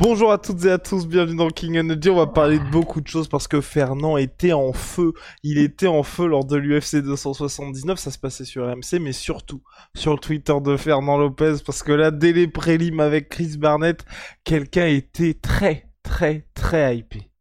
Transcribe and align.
Bonjour 0.00 0.30
à 0.30 0.38
toutes 0.38 0.64
et 0.64 0.70
à 0.70 0.78
tous, 0.78 1.08
bienvenue 1.08 1.38
dans 1.38 1.48
King 1.48 1.76
Energy. 1.76 2.08
On 2.08 2.14
va 2.14 2.28
parler 2.28 2.60
de 2.60 2.70
beaucoup 2.70 3.00
de 3.00 3.08
choses 3.08 3.26
parce 3.26 3.48
que 3.48 3.60
Fernand 3.60 4.16
était 4.16 4.52
en 4.52 4.72
feu. 4.72 5.12
Il 5.42 5.58
était 5.58 5.88
en 5.88 6.04
feu 6.04 6.28
lors 6.28 6.44
de 6.44 6.54
l'UFC 6.54 7.02
279, 7.02 7.98
ça 7.98 8.12
se 8.12 8.18
passait 8.18 8.44
sur 8.44 8.64
RMC, 8.64 9.00
mais 9.00 9.10
surtout 9.10 9.60
sur 9.96 10.12
le 10.12 10.20
Twitter 10.20 10.54
de 10.62 10.76
Fernand 10.76 11.18
Lopez 11.18 11.56
parce 11.66 11.82
que 11.82 11.90
là, 11.90 12.12
dès 12.12 12.32
les 12.32 12.46
prélims 12.46 13.00
avec 13.00 13.28
Chris 13.28 13.56
Barnett, 13.58 14.04
quelqu'un 14.44 14.86
était 14.86 15.34
très, 15.34 15.90
très, 16.04 16.46
très 16.54 16.98
hypé. 16.98 17.32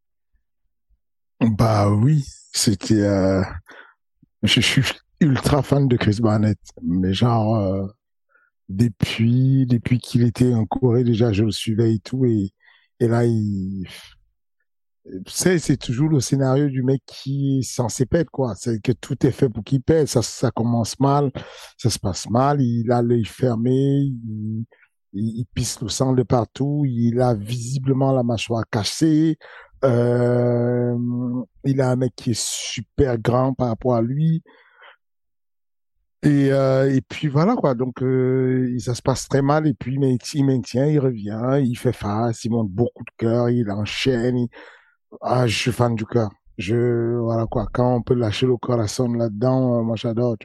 Bah 1.39 1.91
oui, 1.91 2.25
c'était. 2.53 3.03
Euh... 3.03 3.43
Je 4.41 4.61
suis 4.61 4.81
ultra 5.19 5.61
fan 5.61 5.87
de 5.87 5.95
Chris 5.95 6.17
Barnett, 6.21 6.57
mais 6.81 7.13
genre. 7.13 7.55
Euh 7.55 7.85
depuis 8.69 9.65
depuis 9.65 9.99
qu'il 9.99 10.23
était 10.23 10.53
en 10.53 10.65
Corée 10.65 11.03
déjà 11.03 11.31
je 11.31 11.43
le 11.43 11.51
suivais 11.51 11.95
et 11.95 11.99
tout 11.99 12.25
et 12.25 12.51
et 12.99 13.07
là 13.07 13.25
il 13.25 13.87
c'est 15.27 15.59
c'est 15.59 15.77
toujours 15.77 16.09
le 16.09 16.19
scénario 16.19 16.67
du 16.69 16.83
mec 16.83 17.01
qui 17.05 17.63
s'en 17.63 17.87
pète 18.09 18.29
quoi. 18.29 18.55
C'est 18.55 18.81
que 18.81 18.91
tout 18.91 19.25
est 19.25 19.31
fait 19.31 19.49
pour 19.49 19.63
qu'il 19.63 19.81
pète 19.81 20.07
ça 20.07 20.21
ça 20.21 20.51
commence 20.51 20.99
mal 20.99 21.31
ça 21.77 21.89
se 21.89 21.99
passe 21.99 22.29
mal. 22.29 22.61
Il 22.61 22.91
a 22.91 23.01
l'œil 23.01 23.25
fermé 23.25 23.73
il, 23.73 24.65
il, 25.13 25.45
pisse 25.53 25.81
le 25.81 25.89
sang 25.89 26.13
de 26.13 26.23
partout. 26.23 26.83
Il 26.85 27.21
a 27.21 27.33
visiblement 27.33 28.11
la 28.11 28.23
mâchoire 28.23 28.63
cassée. 28.69 29.37
Euh, 29.85 30.95
il 31.63 31.81
a 31.81 31.91
un 31.91 31.95
mec 31.95 32.13
qui 32.15 32.31
est 32.31 32.39
super 32.39 33.17
grand 33.17 33.53
par 33.53 33.69
rapport 33.69 33.95
à 33.95 34.01
lui 34.01 34.43
et, 36.23 36.51
euh, 36.51 36.93
et 36.93 37.01
puis 37.01 37.27
voilà 37.27 37.55
quoi, 37.55 37.75
donc 37.75 38.01
euh, 38.01 38.75
ça 38.79 38.95
se 38.95 39.01
passe 39.03 39.27
très 39.27 39.41
mal 39.43 39.67
et 39.67 39.73
puis 39.75 39.99
il 40.33 40.45
maintient, 40.45 40.85
il 40.87 40.99
revient, 40.99 41.59
il 41.63 41.75
fait 41.75 41.93
face, 41.93 42.43
il 42.43 42.51
monte 42.51 42.69
beaucoup 42.69 43.03
de 43.03 43.11
cœur, 43.17 43.49
il 43.49 43.69
enchaîne. 43.69 44.47
Ah, 45.21 45.47
je 45.47 45.55
suis 45.55 45.71
fan 45.71 45.95
du 45.95 46.05
cœur. 46.05 46.29
Je 46.57 47.17
voilà 47.19 47.45
quoi, 47.45 47.67
quand 47.71 47.95
on 47.95 48.01
peut 48.01 48.15
lâcher 48.15 48.47
le 48.47 48.57
corazon 48.57 49.13
là-dedans, 49.13 49.79
euh, 49.79 49.83
moi 49.83 49.95
j'adore. 49.95 50.35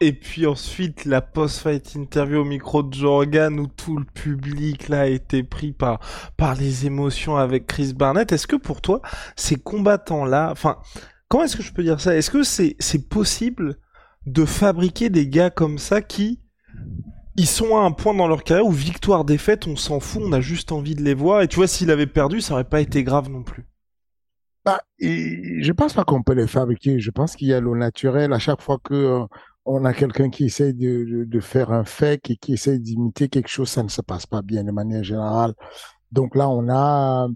Et 0.00 0.12
puis 0.12 0.46
ensuite 0.46 1.04
la 1.06 1.22
post-fight 1.22 1.94
interview 1.96 2.40
au 2.42 2.44
micro 2.44 2.82
de 2.82 2.94
Jorgan 2.94 3.58
où 3.58 3.66
tout 3.66 3.96
le 3.96 4.04
public 4.04 4.88
là 4.88 5.02
a 5.02 5.06
été 5.06 5.42
pris 5.42 5.72
par 5.72 6.00
par 6.36 6.54
les 6.54 6.86
émotions 6.86 7.36
avec 7.36 7.66
Chris 7.66 7.94
Barnett. 7.94 8.30
Est-ce 8.30 8.46
que 8.46 8.56
pour 8.56 8.80
toi 8.80 9.00
ces 9.34 9.56
combattants 9.56 10.24
là, 10.24 10.50
enfin 10.52 10.76
comment 11.28 11.44
est-ce 11.44 11.56
que 11.56 11.62
je 11.62 11.72
peux 11.72 11.82
dire 11.82 12.00
ça? 12.00 12.14
Est-ce 12.14 12.30
que 12.30 12.44
c'est 12.44 12.76
c'est 12.78 13.08
possible 13.08 13.78
de 14.26 14.44
fabriquer 14.44 15.08
des 15.08 15.28
gars 15.28 15.50
comme 15.50 15.78
ça 15.78 16.02
qui 16.02 16.40
ils 17.36 17.46
sont 17.46 17.76
à 17.76 17.80
un 17.80 17.92
point 17.92 18.14
dans 18.14 18.26
leur 18.26 18.42
carrière 18.42 18.66
où 18.66 18.72
victoire 18.72 19.24
défaite 19.24 19.66
on 19.66 19.76
s'en 19.76 20.00
fout 20.00 20.22
on 20.24 20.32
a 20.32 20.40
juste 20.40 20.72
envie 20.72 20.94
de 20.94 21.02
les 21.02 21.14
voir. 21.14 21.42
Et 21.42 21.48
tu 21.48 21.56
vois 21.56 21.66
s'il 21.66 21.90
avait 21.90 22.06
perdu 22.06 22.40
ça 22.40 22.54
aurait 22.54 22.64
pas 22.64 22.80
été 22.80 23.04
grave 23.04 23.30
non 23.30 23.42
plus. 23.42 23.66
Bah, 24.64 24.80
je 24.98 25.72
pense 25.72 25.94
pas 25.94 26.04
qu'on 26.04 26.24
peut 26.24 26.32
les 26.32 26.48
fabriquer. 26.48 26.98
Je 26.98 27.10
pense 27.12 27.36
qu'il 27.36 27.46
y 27.46 27.54
a 27.54 27.60
le 27.60 27.70
naturel. 27.76 28.32
À 28.32 28.40
chaque 28.40 28.60
fois 28.60 28.78
que 28.82 28.94
euh, 28.94 29.24
on 29.64 29.84
a 29.84 29.92
quelqu'un 29.92 30.28
qui 30.28 30.46
essaie 30.46 30.72
de, 30.72 31.24
de, 31.24 31.40
faire 31.40 31.70
un 31.70 31.84
fake 31.84 32.30
et 32.30 32.36
qui 32.36 32.54
essaie 32.54 32.78
d'imiter 32.80 33.28
quelque 33.28 33.48
chose 33.48 33.68
ça 33.68 33.82
ne 33.82 33.88
se 33.88 34.00
passe 34.00 34.26
pas 34.26 34.42
bien 34.42 34.64
de 34.64 34.72
manière 34.72 35.04
générale. 35.04 35.54
Donc 36.12 36.34
là 36.34 36.48
on 36.48 36.68
a 36.68 37.28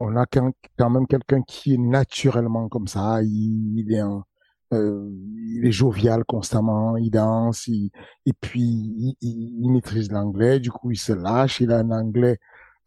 on 0.00 0.16
a 0.16 0.26
quand 0.26 0.90
même 0.90 1.06
quelqu'un 1.06 1.42
qui 1.42 1.74
est 1.74 1.78
naturellement 1.78 2.68
comme 2.68 2.86
ça. 2.88 3.22
Il, 3.22 3.78
il 3.78 3.92
est 3.92 4.00
un 4.00 4.24
euh, 4.72 5.10
il 5.56 5.66
est 5.66 5.72
jovial 5.72 6.24
constamment, 6.24 6.96
il 6.96 7.10
danse, 7.10 7.68
et 7.68 8.32
puis 8.40 9.16
il, 9.20 9.70
maîtrise 9.70 10.10
l'anglais, 10.10 10.60
du 10.60 10.70
coup 10.70 10.90
il 10.90 10.98
se 10.98 11.12
lâche, 11.12 11.60
il 11.60 11.72
a 11.72 11.78
un 11.78 11.90
anglais 11.90 12.38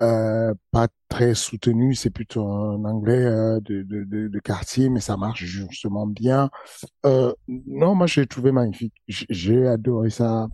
euh, 0.02 0.54
pas 0.72 0.88
très 1.10 1.36
soutenu, 1.36 1.94
c'est 1.94 2.10
plutôt 2.10 2.48
un 2.48 2.84
anglais 2.86 3.24
euh, 3.24 3.60
de, 3.60 3.84
de, 3.84 4.04
de, 4.04 4.28
de, 4.30 4.40
quartier, 4.40 4.90
mais 4.90 5.00
ça 5.00 5.16
marche 5.16 5.44
justement 5.44 6.08
bien. 6.08 6.50
Euh, 7.06 7.34
non, 7.48 7.94
moi 7.94 8.08
j'ai 8.08 8.26
trouvé 8.26 8.52
magnifique, 8.52 8.94
j'ai 9.08 9.68
adoré 9.68 10.10
sa, 10.10 10.48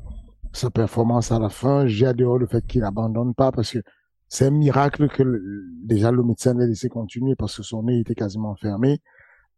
sa 0.51 0.69
performance 0.69 1.31
à 1.31 1.39
la 1.39 1.49
fin, 1.49 1.87
j'ai 1.87 2.05
adoré 2.07 2.39
le 2.39 2.47
fait 2.47 2.65
qu'il 2.67 2.83
abandonne 2.83 3.33
pas 3.33 3.53
parce 3.53 3.71
que 3.71 3.79
c'est 4.27 4.47
un 4.47 4.51
miracle 4.51 5.07
que 5.07 5.23
déjà 5.81 6.11
le 6.11 6.23
médecin 6.23 6.53
l'ait 6.53 6.67
laissé 6.67 6.89
continuer 6.89 7.35
parce 7.35 7.55
que 7.55 7.63
son 7.63 7.83
nez 7.83 7.99
était 7.99 8.15
quasiment 8.15 8.55
fermé. 8.55 8.99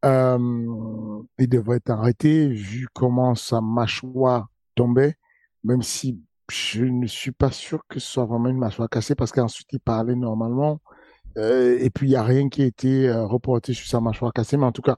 Euh, 0.06 1.22
il 1.38 1.50
devrait 1.50 1.78
être 1.78 1.90
arrêté 1.90 2.48
vu 2.48 2.88
comment 2.94 3.36
sa 3.36 3.62
mâchoire 3.62 4.48
tombait, 4.76 5.16
même 5.64 5.82
si 5.82 6.22
je 6.50 6.86
ne 6.86 7.06
suis 7.08 7.32
pas 7.32 7.52
sûr 7.52 7.82
que 7.88 8.00
ce 8.00 8.08
soit 8.08 8.26
vraiment 8.26 8.50
une 8.50 8.58
mâchoire 8.58 8.90
cassée 8.90 9.16
parce 9.16 9.32
qu'ensuite 9.32 9.68
il 9.74 9.80
parlait 9.80 10.16
normalement. 10.16 10.82
Euh, 11.38 11.78
et 11.80 11.90
puis 11.90 12.08
il 12.08 12.12
n'y 12.12 12.16
a 12.16 12.24
rien 12.24 12.50
qui 12.50 12.64
a 12.64 12.66
été 12.66 13.10
euh, 13.10 13.26
reporté 13.26 13.74
sur 13.74 13.88
sa 13.88 14.00
mâchoire 14.02 14.34
cassée, 14.34 14.58
mais 14.58 14.66
en 14.66 14.72
tout 14.72 14.82
cas, 14.82 14.98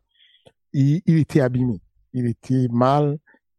il, 0.73 1.01
était 1.07 1.41
abîmé. 1.41 1.81
Il 2.13 2.27
était 2.27 2.67
mal, 2.71 3.17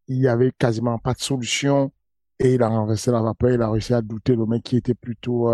il 0.08 0.18
y 0.18 0.28
avait 0.28 0.52
quasiment 0.52 0.98
pas 0.98 1.14
de 1.14 1.20
solution 1.20 1.92
et 2.38 2.54
il 2.54 2.62
a 2.62 2.68
renversé 2.68 3.10
la 3.12 3.22
vapeur, 3.22 3.50
il 3.50 3.62
a 3.62 3.70
réussi 3.70 3.94
à 3.94 4.02
douter 4.02 4.36
le 4.36 4.46
mec 4.46 4.62
qui 4.62 4.76
était 4.76 4.94
plutôt 4.94 5.50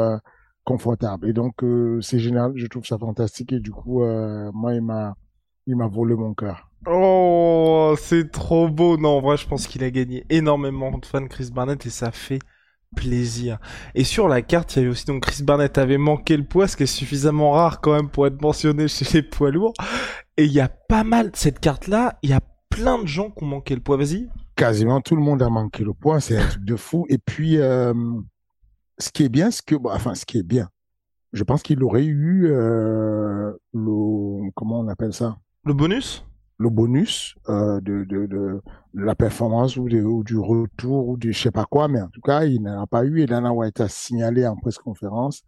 confortable. 0.64 1.28
Et 1.28 1.32
donc 1.32 1.54
c'est 2.00 2.18
génial, 2.20 2.52
je 2.56 2.66
trouve 2.66 2.86
ça 2.86 2.98
fantastique 2.98 3.52
et 3.52 3.60
du 3.60 3.72
coup, 3.72 4.04
moi 4.52 4.74
il 4.74 4.82
m'a 4.82 5.14
il 5.68 5.76
m'a 5.76 5.86
volé 5.86 6.14
mon 6.14 6.32
cœur. 6.32 6.70
Oh, 6.86 7.94
c'est 7.98 8.32
trop 8.32 8.68
beau. 8.68 8.96
Non, 8.96 9.18
en 9.18 9.20
vrai, 9.20 9.36
je 9.36 9.46
pense 9.46 9.66
qu'il 9.66 9.84
a 9.84 9.90
gagné 9.90 10.24
énormément 10.30 10.96
de 10.96 11.04
fans 11.04 11.26
Chris 11.26 11.50
Barnett 11.52 11.84
et 11.84 11.90
ça 11.90 12.10
fait 12.10 12.38
plaisir. 12.96 13.58
Et 13.94 14.02
sur 14.02 14.28
la 14.28 14.40
carte, 14.40 14.74
il 14.74 14.78
y 14.78 14.82
avait 14.82 14.90
aussi 14.90 15.04
donc 15.04 15.24
Chris 15.24 15.42
Barnett 15.42 15.76
avait 15.76 15.98
manqué 15.98 16.38
le 16.38 16.44
poids, 16.44 16.68
ce 16.68 16.76
qui 16.76 16.84
est 16.84 16.86
suffisamment 16.86 17.52
rare 17.52 17.82
quand 17.82 17.92
même 17.92 18.08
pour 18.08 18.26
être 18.26 18.40
mentionné 18.40 18.88
chez 18.88 19.04
les 19.12 19.22
poids 19.22 19.50
lourds. 19.50 19.74
Et 20.38 20.46
il 20.46 20.52
y 20.52 20.60
a 20.60 20.68
pas 20.68 21.04
mal 21.04 21.30
cette 21.34 21.60
carte-là, 21.60 22.18
il 22.22 22.30
y 22.30 22.32
a 22.32 22.40
plein 22.70 23.02
de 23.02 23.06
gens 23.06 23.30
qui 23.30 23.44
ont 23.44 23.48
manqué 23.48 23.74
le 23.74 23.82
poids. 23.82 23.98
Vas-y. 23.98 24.26
Quasiment 24.56 25.02
tout 25.02 25.16
le 25.16 25.22
monde 25.22 25.42
a 25.42 25.50
manqué 25.50 25.84
le 25.84 25.92
poids, 25.92 26.18
c'est 26.20 26.38
un 26.38 26.48
truc 26.48 26.64
de 26.64 26.76
fou. 26.76 27.04
Et 27.10 27.18
puis, 27.18 27.58
euh, 27.58 27.92
ce 28.96 29.10
qui 29.10 29.24
est 29.24 29.28
bien, 29.28 29.50
ce 29.50 29.60
que, 29.60 29.74
enfin, 29.84 30.14
ce 30.14 30.24
qui 30.24 30.38
est 30.38 30.42
bien, 30.42 30.70
je 31.34 31.44
pense 31.44 31.62
qu'il 31.62 31.82
aurait 31.84 32.06
eu 32.06 32.46
euh, 32.46 33.52
le, 33.74 34.50
comment 34.54 34.80
on 34.80 34.88
appelle 34.88 35.12
ça? 35.12 35.36
Le 35.68 35.74
bonus? 35.74 36.24
Le 36.58 36.70
bonus 36.70 37.36
euh, 37.48 37.80
de, 37.80 38.04
de, 38.04 38.26
de, 38.26 38.60
la 38.94 39.14
performance 39.14 39.76
ou, 39.76 39.82
ou, 39.82 40.24
du 40.24 40.36
retour 40.36 41.08
ou 41.08 41.16
du 41.16 41.32
je 41.32 41.40
sais 41.40 41.50
pas 41.52 41.66
quoi, 41.66 41.86
mais 41.86 42.00
en 42.00 42.08
tout 42.08 42.20
cas, 42.20 42.44
il 42.44 42.62
n'en 42.62 42.82
a 42.82 42.86
pas 42.86 43.04
eu. 43.04 43.20
Et 43.20 43.26
Dana 43.26 43.52
White 43.52 43.80
a 43.80 43.88
signalé 43.88 44.44
en 44.46 44.56
presse-conférence 44.56 45.42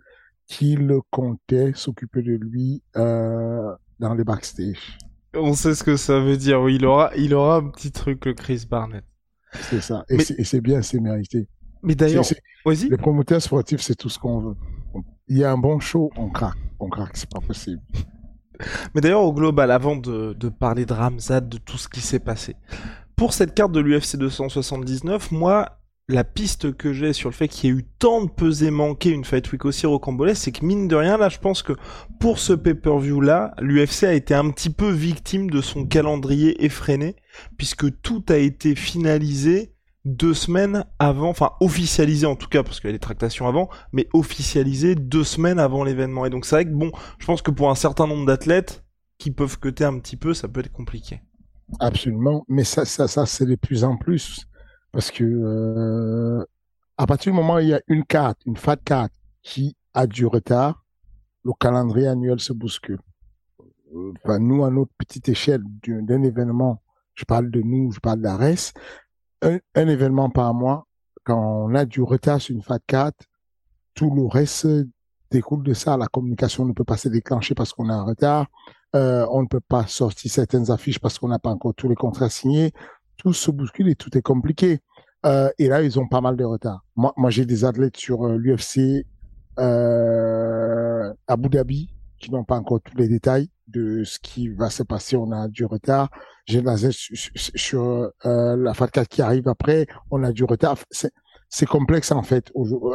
qu'il 0.47 0.93
comptait 1.11 1.73
s'occuper 1.75 2.23
de 2.23 2.35
lui 2.35 2.83
euh, 2.97 3.75
dans 3.99 4.15
les 4.15 4.23
backstage. 4.23 4.99
On 5.35 5.55
sait 5.55 5.75
ce 5.75 5.83
que 5.83 5.97
ça 5.97 6.21
veut 6.21 6.37
dire. 6.37 6.61
Oui, 6.61 6.77
il 6.77 6.85
aura, 6.85 7.11
il 7.17 7.35
aura 7.35 7.57
un 7.57 7.71
petit 7.71 7.91
truc, 7.91 8.25
le 8.27 8.35
Chris 8.35 8.67
Barnett. 8.69 9.05
C'est 9.53 9.81
ça. 9.81 10.05
Et 10.09 10.45
c'est 10.45 10.61
bien, 10.61 10.83
c'est 10.83 11.01
mérité. 11.01 11.49
Mais 11.83 11.95
d'ailleurs, 11.95 12.25
les 12.67 12.97
promoteurs 12.97 13.41
sportifs, 13.41 13.81
c'est 13.81 13.97
tout 13.97 14.09
ce 14.09 14.19
qu'on 14.19 14.41
veut. 14.41 14.57
Il 15.29 15.39
y 15.39 15.45
a 15.45 15.51
un 15.51 15.59
bon 15.59 15.81
show, 15.81 16.11
on 16.17 16.29
craque. 16.29 16.59
On 16.79 16.89
craque, 16.89 17.17
c'est 17.17 17.31
pas 17.31 17.41
possible. 17.41 17.81
Mais 18.95 19.01
d'ailleurs, 19.01 19.23
au 19.23 19.33
global, 19.33 19.71
avant 19.71 19.97
de, 19.97 20.35
parler 20.49 20.87
de 20.87 20.93
Ramzad, 20.93 21.49
de 21.49 21.59
tout 21.59 21.79
ce 21.79 21.89
qui 21.89 22.01
s'est 22.01 22.19
passé, 22.19 22.57
pour 23.17 23.33
cette 23.33 23.55
carte 23.55 23.73
de 23.73 23.81
l'UFC 23.81 24.17
279, 24.17 25.33
moi, 25.33 25.81
la 26.09 26.25
piste 26.25 26.77
que 26.77 26.93
j'ai 26.93 27.13
sur 27.13 27.29
le 27.29 27.35
fait 27.35 27.49
qu'il 27.49 27.71
y 27.71 27.73
ait 27.73 27.77
eu 27.77 27.85
tant 27.99 28.25
de 28.25 28.31
pesées 28.31 28.71
manquées 28.71 29.11
une 29.11 29.25
Fight 29.25 29.51
Week 29.53 29.65
aussi 29.65 29.87
rocambolesque, 29.87 30.43
c'est 30.45 30.53
que 30.53 30.65
mine 30.65 30.89
de 30.89 30.97
rien, 30.97 31.17
là, 31.17 31.29
je 31.29 31.39
pense 31.39 31.63
que 31.63 31.75
pour 32.19 32.39
ce 32.39 32.53
pay-per-view 32.53 33.21
là, 33.21 33.55
l'UFC 33.61 34.05
a 34.05 34.13
été 34.13 34.35
un 34.35 34.51
petit 34.51 34.71
peu 34.71 34.91
victime 34.91 35.51
de 35.51 35.61
son 35.61 35.87
calendrier 35.87 36.65
effréné, 36.65 37.17
puisque 37.57 38.01
tout 38.01 38.25
a 38.29 38.37
été 38.37 38.75
finalisé 38.75 39.75
deux 40.05 40.35
semaines 40.35 40.85
avant, 40.99 41.29
enfin 41.29 41.53
officialisé 41.61 42.27
en 42.27 42.37
tout 42.37 42.49
cas, 42.49 42.63
parce 42.63 42.81
qu'il 42.81 42.89
y 42.89 42.93
a 42.93 42.95
des 42.95 42.99
tractations 42.99 43.47
avant, 43.47 43.69
mais 43.93 44.09
officialisé 44.13 44.95
deux 44.95 45.25
semaines 45.25 45.59
avant 45.59 45.85
l'événement. 45.85 46.27
Et 46.27 46.31
donc 46.31 46.47
c'est 46.47 46.57
vrai 46.57 46.65
que 46.65 46.71
bon, 46.71 46.91
je 47.19 47.27
pense 47.27 47.43
que 47.43 47.51
pour 47.51 47.71
un 47.71 47.75
certain 47.75 48.07
nombre 48.07 48.27
d'athlètes 48.27 48.85
qui 49.19 49.31
peuvent 49.31 49.59
coter 49.59 49.85
un 49.85 49.99
petit 49.99 50.17
peu, 50.17 50.33
ça 50.33 50.49
peut 50.49 50.61
être 50.61 50.73
compliqué. 50.73 51.21
Absolument, 51.79 52.45
mais 52.49 52.65
ça, 52.65 52.85
ça, 52.85 53.07
ça 53.07 53.27
c'est 53.27 53.47
de 53.47 53.55
plus 53.55 53.85
en 53.85 53.97
plus, 53.97 54.47
parce 54.93 55.11
que 55.11 55.25
euh, 55.25 56.45
à 56.97 57.07
partir 57.07 57.33
du 57.33 57.37
moment 57.37 57.55
où 57.55 57.59
il 57.61 57.69
y 57.69 57.75
a 57.75 57.81
une 57.87 58.05
carte, 58.05 58.41
une 58.47 58.57
fat 58.57 58.77
carte 58.77 59.13
qui 59.43 59.77
a 59.95 60.07
du 60.07 60.27
retard, 60.27 60.85
le 61.45 61.53
calendrier 61.59 62.09
annuel 62.09 62.41
se 62.41 62.53
bouscule. 62.53 63.01
Enfin, 64.25 64.39
nous, 64.39 64.65
à 64.65 64.71
notre 64.71 64.93
petite 64.99 65.29
échelle 65.29 65.63
d'un 65.85 66.23
événement, 66.23 66.83
je 67.15 67.25
parle 67.25 67.51
de 67.51 67.61
nous, 67.61 67.91
je 67.93 68.01
parle 68.01 68.21
de 68.21 68.29
un, 69.43 69.89
événement 69.89 70.31
par 70.31 70.55
mois, 70.55 70.87
quand 71.25 71.41
on 71.41 71.75
a 71.75 71.85
du 71.85 72.03
retard 72.03 72.41
sur 72.41 72.55
une 72.55 72.63
FAT 72.63 72.81
4, 72.87 73.15
tout 73.95 74.15
le 74.15 74.27
reste 74.27 74.67
découle 75.31 75.63
de 75.63 75.75
ça. 75.75 75.97
La 75.97 76.07
communication 76.07 76.65
ne 76.65 76.73
peut 76.73 76.85
pas 76.85 76.97
se 76.97 77.09
déclencher 77.09 77.55
parce 77.55 77.73
qu'on 77.73 77.89
a 77.89 77.95
un 77.95 78.05
retard. 78.05 78.47
Euh, 78.97 79.27
on 79.31 79.43
ne 79.43 79.47
peut 79.47 79.61
pas 79.61 79.87
sortir 79.87 80.31
certaines 80.31 80.71
affiches 80.71 80.99
parce 80.99 81.19
qu'on 81.19 81.29
n'a 81.29 81.39
pas 81.39 81.51
encore 81.51 81.75
tous 81.75 81.89
les 81.89 81.95
contrats 81.95 82.29
signés. 82.29 82.73
Tout 83.17 83.33
se 83.33 83.51
bouscule 83.51 83.89
et 83.89 83.95
tout 83.95 84.17
est 84.17 84.23
compliqué. 84.23 84.81
Euh, 85.27 85.51
et 85.59 85.69
là, 85.69 85.83
ils 85.83 85.99
ont 85.99 86.09
pas 86.09 86.21
mal 86.21 86.37
de 86.37 86.45
retard. 86.45 86.85
Moi, 86.97 87.13
moi 87.17 87.31
j'ai 87.31 87.45
des 87.45 87.65
athlètes 87.65 87.97
sur 87.97 88.27
euh, 88.27 88.37
l'UFC 88.37 89.07
euh, 89.59 91.13
Abu 91.27 91.49
Dhabi 91.49 91.91
qui 92.19 92.31
n'ont 92.31 92.45
pas 92.45 92.57
encore 92.57 92.81
tous 92.81 92.97
les 92.97 93.09
détails 93.09 93.51
de 93.69 94.03
ce 94.05 94.19
qui 94.19 94.49
va 94.49 94.71
se 94.71 94.83
passer. 94.83 95.17
On 95.17 95.31
a 95.33 95.49
du 95.49 95.65
retard. 95.65 96.11
J'ai 96.51 96.63
sur, 97.55 98.11
euh, 98.27 98.57
la 98.57 98.73
FAT4 98.73 99.07
qui 99.07 99.23
arrive 99.23 99.47
après. 99.47 99.87
On 100.11 100.25
a 100.25 100.33
du 100.33 100.45
retard. 100.45 100.77
C'est 101.53 101.67
complexe 101.67 102.11
en 102.13 102.23
fait. 102.23 102.53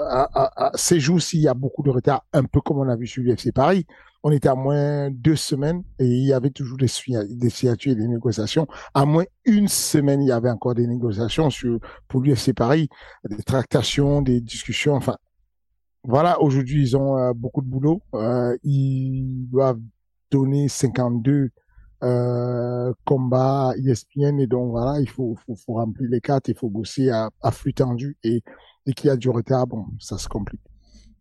À, 0.10 0.72
ces 0.76 1.00
jours-ci, 1.00 1.38
il 1.38 1.44
y 1.44 1.48
a 1.48 1.54
beaucoup 1.54 1.84
de 1.84 1.90
retard, 1.90 2.26
un 2.34 2.44
peu 2.44 2.62
comme 2.62 2.80
on 2.80 2.90
a 2.90 2.96
vu 2.96 3.08
sur 3.08 3.24
l'UFC 3.24 3.54
Paris. 3.54 3.86
On 4.24 4.32
était 4.32 4.50
à 4.50 4.56
moins 4.56 5.10
deux 5.12 5.36
semaines 5.36 5.84
et 6.00 6.06
il 6.06 6.26
y 6.26 6.34
avait 6.34 6.50
toujours 6.50 6.78
des, 6.78 6.88
des 7.30 7.50
signatures 7.50 7.92
et 7.92 7.96
des 7.96 8.08
négociations. 8.08 8.68
À 8.94 9.06
moins 9.06 9.26
une 9.46 9.68
semaine, 9.68 10.22
il 10.22 10.30
y 10.30 10.32
avait 10.32 10.50
encore 10.50 10.74
des 10.74 10.88
négociations 10.88 11.50
sur, 11.50 11.80
pour 12.08 12.22
l'UFC 12.22 12.54
Paris, 12.54 12.90
des 13.30 13.44
tractations, 13.44 14.22
des 14.22 14.42
discussions. 14.42 14.96
Enfin, 14.96 15.18
voilà, 16.04 16.42
aujourd'hui, 16.42 16.82
ils 16.82 16.98
ont 16.98 17.18
euh, 17.18 17.34
beaucoup 17.34 17.62
de 17.62 17.68
boulot. 17.68 18.02
Euh, 18.16 18.58
ils 18.64 19.48
doivent 19.50 19.80
donner 20.32 20.68
52 20.68 21.50
euh, 22.04 22.94
combats 23.06 23.74
ESPN 23.78 24.40
et 24.40 24.48
donc 24.48 24.72
voilà, 24.72 25.00
il 25.00 25.10
faut, 25.10 25.36
faut, 25.48 25.74
remplir 25.74 26.10
les 26.10 26.22
cartes, 26.22 26.48
il 26.50 26.58
faut 26.58 26.70
bosser 26.70 27.10
à, 27.10 27.30
flux 27.52 27.74
tendu 27.74 28.18
et 28.24 28.44
dès 28.86 28.94
qu'il 28.94 29.10
a 29.10 29.16
du 29.16 29.30
retard, 29.30 29.68
bon, 29.68 29.86
ça 30.00 30.18
se 30.18 30.28
complique. 30.28 30.62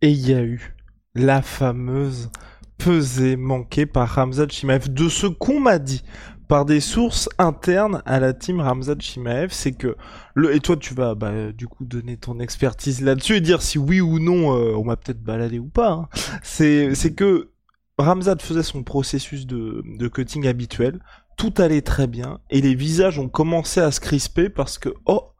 Et 0.01 0.11
il 0.11 0.29
y 0.29 0.33
a 0.33 0.41
eu 0.41 0.75
la 1.15 1.41
fameuse 1.41 2.29
pesée 2.77 3.37
manquée 3.37 3.85
par 3.85 4.09
Ramzat 4.09 4.49
Chimaev 4.49 4.89
de 4.89 5.07
ce 5.07 5.27
qu'on 5.27 5.61
m'a 5.61 5.79
dit 5.79 6.03
par 6.47 6.65
des 6.65 6.79
sources 6.79 7.29
internes 7.37 8.03
à 8.05 8.19
la 8.19 8.33
team 8.33 8.59
Ramzat 8.59 8.99
Chimaev, 8.99 9.51
c'est 9.51 9.71
que 9.71 9.95
le 10.35 10.53
et 10.53 10.59
toi 10.59 10.77
tu 10.77 10.93
vas 10.93 11.15
bah, 11.15 11.51
du 11.51 11.67
coup 11.67 11.85
donner 11.85 12.17
ton 12.17 12.39
expertise 12.39 13.01
là-dessus 13.01 13.37
et 13.37 13.41
dire 13.41 13.61
si 13.61 13.79
oui 13.79 14.01
ou 14.01 14.19
non 14.19 14.55
euh, 14.55 14.75
on 14.75 14.83
m'a 14.83 14.97
peut-être 14.97 15.23
baladé 15.23 15.57
ou 15.57 15.69
pas. 15.69 15.91
Hein. 15.91 16.09
C'est 16.43 17.15
que 17.15 17.49
Ramzat 17.97 18.37
faisait 18.39 18.63
son 18.63 18.83
processus 18.83 19.45
de, 19.45 19.83
de 19.85 20.07
cutting 20.07 20.47
habituel, 20.47 20.99
tout 21.37 21.53
allait 21.57 21.81
très 21.81 22.07
bien 22.07 22.39
et 22.49 22.61
les 22.61 22.75
visages 22.75 23.19
ont 23.19 23.29
commencé 23.29 23.79
à 23.79 23.91
se 23.91 23.99
crisper 23.99 24.49
parce 24.49 24.77
que 24.77 24.89
oh 25.05 25.31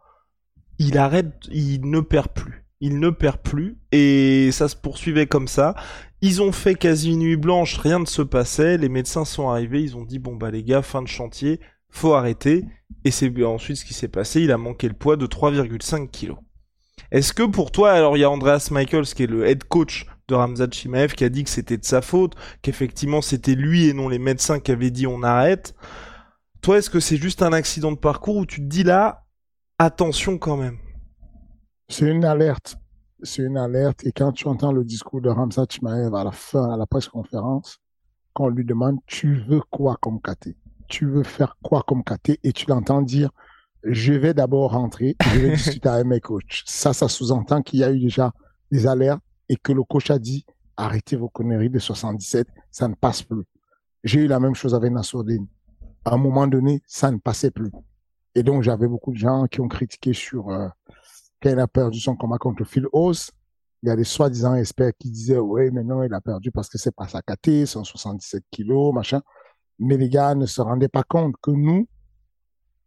il 0.78 0.98
arrête, 0.98 1.34
il 1.52 1.90
ne 1.90 2.02
perd 2.02 2.30
plus 2.30 2.66
il 2.82 3.00
ne 3.00 3.10
perd 3.10 3.38
plus 3.38 3.78
et 3.92 4.50
ça 4.52 4.68
se 4.68 4.76
poursuivait 4.76 5.28
comme 5.28 5.48
ça. 5.48 5.76
Ils 6.22 6.42
ont 6.42 6.52
fait 6.52 6.76
quasi 6.76 7.16
nuit 7.16 7.36
blanche, 7.36 7.78
rien 7.78 8.00
ne 8.00 8.06
se 8.06 8.22
passait, 8.22 8.78
les 8.78 8.90
médecins 8.90 9.26
sont 9.26 9.50
arrivés, 9.50 9.82
ils 9.82 9.96
ont 9.96 10.06
dit 10.06 10.20
bon 10.20 10.36
bah 10.36 10.52
les 10.52 10.64
gars, 10.64 10.82
fin 10.82 11.02
de 11.02 11.08
chantier, 11.08 11.60
faut 11.90 12.14
arrêter. 12.14 12.66
Et 13.04 13.12
c'est 13.12 13.32
ensuite 13.44 13.78
ce 13.78 13.86
qui 13.86 13.94
s'est 13.94 14.08
passé, 14.08 14.42
il 14.42 14.52
a 14.52 14.58
manqué 14.58 14.88
le 14.88 14.94
poids 14.94 15.18
de 15.18 15.28
3,5 15.28 16.10
kg. 16.10 16.36
Est-ce 17.12 17.34
que 17.34 17.44
pour 17.44 17.72
toi, 17.72 17.92
alors 17.92 18.18
il 18.18 18.22
y 18.22 18.24
a 18.24 18.30
Andreas 18.30 18.70
Michaels 18.72 19.06
qui 19.06 19.24
est 19.24 19.28
le 19.28 19.48
head 19.48 19.64
coach 19.64 20.06
de 20.28 20.36
Ramzat 20.36 20.72
Chimaev 20.72 21.14
qui 21.14 21.24
a 21.24 21.30
dit 21.30 21.44
que 21.44 21.50
c'était 21.50 21.78
de 21.78 21.86
sa 21.86 22.02
faute, 22.02 22.36
qu'effectivement 22.62 23.22
c'était 23.22 23.56
lui 23.56 23.88
et 23.88 23.94
non 23.94 24.10
les 24.10 24.20
médecins 24.20 24.60
qui 24.60 24.72
avaient 24.72 24.92
dit 24.92 25.08
on 25.08 25.24
arrête. 25.24 25.76
Toi, 26.62 26.80
est-ce 26.80 26.90
que 26.90 27.00
c'est 27.00 27.18
juste 27.18 27.44
un 27.44 27.54
accident 27.54 27.92
de 27.92 27.98
parcours 27.98 28.38
où 28.38 28.46
tu 28.46 28.60
te 28.60 28.66
dis 28.66 28.84
là, 28.84 29.26
attention 29.78 30.40
quand 30.40 30.58
même? 30.58 30.78
C'est 31.90 32.10
une 32.10 32.26
alerte. 32.26 32.78
C'est 33.22 33.44
une 33.44 33.58
alerte. 33.58 34.04
Et 34.04 34.12
quand 34.12 34.32
tu 34.32 34.48
entends 34.48 34.72
le 34.72 34.84
discours 34.84 35.22
de 35.22 35.30
Ramsat 35.30 35.68
Chimaev 35.70 36.16
à 36.16 36.24
la 36.24 36.32
fin, 36.32 36.72
à 36.72 36.78
la 36.78 36.88
presse 36.88 37.08
conférence, 37.08 37.78
quand 38.34 38.46
on 38.46 38.50
lui 38.50 38.66
demande, 38.66 38.98
tu 39.06 39.44
veux 39.48 39.62
quoi 39.70 39.98
comme 40.02 40.20
KT? 40.20 40.56
Tu 40.88 41.06
veux 41.06 41.24
faire 41.24 41.56
quoi 41.64 41.84
comme 41.88 42.04
KT? 42.04 42.40
Et 42.44 42.52
tu 42.52 42.66
l'entends 42.68 43.02
dire, 43.02 43.30
je 43.84 44.14
vais 44.14 44.34
d'abord 44.34 44.72
rentrer, 44.72 45.16
je 45.34 45.40
vais 45.40 45.52
discuter 45.52 45.90
avec 45.90 46.08
mes 46.08 46.20
coachs. 46.20 46.64
Ça, 46.66 46.94
ça 46.94 47.08
sous-entend 47.08 47.62
qu'il 47.62 47.80
y 47.80 47.84
a 47.84 47.92
eu 47.92 48.00
déjà 48.00 48.34
des 48.72 48.88
alertes 48.88 49.22
et 49.50 49.56
que 49.56 49.72
le 49.72 49.84
coach 49.84 50.12
a 50.12 50.20
dit, 50.20 50.46
arrêtez 50.78 51.16
vos 51.16 51.30
conneries 51.30 51.70
de 51.70 51.80
77, 51.80 52.48
ça 52.72 52.88
ne 52.88 52.96
passe 52.96 53.24
plus. 53.24 53.44
J'ai 54.04 54.22
eu 54.22 54.28
la 54.28 54.40
même 54.40 54.56
chose 54.56 54.76
avec 54.76 54.92
Nassourdine. 54.92 55.48
À 56.04 56.14
un 56.14 56.18
moment 56.18 56.48
donné, 56.48 56.82
ça 56.86 57.12
ne 57.12 57.18
passait 57.18 57.52
plus. 57.52 57.72
Et 58.36 58.44
donc, 58.44 58.64
j'avais 58.64 58.88
beaucoup 58.88 59.12
de 59.12 59.18
gens 59.18 59.46
qui 59.48 59.62
ont 59.62 59.68
critiqué 59.68 60.14
sur 60.14 60.50
euh, 60.50 60.68
quand 61.42 61.50
il 61.50 61.60
a 61.60 61.68
perdu 61.68 62.00
son 62.00 62.16
combat 62.16 62.38
contre 62.38 62.64
Phil 62.66 62.86
Oz, 62.92 63.32
il 63.82 63.90
y 63.90 63.92
a 63.92 63.96
des 63.96 64.04
soi-disant 64.04 64.56
experts 64.56 64.94
qui 65.00 65.12
disaient, 65.12 65.38
oui, 65.38 65.70
mais 65.72 65.84
non, 65.84 66.04
il 66.04 66.14
a 66.14 66.22
perdu 66.22 66.52
parce 66.52 66.70
que 66.70 66.78
c'est 66.78 66.96
pas 66.96 67.08
sa 67.08 67.22
KT, 67.22 67.66
177 67.66 68.44
kilos, 68.50 68.94
machin. 68.94 69.22
Mais 69.78 69.98
les 69.98 70.10
gars 70.10 70.34
ne 70.34 70.46
se 70.46 70.62
rendaient 70.62 70.88
pas 70.90 71.04
compte 71.04 71.36
que 71.42 71.52
nous, 71.52 71.88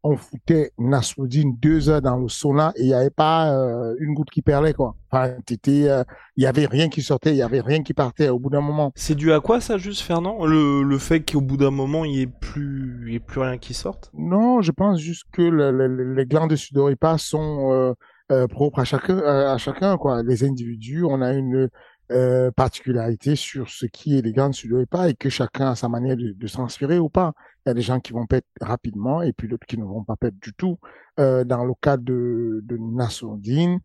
on 0.03 0.17
foutait 0.17 0.73
Nasruddin 0.79 1.53
deux 1.61 1.89
heures 1.89 2.03
dans 2.03 2.17
le 2.17 2.29
sauna 2.29 2.73
et 2.77 2.83
il 2.83 2.87
n'y 2.87 2.95
avait 2.95 3.11
pas 3.11 3.53
euh, 3.53 3.95
une 3.99 4.15
goutte 4.15 4.31
qui 4.31 4.43
perlait, 4.43 4.73
quoi. 4.73 4.95
Enfin, 5.11 5.31
euh, 5.31 6.05
il 6.37 6.43
y 6.43 6.47
avait 6.47 6.67
rien 6.67 6.89
qui 6.89 7.03
sortait, 7.03 7.31
il 7.31 7.37
y 7.37 7.43
avait 7.43 7.61
rien 7.61 7.83
qui 7.83 7.95
partait 7.95 8.29
au 8.29 8.39
bout 8.39 8.51
d'un 8.51 8.61
moment. 8.61 8.93
C'est 8.95 9.15
dû 9.15 9.33
à 9.33 9.41
quoi 9.41 9.61
ça, 9.61 9.77
juste, 9.77 10.03
Fernand? 10.03 10.47
Le, 10.47 10.83
le 10.83 10.99
fait 10.99 11.21
qu'au 11.21 11.41
bout 11.41 11.57
d'un 11.57 11.71
moment, 11.71 12.05
il 12.05 12.13
n'y 12.13 12.21
ait 12.23 12.27
plus, 12.27 13.15
ait 13.15 13.21
plus 13.21 13.41
rien 13.41 13.59
qui 13.59 13.75
sorte? 13.75 14.11
Non, 14.15 14.63
je 14.63 14.73
pense 14.73 15.01
juste 15.01 15.25
que 15.33 15.43
les 15.43 16.27
glandes 16.27 16.51
de 16.51 16.57
sudoripa 16.57 17.19
sont 17.19 17.73
euh, 17.73 17.93
euh, 18.31 18.47
propre 18.47 18.81
à 18.81 18.85
chacun, 18.85 19.19
euh, 19.19 19.53
à 19.53 19.59
chacun 19.59 19.97
quoi. 19.97 20.23
Les 20.23 20.45
individus, 20.45 21.05
on 21.05 21.23
a 21.23 21.33
une 21.33 21.69
euh, 22.11 22.51
particularité 22.51 23.37
sur 23.37 23.69
ce 23.69 23.87
qui 23.87 24.15
est 24.15 24.19
élégant, 24.19 24.53
sur 24.53 24.77
le 24.77 24.87
pas, 24.87 25.09
et 25.09 25.15
que 25.15 25.29
chacun 25.29 25.73
a 25.73 25.75
sa 25.75 25.89
manière 25.89 26.17
de, 26.17 26.33
de 26.33 26.47
s'inspirer 26.47 26.99
ou 26.99 27.09
pas. 27.09 27.33
Il 27.65 27.69
y 27.69 27.73
a 27.73 27.75
des 27.75 27.83
gens 27.83 28.01
qui 28.01 28.13
vont 28.13 28.27
pète 28.27 28.47
rapidement 28.61 29.23
et 29.23 29.33
puis 29.33 29.49
d'autres 29.49 29.67
qui 29.67 29.79
ne 29.79 29.85
vont 29.85 30.05
pas 30.05 30.17
pète 30.17 30.39
du 30.39 30.53
tout. 30.55 30.79
Euh, 31.21 31.45
dans 31.45 31.65
le 31.65 31.75
cas 31.75 31.97
de, 31.97 32.61
de 32.65 32.77
Nassourdine, 32.79 33.81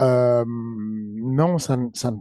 euh, 0.00 0.44
non, 0.46 1.58
ça, 1.58 1.78
ça, 1.94 2.12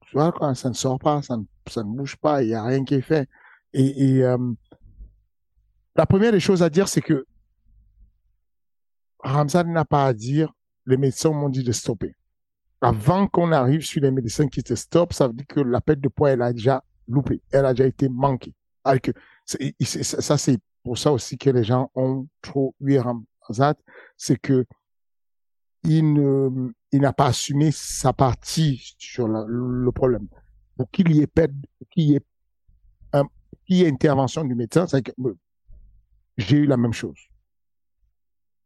tu 0.00 0.16
vois, 0.16 0.32
quoi, 0.32 0.54
ça 0.54 0.68
ne 0.68 0.74
sort 0.74 0.98
pas, 0.98 1.22
ça 1.22 1.36
ne, 1.36 1.44
ça 1.66 1.82
ne 1.82 1.88
bouge 1.88 2.16
pas, 2.16 2.42
il 2.42 2.48
n'y 2.48 2.54
a 2.54 2.64
rien 2.64 2.84
qui 2.84 2.94
est 2.94 3.00
fait. 3.00 3.28
Et, 3.72 4.18
et 4.18 4.36
la 5.96 6.06
première 6.06 6.32
des 6.32 6.40
choses 6.40 6.62
à 6.62 6.70
dire, 6.70 6.88
c'est 6.88 7.00
que 7.00 7.26
Ramzan 9.20 9.64
n'a 9.64 9.84
pas 9.84 10.06
à 10.06 10.12
dire 10.12 10.52
les 10.86 10.96
médecins 10.96 11.30
m'ont 11.30 11.48
dit 11.48 11.62
de 11.62 11.72
stopper. 11.72 12.16
Avant 12.80 13.26
qu'on 13.28 13.52
arrive 13.52 13.82
sur 13.82 14.00
les 14.00 14.10
médecins 14.10 14.48
qui 14.48 14.62
te 14.62 14.74
stoppent, 14.74 15.12
ça 15.12 15.28
veut 15.28 15.34
dire 15.34 15.46
que 15.46 15.60
la 15.60 15.80
perte 15.80 16.00
de 16.00 16.08
poids, 16.08 16.30
elle 16.30 16.42
a 16.42 16.52
déjà 16.52 16.82
loupé, 17.06 17.42
elle 17.52 17.66
a 17.66 17.74
déjà 17.74 17.86
été 17.86 18.08
manquée. 18.08 18.54
Alors 18.84 19.00
ça, 19.46 20.38
c'est 20.38 20.58
pour 20.82 20.96
ça 20.96 21.12
aussi 21.12 21.36
que 21.36 21.50
les 21.50 21.64
gens 21.64 21.90
ont 21.94 22.26
trop 22.40 22.74
eu 22.80 22.98
Ramzat, 22.98 23.74
c'est 24.16 24.38
que 24.40 24.64
il 25.82 26.12
ne, 26.12 26.70
il 26.92 27.00
n'a 27.00 27.12
pas 27.12 27.26
assumé 27.26 27.70
sa 27.72 28.12
partie 28.12 28.94
sur 28.98 29.28
le 29.28 29.90
problème. 29.92 30.28
Pour 30.76 30.90
qu'il 30.90 31.12
y 31.12 31.20
ait 31.20 31.26
perte, 31.26 31.52
qu'il 31.90 32.20
y 33.68 33.82
ait 33.82 33.88
intervention 33.88 34.44
du 34.44 34.54
médecin, 34.54 34.86
c'est 34.86 35.02
que 35.02 35.12
j'ai 36.36 36.58
eu 36.58 36.66
la 36.66 36.76
même 36.76 36.92
chose 36.92 37.18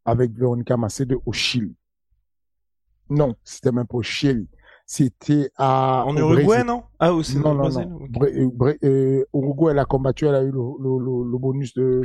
avec 0.04 0.33
Véronica 0.33 0.76
Macedo 0.76 1.23
au 1.25 1.33
Chili. 1.33 1.75
Non, 3.11 3.35
c'était 3.45 3.73
même 3.73 3.87
pas 3.87 3.99
au 3.99 4.03
Chili. 4.03 4.49
C'était 4.87 5.51
à. 5.57 6.05
En 6.07 6.17
Uruguay, 6.17 6.63
non? 6.63 6.83
Ah, 6.99 7.13
aussi, 7.13 7.39
non, 7.39 7.55
non, 7.55 7.71
non. 7.71 8.01
Euh, 8.23 8.77
euh, 8.85 9.25
Uruguay, 9.33 9.73
elle 9.73 9.79
a 9.79 9.85
combattu, 9.87 10.27
elle 10.27 10.35
a 10.35 10.43
eu 10.43 10.51
le, 10.51 10.61
le, 10.81 11.31
le 11.31 11.39
bonus 11.39 11.73
de 11.75 12.03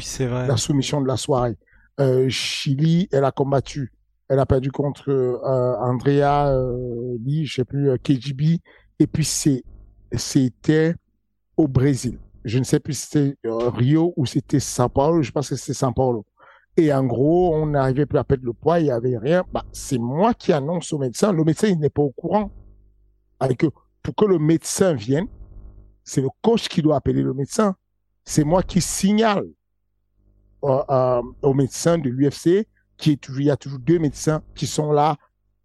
la 0.48 0.56
soumission 0.56 1.02
de 1.02 1.08
la 1.08 1.18
soirée. 1.18 1.58
Euh, 2.00 2.30
Chili, 2.30 3.10
elle 3.12 3.26
a 3.26 3.32
combattu. 3.32 3.92
Elle 4.30 4.40
a 4.40 4.46
perdu 4.46 4.72
contre 4.72 5.10
euh, 5.10 5.76
Andrea 5.80 6.54
euh, 6.54 7.18
Lee, 7.26 7.46
je 7.46 7.56
sais 7.56 7.66
plus, 7.66 7.90
KGB. 8.00 8.60
Et 9.00 9.08
puis, 9.08 9.26
c'est, 9.26 9.64
c'était 10.14 10.96
au 11.58 11.68
Brésil. 11.68 12.18
Je 12.46 12.60
ne 12.60 12.64
sais 12.64 12.80
plus 12.80 12.94
si 12.94 13.08
c'était 13.08 13.36
Rio 13.44 14.14
ou 14.16 14.26
c'était 14.26 14.60
São 14.60 14.88
Paulo. 14.88 15.22
Je 15.22 15.32
pense 15.32 15.50
que 15.50 15.56
c'était 15.56 15.74
São 15.74 15.94
Paulo. 15.94 16.26
Et 16.80 16.94
en 16.94 17.04
gros, 17.04 17.54
on 17.54 17.66
n'arrivait 17.66 18.06
plus 18.06 18.18
à 18.18 18.24
perdre 18.24 18.46
le 18.46 18.54
poids, 18.54 18.80
il 18.80 18.86
n'y 18.86 18.92
avait 18.92 19.18
rien. 19.18 19.44
Bah, 19.52 19.66
c'est 19.74 19.98
moi 19.98 20.34
qui 20.34 20.54
annonce 20.54 20.94
au 20.94 20.98
médecin. 20.98 21.34
Le 21.34 21.44
médecin, 21.44 21.68
il 21.68 21.78
n'est 21.78 21.90
pas 21.90 22.02
au 22.02 22.12
courant. 22.12 22.52
Avec 23.42 23.66
pour 24.02 24.16
que 24.16 24.24
le 24.24 24.40
médecin 24.40 24.94
vienne, 24.94 25.28
c'est 26.06 26.22
le 26.22 26.30
coach 26.42 26.70
qui 26.70 26.82
doit 26.82 26.96
appeler 26.96 27.22
le 27.22 27.34
médecin. 27.34 27.76
C'est 28.24 28.46
moi 28.46 28.64
qui 28.64 28.80
signale 28.80 29.46
euh, 30.64 30.82
euh, 30.90 31.22
au 31.42 31.54
médecin 31.54 31.98
de 31.98 32.10
l'UFC 32.10 32.66
qui 32.98 33.12
est 33.12 33.28
il 33.30 33.44
y 33.44 33.52
a 33.52 33.58
toujours 33.58 33.80
deux 33.80 34.00
médecins 34.00 34.42
qui 34.56 34.68
sont 34.68 34.92
là 34.92 35.18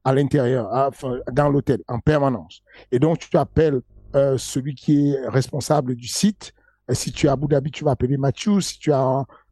à 0.05 0.13
l'intérieur, 0.13 0.91
dans 1.33 1.49
l'hôtel, 1.49 1.81
en 1.89 1.99
permanence. 1.99 2.63
Et 2.93 2.99
donc, 2.99 3.19
tu 3.19 3.37
appelles 3.37 3.81
euh, 4.15 4.37
celui 4.37 4.75
qui 4.75 5.13
est 5.13 5.29
responsable 5.29 5.95
du 5.95 6.07
site. 6.07 6.53
Si 6.91 7.11
tu 7.11 7.27
es 7.27 7.29
à 7.29 7.33
Abu 7.33 7.47
Dhabi, 7.47 7.71
tu 7.71 7.85
vas 7.85 7.93
appeler 7.93 8.17
Mathieu. 8.19 8.61
Si 8.61 8.79
tu 8.79 8.91
es 8.91 8.95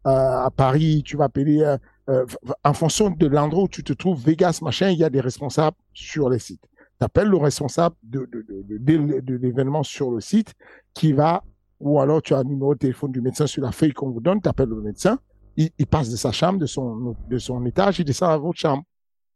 à, 0.04 0.44
à 0.46 0.50
Paris, 0.50 1.02
tu 1.04 1.16
vas 1.16 1.24
appeler... 1.24 1.62
Euh, 1.62 1.76
euh, 2.08 2.26
en 2.64 2.72
fonction 2.72 3.10
de 3.10 3.26
l'endroit 3.26 3.64
où 3.64 3.68
tu 3.68 3.84
te 3.84 3.92
trouves, 3.92 4.20
Vegas, 4.24 4.58
machin, 4.62 4.90
il 4.90 4.98
y 4.98 5.04
a 5.04 5.10
des 5.10 5.20
responsables 5.20 5.76
sur 5.92 6.28
les 6.28 6.40
sites. 6.40 6.64
Tu 6.98 7.04
appelles 7.04 7.28
le 7.28 7.36
responsable 7.36 7.94
de, 8.02 8.28
de, 8.32 8.44
de, 8.48 9.20
de 9.20 9.34
l'événement 9.36 9.84
sur 9.84 10.10
le 10.10 10.20
site 10.20 10.54
qui 10.94 11.12
va, 11.12 11.44
ou 11.78 12.00
alors 12.00 12.20
tu 12.20 12.34
as 12.34 12.38
un 12.38 12.44
numéro 12.44 12.74
de 12.74 12.80
téléphone 12.80 13.12
du 13.12 13.20
médecin 13.20 13.46
sur 13.46 13.62
la 13.62 13.70
feuille 13.70 13.92
qu'on 13.92 14.10
vous 14.10 14.20
donne, 14.20 14.42
tu 14.42 14.48
appelles 14.48 14.68
le 14.68 14.80
médecin, 14.80 15.18
il, 15.56 15.70
il, 15.78 15.86
passe 15.86 16.10
de 16.10 16.16
sa 16.16 16.32
chambre, 16.32 16.58
de 16.58 16.66
son, 16.66 17.14
de 17.28 17.38
son 17.38 17.64
étage, 17.66 18.00
il 18.00 18.04
descend 18.04 18.30
à 18.30 18.36
votre 18.36 18.58
chambre. 18.58 18.82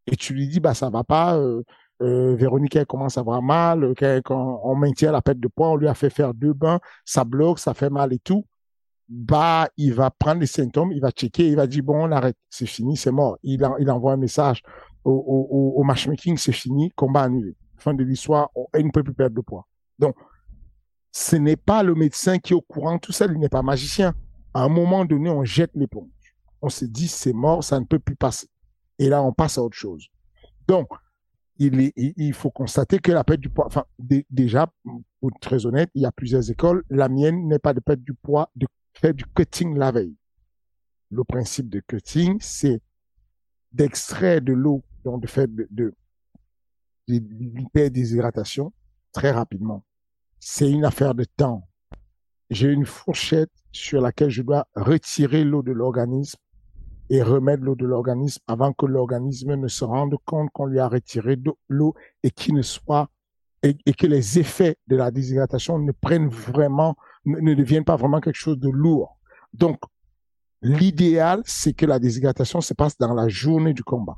Et 0.08 0.16
tu 0.16 0.34
lui 0.34 0.48
dis, 0.48 0.58
bah, 0.58 0.74
ça 0.74 0.90
va 0.90 1.04
pas, 1.04 1.36
euh, 1.36 1.62
euh, 2.02 2.34
Véronique, 2.34 2.74
elle 2.74 2.86
commence 2.86 3.16
à 3.16 3.20
avoir 3.20 3.42
mal, 3.42 3.94
quand 4.24 4.60
on 4.64 4.74
maintient 4.74 5.12
la 5.12 5.22
perte 5.22 5.38
de 5.38 5.48
poids, 5.48 5.70
on 5.70 5.76
lui 5.76 5.88
a 5.88 5.94
fait 5.94 6.10
faire 6.10 6.34
deux 6.34 6.52
bains, 6.52 6.80
ça 7.04 7.24
bloque, 7.24 7.60
ça 7.60 7.74
fait 7.74 7.90
mal 7.90 8.12
et 8.12 8.18
tout. 8.18 8.44
Bah, 9.08 9.68
il 9.76 9.94
va 9.94 10.10
prendre 10.10 10.40
les 10.40 10.46
symptômes, 10.46 10.92
il 10.92 11.00
va 11.00 11.10
checker, 11.10 11.48
il 11.48 11.56
va 11.56 11.66
dire, 11.66 11.84
bon, 11.84 12.08
on 12.08 12.12
arrête, 12.12 12.36
c'est 12.50 12.66
fini, 12.66 12.96
c'est 12.96 13.12
mort. 13.12 13.38
Il, 13.42 13.64
envoie 13.64 14.12
un 14.12 14.16
message 14.16 14.62
au, 15.04 15.12
au, 15.76 15.82
matchmaking, 15.84 16.36
c'est 16.36 16.52
fini, 16.52 16.90
combat 16.90 17.22
annulé. 17.22 17.56
Fin 17.76 17.94
de 17.94 18.02
l'histoire, 18.02 18.50
il 18.76 18.86
ne 18.86 18.90
peut 18.90 19.04
plus 19.04 19.14
perdre 19.14 19.36
de 19.36 19.40
poids. 19.40 19.66
Donc, 19.98 20.16
ce 21.12 21.36
n'est 21.36 21.56
pas 21.56 21.82
le 21.82 21.94
médecin 21.94 22.38
qui 22.38 22.52
est 22.52 22.56
au 22.56 22.60
courant, 22.60 22.98
tout 22.98 23.12
ça, 23.12 23.26
il 23.26 23.38
n'est 23.38 23.48
pas 23.48 23.62
magicien 23.62 24.12
à 24.56 24.62
un 24.62 24.68
moment 24.70 25.04
donné, 25.04 25.28
on 25.28 25.44
jette 25.44 25.72
l'éponge. 25.74 26.08
On 26.62 26.70
se 26.70 26.86
dit, 26.86 27.08
c'est 27.08 27.34
mort, 27.34 27.62
ça 27.62 27.78
ne 27.78 27.84
peut 27.84 27.98
plus 27.98 28.16
passer. 28.16 28.48
Et 28.98 29.10
là, 29.10 29.22
on 29.22 29.30
passe 29.30 29.58
à 29.58 29.62
autre 29.62 29.76
chose. 29.76 30.06
Donc, 30.66 30.88
il, 31.58 32.32
faut 32.32 32.50
constater 32.50 32.98
que 32.98 33.12
la 33.12 33.22
perte 33.22 33.40
du 33.40 33.50
poids, 33.50 33.68
déjà, 34.30 34.72
pour 34.82 35.30
être 35.30 35.40
très 35.40 35.66
honnête, 35.66 35.90
il 35.94 36.02
y 36.02 36.06
a 36.06 36.12
plusieurs 36.12 36.50
écoles. 36.50 36.84
La 36.88 37.10
mienne 37.10 37.46
n'est 37.48 37.58
pas 37.58 37.74
de 37.74 37.80
perdre 37.80 38.02
du 38.02 38.14
poids, 38.14 38.50
de 38.56 38.66
faire 38.96 39.14
du 39.14 39.24
cutting 39.26 39.76
la 39.76 39.92
veille. 39.92 40.16
Le 41.10 41.22
principe 41.24 41.68
de 41.68 41.80
cutting, 41.80 42.38
c'est 42.40 42.80
d'extraire 43.72 44.40
de 44.40 44.52
l'eau, 44.52 44.82
donc 45.04 45.22
de 45.22 45.26
faire 45.26 45.46
de, 45.48 45.68
de, 45.70 45.94
de 47.08 47.20
l'hyperdéshydratation 47.54 48.72
très 49.12 49.30
rapidement. 49.30 49.84
C'est 50.40 50.70
une 50.70 50.84
affaire 50.84 51.14
de 51.14 51.24
temps. 51.24 51.68
J'ai 52.50 52.68
une 52.68 52.86
fourchette 52.86 53.50
sur 53.72 54.00
laquelle 54.00 54.30
je 54.30 54.42
dois 54.42 54.66
retirer 54.74 55.44
l'eau 55.44 55.62
de 55.62 55.72
l'organisme 55.72 56.38
et 57.10 57.22
remettre 57.22 57.62
l'eau 57.62 57.76
de 57.76 57.86
l'organisme 57.86 58.42
avant 58.46 58.72
que 58.72 58.86
l'organisme 58.86 59.54
ne 59.54 59.68
se 59.68 59.84
rende 59.84 60.16
compte 60.24 60.50
qu'on 60.52 60.66
lui 60.66 60.80
a 60.80 60.88
retiré 60.88 61.38
l'eau 61.68 61.94
et 62.22 62.30
qu'il 62.30 62.54
ne 62.54 62.62
soit 62.62 63.10
et, 63.62 63.74
que 63.94 64.06
les 64.06 64.38
effets 64.38 64.76
de 64.86 64.96
la 64.96 65.10
déshydratation 65.10 65.78
ne 65.78 65.92
prennent 65.92 66.28
vraiment 66.28 66.96
ne, 67.26 67.38
ne 67.40 67.54
deviennent 67.54 67.84
pas 67.84 67.96
vraiment 67.96 68.20
quelque 68.20 68.36
chose 68.36 68.58
de 68.58 68.70
lourd. 68.70 69.18
Donc 69.52 69.78
l'idéal 70.62 71.42
c'est 71.44 71.74
que 71.74 71.86
la 71.86 71.98
déshydratation 71.98 72.60
se 72.60 72.74
passe 72.74 72.96
dans 72.98 73.14
la 73.14 73.28
journée 73.28 73.74
du 73.74 73.84
combat. 73.84 74.16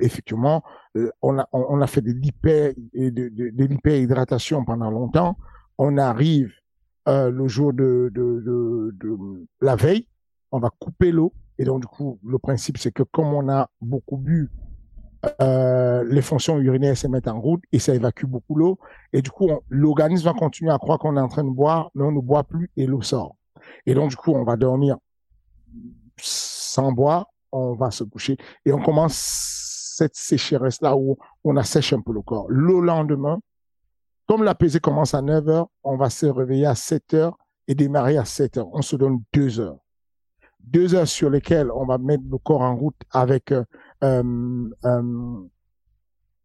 Effectivement, 0.00 0.62
euh, 0.96 1.10
on 1.22 1.38
a 1.38 1.48
on, 1.52 1.80
a 1.80 1.86
fait 1.86 2.02
de 2.02 2.12
l'hyper 2.12 2.74
de, 2.94 3.10
de, 3.10 3.64
l'hyperhydratation 3.64 4.64
pendant 4.64 4.90
longtemps. 4.90 5.36
On 5.78 5.96
arrive 5.96 6.52
euh, 7.08 7.30
le 7.30 7.48
jour 7.48 7.72
de, 7.72 8.10
de, 8.14 9.46
la 9.60 9.76
veille, 9.76 10.06
on 10.52 10.58
va 10.58 10.70
couper 10.78 11.10
l'eau. 11.10 11.32
Et 11.58 11.64
donc, 11.64 11.80
du 11.80 11.86
coup, 11.86 12.20
le 12.24 12.38
principe, 12.38 12.78
c'est 12.78 12.92
que 12.92 13.02
comme 13.02 13.32
on 13.32 13.48
a 13.48 13.70
beaucoup 13.80 14.18
bu, 14.18 14.50
euh, 15.40 16.04
les 16.04 16.22
fonctions 16.22 16.58
urinaires 16.58 16.96
se 16.96 17.06
mettent 17.08 17.28
en 17.28 17.40
route 17.40 17.62
et 17.72 17.78
ça 17.78 17.94
évacue 17.94 18.26
beaucoup 18.26 18.54
l'eau. 18.54 18.78
Et 19.12 19.22
du 19.22 19.30
coup, 19.30 19.50
l'organisme 19.68 20.24
va 20.24 20.34
continuer 20.34 20.70
à 20.70 20.78
croire 20.78 20.98
qu'on 20.98 21.16
est 21.16 21.20
en 21.20 21.28
train 21.28 21.44
de 21.44 21.50
boire, 21.50 21.90
mais 21.94 22.04
on 22.04 22.12
ne 22.12 22.20
boit 22.20 22.44
plus 22.44 22.70
et 22.76 22.86
l'eau 22.86 23.02
sort. 23.02 23.36
Et 23.86 23.94
donc, 23.94 24.10
du 24.10 24.16
coup, 24.16 24.32
on 24.32 24.44
va 24.44 24.56
dormir 24.56 24.96
sans 26.20 26.92
boire, 26.92 27.26
on 27.52 27.74
va 27.74 27.90
se 27.90 28.04
coucher 28.04 28.36
et 28.64 28.72
on 28.72 28.80
commence 28.80 29.14
cette 29.98 30.16
sécheresse-là 30.16 30.96
où 30.96 31.16
on 31.44 31.56
assèche 31.56 31.92
un 31.92 32.00
peu 32.00 32.12
le 32.12 32.22
corps. 32.22 32.46
Le 32.48 32.80
lendemain, 32.80 33.40
comme 34.26 34.44
la 34.44 34.54
pesée 34.54 34.80
commence 34.80 35.14
à 35.14 35.22
9 35.22 35.48
heures, 35.48 35.68
on 35.82 35.96
va 35.96 36.10
se 36.10 36.26
réveiller 36.26 36.66
à 36.66 36.74
7 36.74 37.14
heures 37.14 37.38
et 37.66 37.74
démarrer 37.74 38.16
à 38.16 38.24
7 38.24 38.58
heures. 38.58 38.68
On 38.72 38.82
se 38.82 38.96
donne 38.96 39.22
deux 39.32 39.58
heures. 39.58 39.78
Deux 40.60 40.94
heures 40.94 41.08
sur 41.08 41.30
lesquelles 41.30 41.70
on 41.70 41.86
va 41.86 41.98
mettre 41.98 42.24
le 42.30 42.38
corps 42.38 42.60
en 42.60 42.76
route 42.76 43.00
avec 43.10 43.52
euh, 43.52 43.64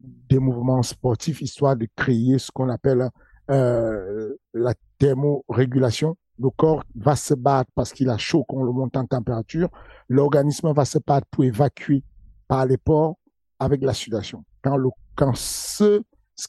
des 0.04 0.40
mouvements 0.40 0.84
sportifs, 0.84 1.42
histoire 1.42 1.76
de 1.76 1.88
créer 1.96 2.38
ce 2.38 2.52
qu'on 2.52 2.70
appelle 2.70 3.10
euh, 3.52 4.36
la 4.54 4.74
thermorégulation. 4.98 6.18
Le 6.40 6.50
corps 6.50 6.84
va 6.96 7.16
se 7.16 7.34
battre 7.34 7.72
parce 7.76 7.94
qu'il 7.94 8.10
a 8.10 8.18
chaud 8.18 8.44
quand 8.48 8.58
on 8.58 8.64
le 8.64 8.72
monte 8.72 8.98
en 8.98 9.06
température. 9.06 9.70
L'organisme 10.10 10.74
va 10.74 10.86
se 10.86 10.98
battre 11.06 11.28
pour 11.30 11.44
évacuer 11.44 12.04
par 12.48 12.66
les 12.66 12.78
pores 12.78 13.18
avec 13.60 13.82
la 13.84 13.94
sudation. 13.94 14.44
Quand, 14.62 14.78
le, 14.78 14.90
quand 15.16 15.36
ce 15.36 16.02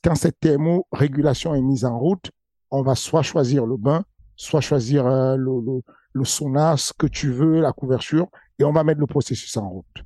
quand 0.02 0.14
cette 0.14 0.40
thermorégulation 0.40 1.54
est 1.54 1.60
mise 1.60 1.84
en 1.84 1.98
route, 1.98 2.30
on 2.70 2.82
va 2.82 2.94
soit 2.94 3.22
choisir 3.22 3.66
le 3.66 3.76
bain, 3.76 4.04
soit 4.34 4.62
choisir 4.62 5.06
euh, 5.06 5.36
le, 5.36 5.60
le, 5.60 5.80
le, 6.12 6.24
sauna, 6.24 6.76
ce 6.76 6.92
que 6.92 7.06
tu 7.06 7.30
veux, 7.30 7.60
la 7.60 7.72
couverture, 7.72 8.28
et 8.58 8.64
on 8.64 8.72
va 8.72 8.82
mettre 8.82 9.00
le 9.00 9.06
processus 9.06 9.56
en 9.58 9.68
route. 9.68 10.04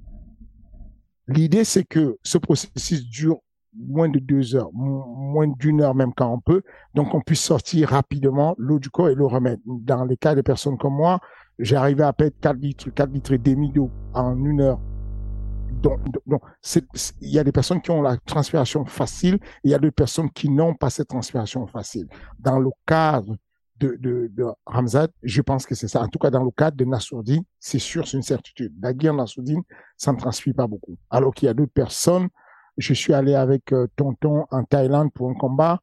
L'idée, 1.28 1.64
c'est 1.64 1.84
que 1.84 2.18
ce 2.22 2.38
processus 2.38 3.06
dure 3.08 3.38
moins 3.74 4.08
de 4.08 4.18
deux 4.18 4.56
heures, 4.56 4.70
moins 4.72 5.46
d'une 5.46 5.82
heure 5.82 5.94
même 5.94 6.12
quand 6.14 6.32
on 6.32 6.40
peut, 6.40 6.62
donc 6.94 7.14
on 7.14 7.20
puisse 7.20 7.42
sortir 7.42 7.90
rapidement 7.90 8.54
l'eau 8.58 8.78
du 8.78 8.90
corps 8.90 9.10
et 9.10 9.14
le 9.14 9.26
remettre. 9.26 9.62
Dans 9.66 10.04
les 10.04 10.16
cas 10.16 10.34
des 10.34 10.42
personnes 10.42 10.78
comme 10.78 10.94
moi, 10.94 11.20
j'ai 11.58 11.76
arrivé 11.76 12.02
à 12.02 12.12
perdre 12.12 12.34
4 12.40 12.56
litres, 12.56 12.90
4 12.90 13.10
litres 13.12 13.32
et 13.32 13.38
demi 13.38 13.70
d'eau 13.70 13.90
en 14.14 14.36
une 14.44 14.60
heure 14.60 14.80
donc 15.82 16.00
il 17.20 17.28
y 17.28 17.38
a 17.38 17.44
des 17.44 17.52
personnes 17.52 17.80
qui 17.80 17.90
ont 17.90 18.02
la 18.02 18.16
transpiration 18.16 18.84
facile 18.84 19.34
et 19.34 19.38
il 19.64 19.70
y 19.70 19.74
a 19.74 19.78
des 19.78 19.90
personnes 19.90 20.30
qui 20.30 20.48
n'ont 20.48 20.74
pas 20.74 20.90
cette 20.90 21.08
transpiration 21.08 21.66
facile. 21.66 22.08
Dans 22.38 22.58
le 22.58 22.70
cadre 22.86 23.36
de, 23.78 23.96
de, 24.00 24.30
de 24.32 24.44
Ramzad, 24.66 25.10
je 25.22 25.42
pense 25.42 25.66
que 25.66 25.74
c'est 25.74 25.88
ça. 25.88 26.02
En 26.02 26.08
tout 26.08 26.18
cas, 26.18 26.30
dans 26.30 26.44
le 26.44 26.50
cadre 26.50 26.76
de 26.76 26.84
Nassourdine, 26.84 27.44
c'est 27.58 27.78
sûr, 27.78 28.06
c'est 28.06 28.16
une 28.16 28.22
certitude. 28.22 28.74
La 28.80 28.92
guerre 28.92 29.14
Nassourdine, 29.14 29.62
ça 29.96 30.12
ne 30.12 30.18
transpire 30.18 30.54
pas 30.54 30.66
beaucoup. 30.66 30.96
Alors 31.10 31.34
qu'il 31.34 31.46
y 31.46 31.48
a 31.48 31.54
d'autres 31.54 31.72
personnes, 31.72 32.28
je 32.76 32.94
suis 32.94 33.12
allé 33.12 33.34
avec 33.34 33.72
euh, 33.72 33.86
Tonton 33.96 34.46
en 34.50 34.64
Thaïlande 34.64 35.12
pour 35.12 35.30
un 35.30 35.34
combat, 35.34 35.80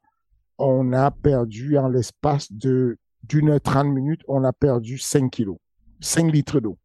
on 0.58 0.92
a 0.92 1.10
perdu 1.10 1.76
en 1.78 1.88
l'espace 1.88 2.50
de 2.50 2.98
d'une 3.22 3.50
heure 3.50 3.60
trente 3.60 3.88
minutes, 3.88 4.22
on 4.28 4.44
a 4.44 4.52
perdu 4.52 4.98
5 4.98 5.30
kilos, 5.30 5.58
5 6.00 6.32
litres 6.32 6.60
d'eau. 6.60 6.78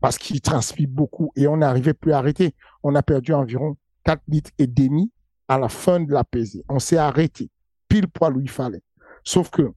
Parce 0.00 0.16
qu'il 0.16 0.40
transpire 0.40 0.88
beaucoup 0.88 1.32
et 1.34 1.48
on 1.48 1.56
n'arrivait 1.56 1.94
plus 1.94 2.12
à 2.12 2.18
arrêter. 2.18 2.54
On 2.84 2.94
a 2.94 3.02
perdu 3.02 3.32
environ 3.32 3.76
4 4.04 4.22
litres 4.28 4.50
et 4.58 4.68
demi 4.68 5.10
à 5.48 5.58
la 5.58 5.68
fin 5.68 5.98
de 5.98 6.12
la 6.12 6.22
pesée. 6.22 6.64
On 6.68 6.78
s'est 6.78 6.98
arrêté 6.98 7.50
pile 7.90 8.08
poil 8.08 8.34
où 8.36 8.40
il 8.40 8.48
fallait. 8.48 8.82
Sauf 9.24 9.50
que 9.50 9.74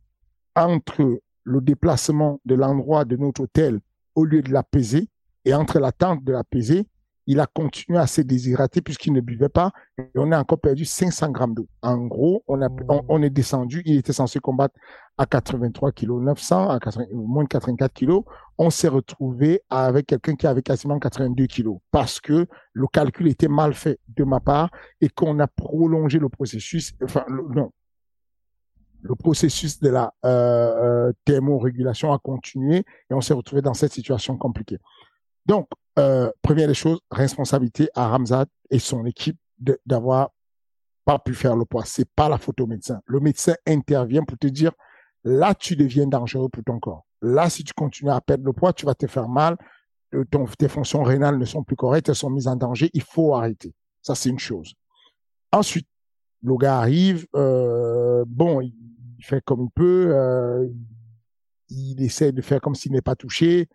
entre 0.55 1.19
le 1.43 1.61
déplacement 1.61 2.39
de 2.45 2.55
l'endroit 2.55 3.05
de 3.05 3.17
notre 3.17 3.41
hôtel 3.41 3.79
au 4.15 4.25
lieu 4.25 4.41
de 4.41 4.51
la 4.51 4.63
pesée 4.63 5.09
et 5.45 5.53
entre 5.53 5.79
l'attente 5.79 6.23
de 6.23 6.31
la 6.31 6.43
pesée, 6.43 6.87
il 7.25 7.39
a 7.39 7.47
continué 7.47 7.97
à 7.97 8.07
se 8.07 8.21
déshydrater 8.21 8.81
puisqu'il 8.81 9.13
ne 9.13 9.21
buvait 9.21 9.49
pas 9.49 9.71
et 9.97 10.03
on 10.15 10.31
a 10.31 10.39
encore 10.39 10.59
perdu 10.59 10.85
500 10.85 11.31
grammes 11.31 11.53
d'eau. 11.53 11.67
En 11.81 11.97
gros, 12.05 12.43
on, 12.47 12.61
a, 12.61 12.67
on, 13.07 13.21
est 13.21 13.29
descendu, 13.29 13.81
il 13.85 13.97
était 13.97 14.13
censé 14.13 14.39
combattre 14.39 14.75
à 15.17 15.25
83 15.25 15.91
kg 15.93 16.19
900, 16.19 16.69
à 16.69 16.79
moins 17.13 17.43
de 17.43 17.49
84 17.49 17.93
kg. 17.93 18.19
On 18.57 18.69
s'est 18.69 18.89
retrouvé 18.89 19.61
avec 19.69 20.07
quelqu'un 20.07 20.35
qui 20.35 20.47
avait 20.47 20.61
quasiment 20.61 20.99
82 20.99 21.47
kg 21.47 21.69
parce 21.91 22.19
que 22.19 22.45
le 22.73 22.87
calcul 22.87 23.27
était 23.27 23.47
mal 23.47 23.73
fait 23.73 23.99
de 24.09 24.23
ma 24.23 24.39
part 24.39 24.69
et 24.99 25.09
qu'on 25.09 25.39
a 25.39 25.47
prolongé 25.47 26.19
le 26.19 26.29
processus, 26.29 26.93
enfin, 27.01 27.25
non, 27.29 27.71
le 29.03 29.15
processus 29.15 29.79
de 29.79 29.89
la 29.89 30.13
euh, 30.25 31.09
euh, 31.09 31.13
thermorégulation 31.25 32.13
a 32.13 32.19
continué 32.19 32.77
et 32.77 33.13
on 33.13 33.21
s'est 33.21 33.33
retrouvé 33.33 33.61
dans 33.61 33.73
cette 33.73 33.91
situation 33.91 34.37
compliquée. 34.37 34.79
Donc, 35.45 35.67
euh, 35.99 36.31
première 36.41 36.67
des 36.67 36.73
choses, 36.73 36.99
responsabilité 37.11 37.89
à 37.95 38.07
Ramzad 38.07 38.47
et 38.69 38.79
son 38.79 39.05
équipe 39.05 39.37
d'avoir 39.85 40.31
pas 41.05 41.19
pu 41.19 41.33
faire 41.35 41.55
le 41.55 41.65
poids. 41.65 41.83
C'est 41.85 42.09
pas 42.15 42.29
la 42.29 42.37
faute 42.37 42.61
au 42.61 42.65
médecin. 42.65 43.01
Le 43.05 43.19
médecin 43.19 43.55
intervient 43.67 44.23
pour 44.23 44.37
te 44.37 44.47
dire, 44.47 44.71
là, 45.25 45.53
tu 45.53 45.75
deviens 45.75 46.07
dangereux 46.07 46.47
pour 46.49 46.63
ton 46.63 46.79
corps. 46.79 47.05
Là, 47.21 47.49
si 47.49 47.63
tu 47.63 47.73
continues 47.73 48.11
à 48.11 48.21
perdre 48.21 48.45
le 48.45 48.53
poids, 48.53 48.71
tu 48.71 48.85
vas 48.85 48.95
te 48.95 49.05
faire 49.07 49.27
mal. 49.27 49.57
ton, 50.31 50.45
tes 50.57 50.69
fonctions 50.69 51.03
rénales 51.03 51.37
ne 51.37 51.45
sont 51.45 51.63
plus 51.63 51.75
correctes, 51.75 52.07
elles 52.07 52.15
sont 52.15 52.29
mises 52.29 52.47
en 52.47 52.55
danger, 52.55 52.89
il 52.93 53.03
faut 53.03 53.35
arrêter. 53.35 53.73
Ça, 54.01 54.15
c'est 54.15 54.29
une 54.29 54.39
chose. 54.39 54.73
Ensuite, 55.51 55.87
le 56.41 56.57
gars 56.57 56.79
arrive, 56.79 57.25
euh, 57.35 58.23
bon, 58.27 58.61
il 58.61 58.73
fait 59.23 59.43
comme 59.43 59.63
il 59.65 59.71
peut, 59.71 60.07
euh, 60.11 60.67
il 61.69 62.01
essaie 62.01 62.31
de 62.31 62.41
faire 62.41 62.61
comme 62.61 62.75
s'il 62.75 62.91
n'est 62.91 63.01
pas 63.01 63.15
touché. 63.15 63.67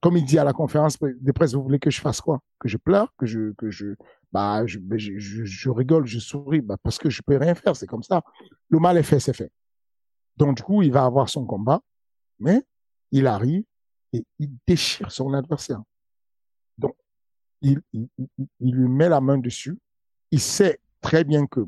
comme 0.00 0.16
il 0.16 0.24
dit 0.24 0.38
à 0.38 0.44
la 0.44 0.52
conférence 0.52 0.98
de 0.98 1.32
presse, 1.32 1.54
vous 1.54 1.62
voulez 1.62 1.78
que 1.78 1.90
je 1.90 2.00
fasse 2.00 2.20
quoi? 2.20 2.40
Que 2.58 2.68
je 2.68 2.76
pleure 2.76 3.14
Que 3.16 3.26
je, 3.26 3.52
que 3.52 3.70
je, 3.70 3.94
bah, 4.32 4.66
je, 4.66 4.78
je, 4.96 5.44
je, 5.44 5.70
rigole, 5.70 6.06
je 6.06 6.18
souris, 6.18 6.60
bah, 6.60 6.76
parce 6.82 6.98
que 6.98 7.10
je 7.10 7.22
peux 7.22 7.36
rien 7.36 7.54
faire, 7.54 7.76
c'est 7.76 7.86
comme 7.86 8.02
ça. 8.02 8.22
Le 8.68 8.78
mal 8.78 8.98
est 8.98 9.02
fait, 9.02 9.20
c'est 9.20 9.32
fait. 9.32 9.50
Donc, 10.36 10.56
du 10.56 10.62
coup, 10.62 10.82
il 10.82 10.92
va 10.92 11.04
avoir 11.04 11.28
son 11.28 11.44
combat, 11.44 11.80
mais 12.38 12.62
il 13.10 13.26
arrive 13.26 13.64
et 14.12 14.24
il 14.38 14.50
déchire 14.66 15.10
son 15.12 15.32
adversaire. 15.34 15.82
Donc, 16.78 16.96
il, 17.62 17.80
il, 17.92 18.08
il 18.60 18.74
lui 18.74 18.88
met 18.88 19.08
la 19.08 19.20
main 19.20 19.38
dessus. 19.38 19.78
Il 20.30 20.40
sait 20.40 20.80
très 21.00 21.24
bien 21.24 21.46
que 21.46 21.66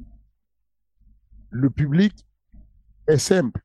le 1.50 1.69
public 1.71 2.26
est 3.06 3.18
simple. 3.18 3.61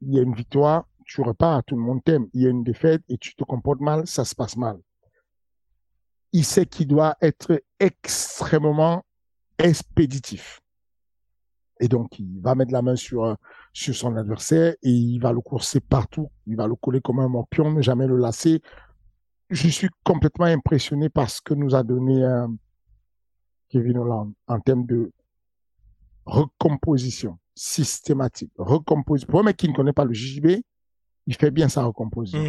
Il 0.00 0.14
y 0.14 0.18
a 0.18 0.22
une 0.22 0.34
victoire, 0.34 0.86
tu 1.04 1.20
repars, 1.20 1.62
tout 1.64 1.76
le 1.76 1.82
monde 1.82 2.02
t'aime. 2.02 2.28
Il 2.32 2.42
y 2.42 2.46
a 2.46 2.50
une 2.50 2.64
défaite 2.64 3.02
et 3.08 3.18
tu 3.18 3.34
te 3.34 3.44
comportes 3.44 3.80
mal, 3.80 4.06
ça 4.06 4.24
se 4.24 4.34
passe 4.34 4.56
mal. 4.56 4.78
Il 6.32 6.44
sait 6.44 6.66
qu'il 6.66 6.88
doit 6.88 7.16
être 7.20 7.62
extrêmement 7.78 9.04
expéditif. 9.58 10.60
Et 11.80 11.88
donc, 11.88 12.18
il 12.18 12.40
va 12.40 12.54
mettre 12.54 12.72
la 12.72 12.82
main 12.82 12.96
sur, 12.96 13.36
sur 13.72 13.94
son 13.94 14.16
adversaire 14.16 14.74
et 14.82 14.90
il 14.90 15.18
va 15.18 15.32
le 15.32 15.40
courser 15.40 15.80
partout. 15.80 16.30
Il 16.46 16.56
va 16.56 16.66
le 16.66 16.76
coller 16.76 17.00
comme 17.00 17.18
un 17.18 17.28
morpion, 17.28 17.72
ne 17.72 17.82
jamais 17.82 18.06
le 18.06 18.16
lasser. 18.16 18.62
Je 19.50 19.68
suis 19.68 19.88
complètement 20.04 20.46
impressionné 20.46 21.08
par 21.08 21.28
ce 21.28 21.42
que 21.42 21.54
nous 21.54 21.74
a 21.74 21.82
donné 21.82 22.24
euh, 22.24 22.46
Kevin 23.68 23.98
Holland 23.98 24.32
en 24.46 24.60
termes 24.60 24.86
de 24.86 25.12
recomposition 26.24 27.38
systématique. 27.54 28.52
Recomposition. 28.56 29.30
Pour 29.30 29.40
un 29.40 29.44
mec 29.44 29.56
qui 29.56 29.68
ne 29.68 29.74
connaît 29.74 29.92
pas 29.92 30.04
le 30.04 30.12
JJB, 30.12 30.62
il 31.26 31.34
fait 31.36 31.50
bien 31.50 31.68
sa 31.68 31.84
recomposition. 31.84 32.42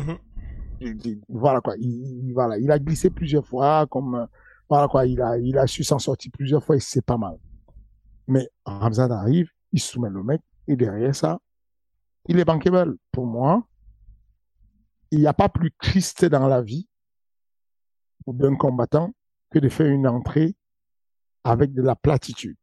Mm-hmm. 0.81 1.21
Voilà 1.29 1.61
quoi. 1.61 1.75
Il, 1.77 2.31
voilà. 2.33 2.57
il 2.57 2.71
a 2.71 2.79
glissé 2.79 3.09
plusieurs 3.09 3.45
fois, 3.45 3.85
comme 3.87 4.27
voilà 4.69 4.87
quoi. 4.87 5.05
Il 5.05 5.21
a, 5.21 5.37
il 5.37 5.57
a 5.57 5.67
su 5.67 5.83
s'en 5.83 5.99
sortir 5.99 6.31
plusieurs 6.31 6.63
fois 6.63 6.75
et 6.75 6.79
c'est 6.79 7.05
pas 7.05 7.17
mal. 7.17 7.37
Mais 8.27 8.49
Ramzad 8.65 9.11
arrive, 9.11 9.49
il 9.71 9.79
soumet 9.79 10.09
le 10.09 10.23
mec 10.23 10.41
et 10.67 10.75
derrière 10.75 11.15
ça, 11.15 11.39
il 12.27 12.39
est 12.39 12.45
bankable. 12.45 12.97
Pour 13.11 13.25
moi, 13.25 13.67
il 15.11 15.19
n'y 15.19 15.27
a 15.27 15.33
pas 15.33 15.49
plus 15.49 15.71
triste 15.71 16.25
dans 16.25 16.47
la 16.47 16.61
vie 16.61 16.87
pour 18.25 18.35
un 18.41 18.55
combattant 18.55 19.13
que 19.51 19.59
de 19.59 19.69
faire 19.69 19.87
une 19.87 20.07
entrée 20.07 20.55
avec 21.43 21.73
de 21.73 21.81
la 21.81 21.95
platitude. 21.95 22.57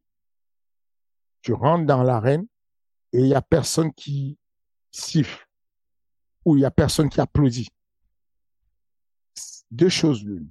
Tu 1.42 1.52
rentres 1.52 1.86
dans 1.86 2.02
l'arène 2.02 2.46
et 3.12 3.18
il 3.20 3.26
n'y 3.26 3.34
a 3.34 3.42
personne 3.42 3.92
qui 3.92 4.38
siffle 4.90 5.46
ou 6.44 6.56
il 6.56 6.60
n'y 6.60 6.64
a 6.64 6.70
personne 6.70 7.08
qui 7.08 7.20
applaudit. 7.20 7.68
Deux 9.70 9.88
choses 9.88 10.24
l'une. 10.24 10.48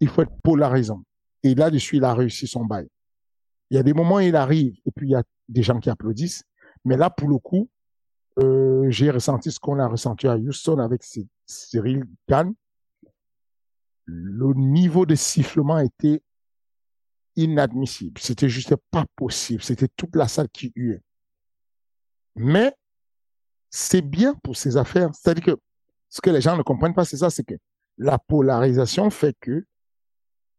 Il 0.00 0.08
faut 0.08 0.22
être 0.22 0.36
polarisant. 0.42 1.02
Et 1.42 1.54
là-dessus, 1.54 1.96
il 1.98 2.04
a 2.04 2.14
réussi 2.14 2.46
son 2.46 2.64
bail. 2.64 2.88
Il 3.70 3.76
y 3.76 3.80
a 3.80 3.82
des 3.82 3.92
moments 3.92 4.16
où 4.16 4.20
il 4.20 4.36
arrive 4.36 4.76
et 4.86 4.90
puis 4.90 5.08
il 5.08 5.12
y 5.12 5.16
a 5.16 5.22
des 5.48 5.62
gens 5.62 5.78
qui 5.78 5.90
applaudissent. 5.90 6.44
Mais 6.84 6.96
là, 6.96 7.10
pour 7.10 7.28
le 7.28 7.38
coup, 7.38 7.68
euh, 8.38 8.90
j'ai 8.90 9.10
ressenti 9.10 9.52
ce 9.52 9.60
qu'on 9.60 9.78
a 9.78 9.86
ressenti 9.86 10.26
à 10.26 10.36
Houston 10.36 10.78
avec 10.78 11.02
Cyril 11.46 12.04
Gann. 12.28 12.52
Le 14.06 14.52
niveau 14.54 15.06
de 15.06 15.14
sifflement 15.14 15.78
était 15.78 16.22
inadmissible. 17.36 18.20
C'était 18.20 18.48
juste 18.48 18.74
pas 18.90 19.04
possible. 19.16 19.62
C'était 19.62 19.88
toute 19.96 20.14
la 20.16 20.28
salle 20.28 20.48
qui 20.48 20.72
huait. 20.74 21.02
Mais 22.36 22.74
c'est 23.70 24.02
bien 24.02 24.34
pour 24.42 24.56
ces 24.56 24.76
affaires. 24.76 25.10
C'est-à-dire 25.14 25.44
que 25.44 25.60
ce 26.08 26.20
que 26.20 26.30
les 26.30 26.40
gens 26.40 26.56
ne 26.56 26.62
comprennent 26.62 26.94
pas, 26.94 27.04
c'est 27.04 27.16
ça, 27.16 27.30
c'est 27.30 27.44
que 27.44 27.54
la 27.98 28.18
polarisation 28.18 29.10
fait 29.10 29.36
que 29.40 29.64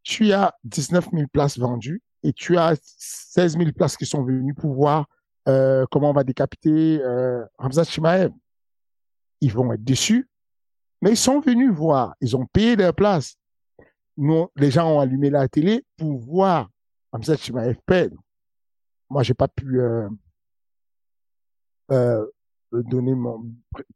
tu 0.04 0.32
as 0.34 0.54
19 0.64 1.10
000 1.14 1.28
places 1.32 1.58
vendues 1.58 2.02
et 2.24 2.34
tu 2.34 2.58
as 2.58 2.76
16 2.82 3.58
000 3.58 3.72
places 3.72 3.98
qui 3.98 4.06
sont 4.06 4.24
venues 4.24 4.54
pour 4.54 4.74
voir 4.74 5.08
euh, 5.48 5.86
comment 5.92 6.10
on 6.10 6.14
va 6.14 6.24
décapiter 6.24 7.02
euh, 7.02 7.44
Hamza 7.58 7.84
Chimaev. 7.84 8.32
Ils 9.42 9.54
vont 9.54 9.72
être 9.74 9.84
déçus, 9.84 10.30
mais 11.02 11.12
ils 11.12 11.18
sont 11.18 11.40
venus 11.40 11.72
voir. 11.72 12.16
Ils 12.22 12.36
ont 12.36 12.46
payé 12.46 12.76
leur 12.76 12.94
place 12.94 13.38
nous, 14.18 14.48
les 14.56 14.72
gens 14.72 14.90
ont 14.90 15.00
allumé 15.00 15.30
la 15.30 15.48
télé 15.48 15.84
pour 15.98 16.20
voir 16.20 16.70
Hamza 17.12 17.36
Chimaev 17.36 17.78
perdre. 17.86 18.18
Moi, 19.10 19.24
j'ai 19.24 19.34
pas 19.34 19.48
pu 19.48 19.80
euh, 19.80 20.10
euh, 21.92 22.26
donner 22.72 23.14
mon 23.14 23.46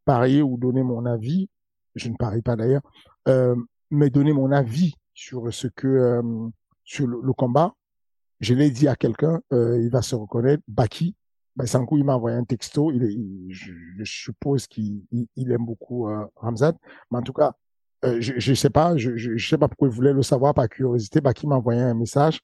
parier 0.05 0.41
ou 0.41 0.58
donner 0.58 0.84
mon 0.84 1.05
avis. 1.05 1.49
Je 1.95 2.10
ne 2.10 2.15
parie 2.15 2.41
pas 2.41 2.55
d'ailleurs, 2.55 2.84
euh, 3.27 3.55
mais 3.89 4.10
donner 4.10 4.34
mon 4.34 4.51
avis 4.51 4.93
sur 5.13 5.53
ce 5.53 5.67
que 5.67 5.88
euh, 5.88 6.49
sur 6.86 7.08
le, 7.08 7.34
combat. 7.34 7.73
Je 8.39 8.53
l'ai 8.53 8.71
dit 8.71 8.88
à 8.88 8.95
quelqu'un, 8.95 9.41
euh, 9.51 9.79
il 9.82 9.89
va 9.89 10.01
se 10.01 10.15
reconnaître. 10.15 10.63
Baki, 10.67 11.15
ben, 11.55 11.65
coup, 11.86 11.97
il 11.97 12.05
m'a 12.05 12.15
envoyé 12.15 12.38
un 12.38 12.45
texto. 12.45 12.91
Il, 12.91 13.47
je, 13.49 13.73
je, 13.97 14.03
suppose 14.03 14.65
qu'il 14.65 15.03
il, 15.36 15.51
aime 15.51 15.65
beaucoup 15.65 16.08
euh, 16.08 16.25
Ramzad, 16.38 16.75
mais 17.12 17.17
en 17.17 17.21
tout 17.21 17.34
cas, 17.34 17.53
euh, 18.05 18.17
je 18.21 18.51
ne 18.51 18.55
sais 18.55 18.69
pas, 18.69 18.95
je, 18.95 19.17
je, 19.17 19.49
sais 19.49 19.57
pas 19.57 19.67
pourquoi 19.67 19.89
il 19.89 19.93
voulait 19.93 20.13
le 20.13 20.23
savoir 20.23 20.53
par 20.53 20.69
curiosité. 20.69 21.19
Bah, 21.21 21.33
qui 21.33 21.47
m'a 21.47 21.55
envoyé 21.55 21.81
un 21.81 21.93
message 21.93 22.39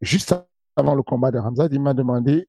juste 0.00 0.34
avant 0.76 0.94
le 0.94 1.02
combat 1.02 1.30
de 1.30 1.38
Ramzad. 1.38 1.72
Il 1.72 1.80
m'a 1.80 1.94
demandé, 1.94 2.48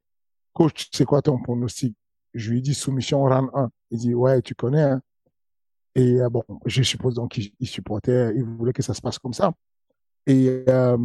coach, 0.53 0.89
c'est 0.91 1.05
quoi 1.05 1.21
ton 1.21 1.37
pronostic? 1.39 1.95
Je 2.33 2.51
lui 2.51 2.59
ai 2.59 2.61
dit 2.61 2.73
soumission 2.73 3.23
round 3.23 3.49
1. 3.53 3.69
Il 3.91 3.99
dit 3.99 4.13
ouais, 4.13 4.41
tu 4.41 4.55
connais. 4.55 4.81
Hein? 4.81 5.01
Et 5.95 6.21
euh, 6.21 6.29
bon, 6.29 6.43
je 6.65 6.81
suppose 6.83 7.15
donc 7.15 7.31
qu'il 7.31 7.67
supportait, 7.67 8.33
il 8.35 8.43
voulait 8.43 8.73
que 8.73 8.81
ça 8.81 8.93
se 8.93 9.01
passe 9.01 9.19
comme 9.19 9.33
ça. 9.33 9.53
Et 10.25 10.63
euh, 10.69 10.97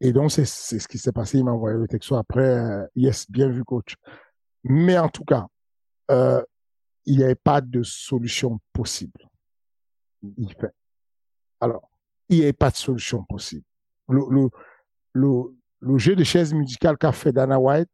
et 0.00 0.12
donc 0.12 0.30
c'est 0.30 0.44
ce 0.44 0.88
qui 0.88 0.98
s'est 0.98 1.12
passé. 1.12 1.38
Il 1.38 1.44
m'a 1.44 1.52
envoyé 1.52 1.76
le 1.76 1.86
texto 1.88 2.16
après. 2.16 2.58
Euh, 2.58 2.86
yes, 2.96 3.30
bien 3.30 3.48
vu, 3.48 3.64
coach. 3.64 3.94
Mais 4.64 4.98
en 4.98 5.08
tout 5.08 5.24
cas, 5.24 5.46
il 7.06 7.16
n'y 7.16 7.24
avait 7.24 7.34
pas 7.34 7.60
de 7.60 7.82
solution 7.82 8.58
possible 8.72 9.27
il 10.36 10.52
fait. 10.54 10.72
Alors, 11.60 11.90
il 12.28 12.40
n'y 12.40 12.46
a 12.46 12.52
pas 12.52 12.70
de 12.70 12.76
solution 12.76 13.24
possible. 13.24 13.64
Le, 14.08 15.98
jeu 15.98 16.16
de 16.16 16.24
chaise 16.24 16.52
musicale 16.54 16.96
qu'a 16.96 17.12
fait 17.12 17.32
Dana 17.32 17.58
White, 17.58 17.88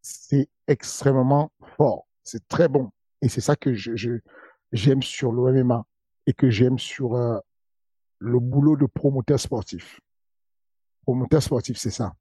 c'est 0.00 0.48
extrêmement 0.66 1.52
fort. 1.76 2.06
C'est 2.22 2.46
très 2.48 2.68
bon. 2.68 2.90
Et 3.20 3.28
c'est 3.28 3.40
ça 3.40 3.56
que 3.56 3.72
j'aime 3.74 5.02
sur 5.02 5.32
le 5.32 5.64
MMA 5.64 5.84
et 6.26 6.32
que 6.32 6.50
j'aime 6.50 6.78
sur 6.78 7.14
euh, 7.14 7.38
le 8.18 8.38
boulot 8.38 8.76
de 8.76 8.86
promoteur 8.86 9.38
sportif. 9.38 10.00
Promoteur 11.02 11.42
sportif, 11.42 11.76
c'est 11.76 11.90
ça. 11.90 12.12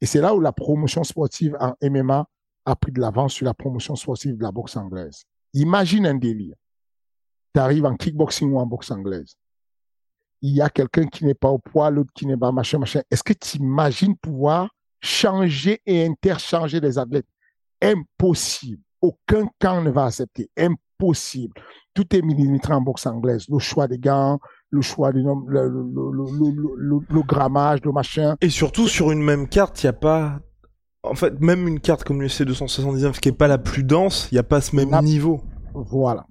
Et 0.00 0.06
c'est 0.06 0.20
là 0.20 0.34
où 0.34 0.40
la 0.40 0.52
promotion 0.52 1.02
sportive 1.04 1.56
en 1.60 1.74
MMA 1.82 2.26
a 2.66 2.76
pris 2.76 2.92
de 2.92 3.00
l'avance 3.00 3.32
sur 3.32 3.46
la 3.46 3.54
promotion 3.54 3.96
sportive 3.96 4.36
de 4.36 4.42
la 4.42 4.52
boxe 4.52 4.76
anglaise. 4.76 5.24
Imagine 5.54 6.06
un 6.06 6.14
délire 6.14 6.56
tu 7.58 7.62
arrives 7.62 7.84
en 7.84 7.96
kickboxing 7.96 8.52
ou 8.52 8.58
en 8.58 8.66
boxe 8.66 8.90
anglaise. 8.90 9.34
Il 10.40 10.54
y 10.54 10.62
a 10.62 10.68
quelqu'un 10.68 11.06
qui 11.06 11.24
n'est 11.24 11.34
pas 11.34 11.48
au 11.48 11.58
poids, 11.58 11.90
l'autre 11.90 12.12
qui 12.14 12.24
n'est 12.26 12.36
pas 12.36 12.52
machin, 12.52 12.78
machin. 12.78 13.02
Est-ce 13.10 13.24
que 13.24 13.32
tu 13.32 13.58
imagines 13.58 14.16
pouvoir 14.16 14.68
changer 15.00 15.80
et 15.84 16.06
interchanger 16.06 16.78
les 16.78 16.98
athlètes? 16.98 17.26
Impossible. 17.82 18.82
Aucun 19.00 19.48
camp 19.58 19.82
ne 19.82 19.90
va 19.90 20.04
accepter. 20.04 20.48
Impossible. 20.56 21.54
Tout 21.94 22.14
est 22.14 22.22
millimétré 22.22 22.72
en 22.72 22.80
boxe 22.80 23.06
anglaise. 23.06 23.46
Le 23.48 23.58
choix 23.58 23.88
des 23.88 23.98
gants, 23.98 24.38
le 24.70 24.80
choix 24.80 25.12
des 25.12 25.22
noms, 25.22 25.44
le, 25.48 25.68
le, 25.68 27.00
le, 27.08 27.22
grammage, 27.22 27.80
le 27.84 27.90
machin. 27.90 28.36
Et 28.40 28.50
surtout, 28.50 28.86
sur 28.86 29.10
une 29.10 29.22
même 29.22 29.48
carte, 29.48 29.82
il 29.82 29.86
n'y 29.86 29.90
a 29.90 29.94
pas 29.94 30.38
en 31.02 31.14
fait, 31.14 31.40
même 31.40 31.66
une 31.66 31.80
carte 31.80 32.04
comme 32.04 32.20
l'UFC 32.22 32.42
279 32.42 33.20
qui 33.20 33.28
est 33.28 33.32
pas 33.32 33.48
la 33.48 33.58
plus 33.58 33.82
dense, 33.82 34.28
il 34.30 34.34
n'y 34.34 34.40
a 34.40 34.44
pas 34.44 34.60
ce 34.60 34.76
même 34.76 34.90
niveau. 35.02 35.40
Voilà. 35.74 36.26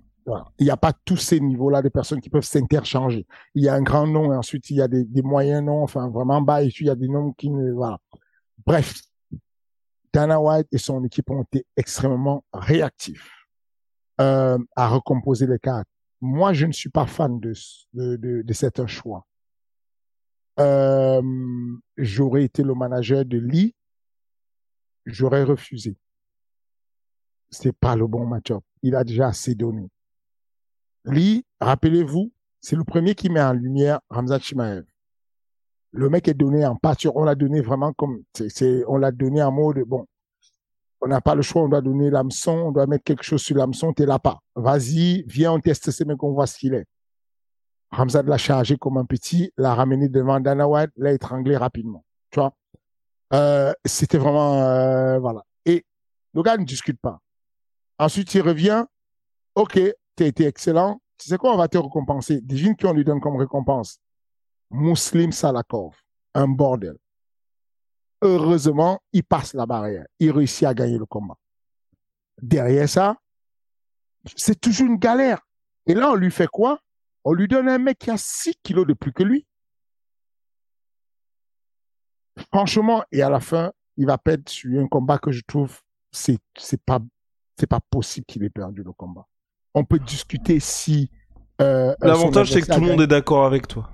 Il 0.59 0.65
n'y 0.65 0.69
a 0.69 0.77
pas 0.77 0.93
tous 0.93 1.17
ces 1.17 1.39
niveaux-là 1.39 1.81
de 1.81 1.89
personnes 1.89 2.19
qui 2.19 2.29
peuvent 2.29 2.43
s'interchanger. 2.43 3.25
Il 3.55 3.63
y 3.63 3.69
a 3.69 3.73
un 3.73 3.81
grand 3.81 4.07
nom 4.07 4.33
et 4.33 4.35
ensuite 4.35 4.69
il 4.69 4.77
y 4.77 4.81
a 4.81 4.87
des, 4.87 5.21
moyens 5.21 5.63
noms, 5.63 5.83
enfin 5.83 6.09
vraiment 6.09 6.41
bas, 6.41 6.63
et 6.63 6.69
puis 6.69 6.85
il 6.85 6.87
y 6.87 6.91
a 6.91 6.95
des 6.95 7.07
noms 7.07 7.31
qui 7.33 7.49
ne, 7.49 7.71
voilà. 7.71 7.97
Bref, 8.65 9.01
Dana 10.11 10.39
White 10.39 10.67
et 10.71 10.77
son 10.77 11.03
équipe 11.05 11.29
ont 11.29 11.43
été 11.43 11.65
extrêmement 11.77 12.43
réactifs 12.51 13.47
euh, 14.19 14.57
à 14.75 14.89
recomposer 14.89 15.47
les 15.47 15.59
cartes. 15.59 15.87
Moi, 16.19 16.51
je 16.53 16.65
ne 16.65 16.71
suis 16.71 16.89
pas 16.89 17.05
fan 17.05 17.39
de, 17.39 17.53
de, 17.93 18.15
de, 18.17 18.41
de 18.41 18.53
cet 18.53 18.85
choix. 18.87 19.25
Euh, 20.59 21.21
j'aurais 21.97 22.43
été 22.43 22.63
le 22.63 22.73
manager 22.73 23.23
de 23.23 23.37
Lee, 23.37 23.75
j'aurais 25.05 25.43
refusé. 25.43 25.95
C'est 27.49 27.77
pas 27.77 27.95
le 27.95 28.07
bon 28.07 28.25
match-up. 28.25 28.63
Il 28.81 28.95
a 28.95 29.03
déjà 29.03 29.27
assez 29.27 29.55
donné. 29.55 29.89
Lee, 31.07 31.45
rappelez-vous, 31.61 32.31
c'est 32.59 32.75
le 32.75 32.83
premier 32.83 33.15
qui 33.15 33.29
met 33.29 33.41
en 33.41 33.53
lumière 33.53 34.01
Ramzat 34.09 34.39
Chimaev. 34.39 34.83
Le 35.91 36.09
mec 36.09 36.27
est 36.27 36.33
donné 36.33 36.65
en 36.65 36.75
pâture, 36.75 37.15
on 37.15 37.23
l'a 37.23 37.35
donné 37.35 37.61
vraiment 37.61 37.93
comme, 37.93 38.23
on 38.87 38.97
l'a 38.97 39.11
donné 39.11 39.41
en 39.41 39.51
mode, 39.51 39.79
bon, 39.87 40.05
on 40.99 41.07
n'a 41.07 41.21
pas 41.21 41.33
le 41.33 41.41
choix, 41.41 41.63
on 41.63 41.69
doit 41.69 41.81
donner 41.81 42.09
l'hameçon, 42.09 42.51
on 42.51 42.71
doit 42.71 42.87
mettre 42.87 43.05
quelque 43.05 43.23
chose 43.23 43.41
sur 43.41 43.55
l'hameçon, 43.55 43.93
t'es 43.93 44.05
là 44.05 44.19
pas. 44.19 44.39
Vas-y, 44.55 45.23
viens, 45.27 45.53
on 45.53 45.59
teste 45.59 45.91
ce 45.91 46.03
mec, 46.03 46.21
on 46.21 46.33
voit 46.33 46.47
ce 46.47 46.57
qu'il 46.57 46.73
est. 46.73 46.85
Ramzad 47.91 48.27
l'a 48.27 48.37
chargé 48.37 48.77
comme 48.77 48.97
un 48.97 49.05
petit, 49.05 49.51
l'a 49.57 49.73
ramené 49.73 50.09
devant 50.09 50.39
Dana 50.41 50.67
White, 50.67 50.91
l'a 50.97 51.13
étranglé 51.13 51.55
rapidement. 51.55 52.03
Tu 52.31 52.39
vois, 52.39 52.53
euh, 53.33 53.71
c'était 53.85 54.17
vraiment, 54.17 54.61
euh, 54.61 55.19
voilà. 55.19 55.43
Et 55.65 55.85
le 56.33 56.41
gars 56.41 56.57
ne 56.57 56.65
discute 56.65 56.99
pas. 56.99 57.21
Ensuite, 57.97 58.33
il 58.33 58.41
revient. 58.41 58.85
OK, 59.55 59.79
tu 60.17 60.23
as 60.23 60.27
été 60.27 60.45
excellent. 60.45 61.01
Tu 61.17 61.29
sais 61.29 61.37
quoi, 61.37 61.53
on 61.53 61.57
va 61.57 61.67
te 61.67 61.77
récompenser. 61.77 62.41
Devine 62.41 62.75
qui 62.75 62.85
on 62.85 62.93
lui 62.93 63.03
donne 63.03 63.21
comme 63.21 63.37
récompense. 63.37 63.99
Muslim 64.69 65.31
Salakov. 65.31 65.95
Un 66.33 66.47
bordel. 66.47 66.97
Heureusement, 68.21 68.99
il 69.13 69.23
passe 69.23 69.53
la 69.53 69.65
barrière. 69.65 70.05
Il 70.19 70.31
réussit 70.31 70.67
à 70.67 70.73
gagner 70.73 70.97
le 70.97 71.05
combat. 71.05 71.37
Derrière 72.41 72.89
ça, 72.89 73.15
c'est 74.35 74.59
toujours 74.59 74.87
une 74.87 74.97
galère. 74.97 75.39
Et 75.85 75.93
là, 75.93 76.11
on 76.11 76.15
lui 76.15 76.31
fait 76.31 76.47
quoi? 76.47 76.79
On 77.23 77.33
lui 77.33 77.47
donne 77.47 77.69
un 77.69 77.77
mec 77.77 77.99
qui 77.99 78.11
a 78.11 78.17
6 78.17 78.55
kilos 78.63 78.85
de 78.85 78.93
plus 78.93 79.13
que 79.13 79.23
lui. 79.23 79.45
Franchement, 82.51 83.03
et 83.11 83.21
à 83.21 83.29
la 83.29 83.39
fin, 83.39 83.71
il 83.95 84.05
va 84.05 84.17
perdre 84.17 84.49
sur 84.49 84.79
un 84.79 84.87
combat 84.87 85.17
que 85.17 85.31
je 85.31 85.41
trouve 85.47 85.79
c'est 86.11 86.39
pas 86.85 86.99
c'est 87.59 87.67
pas 87.67 87.79
possible 87.89 88.25
qu'il 88.25 88.43
ait 88.43 88.49
perdu 88.49 88.83
le 88.83 88.91
combat. 88.93 89.27
On 89.77 89.85
peut 89.85 89.99
discuter 89.99 90.59
si. 90.59 91.11
Euh, 91.61 91.95
L'avantage, 92.01 92.51
c'est 92.51 92.61
que 92.61 92.73
tout 92.73 92.81
le 92.81 92.87
monde 92.87 93.01
est 93.01 93.07
d'accord 93.07 93.45
avec 93.45 93.67
toi. 93.67 93.91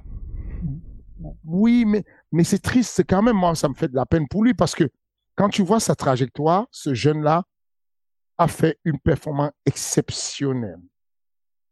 Oui, 1.44 1.84
mais, 1.86 2.06
mais 2.32 2.46
c'est 2.46 2.60
triste. 2.60 2.94
C'est 2.96 3.04
quand 3.04 3.22
même, 3.22 3.36
moi, 3.36 3.54
ça 3.54 3.68
me 3.68 3.74
fait 3.74 3.90
de 3.90 3.96
la 3.96 4.06
peine 4.06 4.26
pour 4.30 4.46
lui 4.46 4.54
parce 4.54 4.76
que 4.76 4.90
quand 5.36 5.50
tu 5.50 5.62
vois 5.62 5.82
sa 5.82 5.94
trajectoire, 5.94 6.68
ce 6.72 6.94
jeune-là 6.94 7.44
a 8.38 8.48
fait 8.48 8.80
une 8.86 8.98
performance 8.98 9.52
exceptionnelle. 9.66 10.80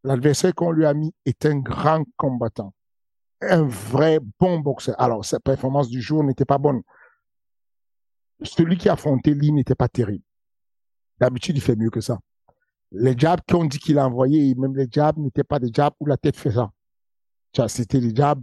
L'adversaire 0.04 0.54
qu'on 0.54 0.72
lui 0.72 0.86
a 0.86 0.94
mis 0.94 1.14
est 1.26 1.46
un 1.46 1.60
grand 1.60 2.04
combattant. 2.18 2.74
Un 3.40 3.64
vrai 3.64 4.20
bon 4.42 4.60
boxeur. 4.60 5.00
Alors, 5.00 5.24
sa 5.24 5.40
performance 5.40 5.88
du 5.88 6.02
jour 6.02 6.22
n'était 6.22 6.46
pas 6.46 6.58
bonne. 6.58 6.82
Celui 8.44 8.78
qui 8.78 8.90
a 8.90 8.94
affronté 8.94 9.34
lui 9.34 9.54
n'était 9.54 9.76
pas 9.76 9.88
terrible. 9.88 10.26
D'habitude, 11.18 11.56
il 11.56 11.62
fait 11.62 11.78
mieux 11.78 11.90
que 11.90 12.02
ça. 12.02 12.20
Les 12.92 13.16
jabs 13.18 13.40
qu'on 13.50 13.66
dit 13.66 13.80
qu'il 13.80 13.98
a 13.98 14.06
envoyés, 14.06 14.54
même 14.56 14.76
les 14.76 14.88
jabs 14.92 15.18
n'étaient 15.18 15.44
pas 15.44 15.60
des 15.60 15.72
jabs 15.74 15.94
où 16.00 16.06
la 16.06 16.18
tête 16.18 16.36
fait 16.36 16.52
ça. 16.52 16.72
C'était 17.68 18.00
des 18.00 18.16
jabs, 18.16 18.42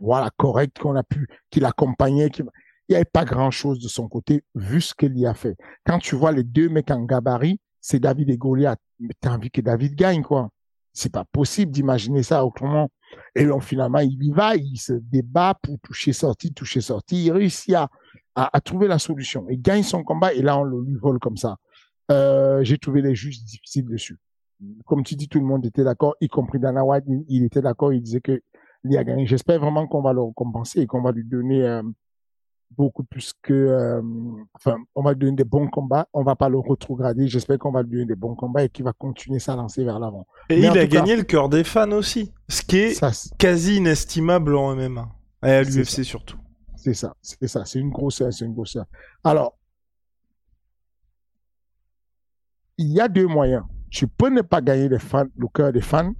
voilà, 0.00 0.30
corrects 0.36 0.78
qu'on 0.78 0.96
a 0.96 1.02
pu, 1.02 1.28
qu'il 1.50 1.64
accompagnait. 1.64 2.30
il 2.36 2.46
n'y 2.88 2.96
avait 2.96 3.04
pas 3.04 3.24
grand 3.24 3.50
chose 3.50 3.80
de 3.80 3.88
son 3.88 4.08
côté, 4.08 4.44
vu 4.54 4.80
ce 4.80 4.94
qu'il 4.94 5.16
y 5.18 5.26
a 5.26 5.34
fait. 5.34 5.56
Quand 5.84 5.98
tu 5.98 6.16
vois 6.16 6.32
les 6.32 6.44
deux 6.44 6.68
mecs 6.68 6.90
en 6.90 7.02
gabarit, 7.02 7.60
c'est 7.80 8.00
David 8.00 8.30
et 8.30 8.36
Goliath. 8.36 8.80
Mais 8.98 9.14
t'as 9.20 9.34
envie 9.34 9.50
que 9.50 9.60
David 9.60 9.94
gagne, 9.94 10.22
quoi. 10.22 10.50
C'est 10.92 11.12
pas 11.12 11.24
possible 11.24 11.72
d'imaginer 11.72 12.22
ça 12.22 12.44
autrement. 12.44 12.88
Et 13.34 13.44
donc, 13.44 13.62
finalement, 13.62 13.98
il 13.98 14.22
y 14.22 14.30
va, 14.30 14.54
il 14.56 14.78
se 14.78 14.92
débat 14.92 15.54
pour 15.60 15.78
toucher 15.80 16.12
sorti, 16.12 16.52
toucher 16.52 16.80
sorti. 16.80 17.24
Il 17.24 17.32
réussit 17.32 17.74
à, 17.74 17.90
à, 18.34 18.60
trouver 18.60 18.88
la 18.88 18.98
solution. 18.98 19.46
Il 19.50 19.60
gagne 19.60 19.82
son 19.82 20.02
combat 20.02 20.32
et 20.32 20.42
là, 20.42 20.58
on 20.58 20.62
le 20.62 20.80
lui 20.82 20.94
vole 20.94 21.18
comme 21.18 21.36
ça. 21.36 21.56
Euh, 22.10 22.62
j'ai 22.62 22.78
trouvé 22.78 23.02
les 23.02 23.14
juges 23.14 23.42
difficiles 23.42 23.86
dessus. 23.86 24.18
Comme 24.86 25.02
tu 25.02 25.14
dis, 25.14 25.28
tout 25.28 25.40
le 25.40 25.44
monde 25.44 25.66
était 25.66 25.84
d'accord, 25.84 26.14
y 26.20 26.28
compris 26.28 26.58
Dana 26.58 26.84
White, 26.84 27.04
il, 27.28 27.44
était 27.44 27.60
d'accord, 27.60 27.92
il 27.92 28.02
disait 28.02 28.20
que 28.20 28.40
il 28.84 28.96
a 28.96 29.04
gagné. 29.04 29.26
J'espère 29.26 29.60
vraiment 29.60 29.86
qu'on 29.86 30.02
va 30.02 30.12
le 30.12 30.22
récompenser 30.22 30.80
et 30.80 30.86
qu'on 30.86 31.02
va 31.02 31.12
lui 31.12 31.24
donner 31.24 31.62
euh, 31.62 31.82
beaucoup 32.76 33.04
plus 33.04 33.32
que, 33.42 33.52
euh, 33.52 34.02
enfin, 34.54 34.76
on 34.94 35.02
va 35.02 35.12
lui 35.12 35.20
donner 35.20 35.36
des 35.36 35.44
bons 35.44 35.68
combats. 35.68 36.06
On 36.12 36.22
va 36.22 36.36
pas 36.36 36.48
le 36.48 36.58
rétrograder. 36.58 37.26
J'espère 37.28 37.58
qu'on 37.58 37.72
va 37.72 37.82
lui 37.82 37.90
donner 37.90 38.06
des 38.06 38.14
bons 38.14 38.34
combats 38.34 38.64
et 38.64 38.68
qu'il 38.68 38.84
va 38.84 38.92
continuer 38.92 39.38
sa 39.38 39.56
lancée 39.56 39.84
vers 39.84 39.98
l'avant. 39.98 40.26
Et 40.50 40.58
il 40.58 40.78
a 40.78 40.86
gagné 40.86 41.16
le 41.16 41.22
cœur 41.22 41.48
des 41.48 41.64
fans 41.64 41.92
aussi, 41.92 42.32
ce 42.48 42.62
qui 42.62 42.78
est 42.78 43.36
quasi 43.38 43.76
inestimable 43.76 44.54
en 44.54 44.74
MMA 44.76 45.08
et 45.44 45.50
à 45.50 45.62
l'UFC 45.62 46.04
surtout. 46.04 46.38
C'est 46.76 46.94
ça, 46.94 47.14
c'est 47.22 47.48
ça, 47.48 47.64
c'est 47.64 47.78
une 47.78 47.90
grosse, 47.90 48.22
c'est 48.30 48.44
une 48.44 48.52
grosse. 48.52 48.76
Alors, 49.22 49.56
il 52.78 52.92
y 52.92 53.00
a 53.00 53.08
deux 53.08 53.26
moyens. 53.26 53.64
Tu 53.90 54.06
peux 54.08 54.28
ne 54.28 54.42
pas 54.42 54.60
gagner 54.60 54.88
les 54.88 54.98
fans, 54.98 55.26
le 55.36 55.46
cœur 55.48 55.72
des 55.72 55.80
fans, 55.80 56.12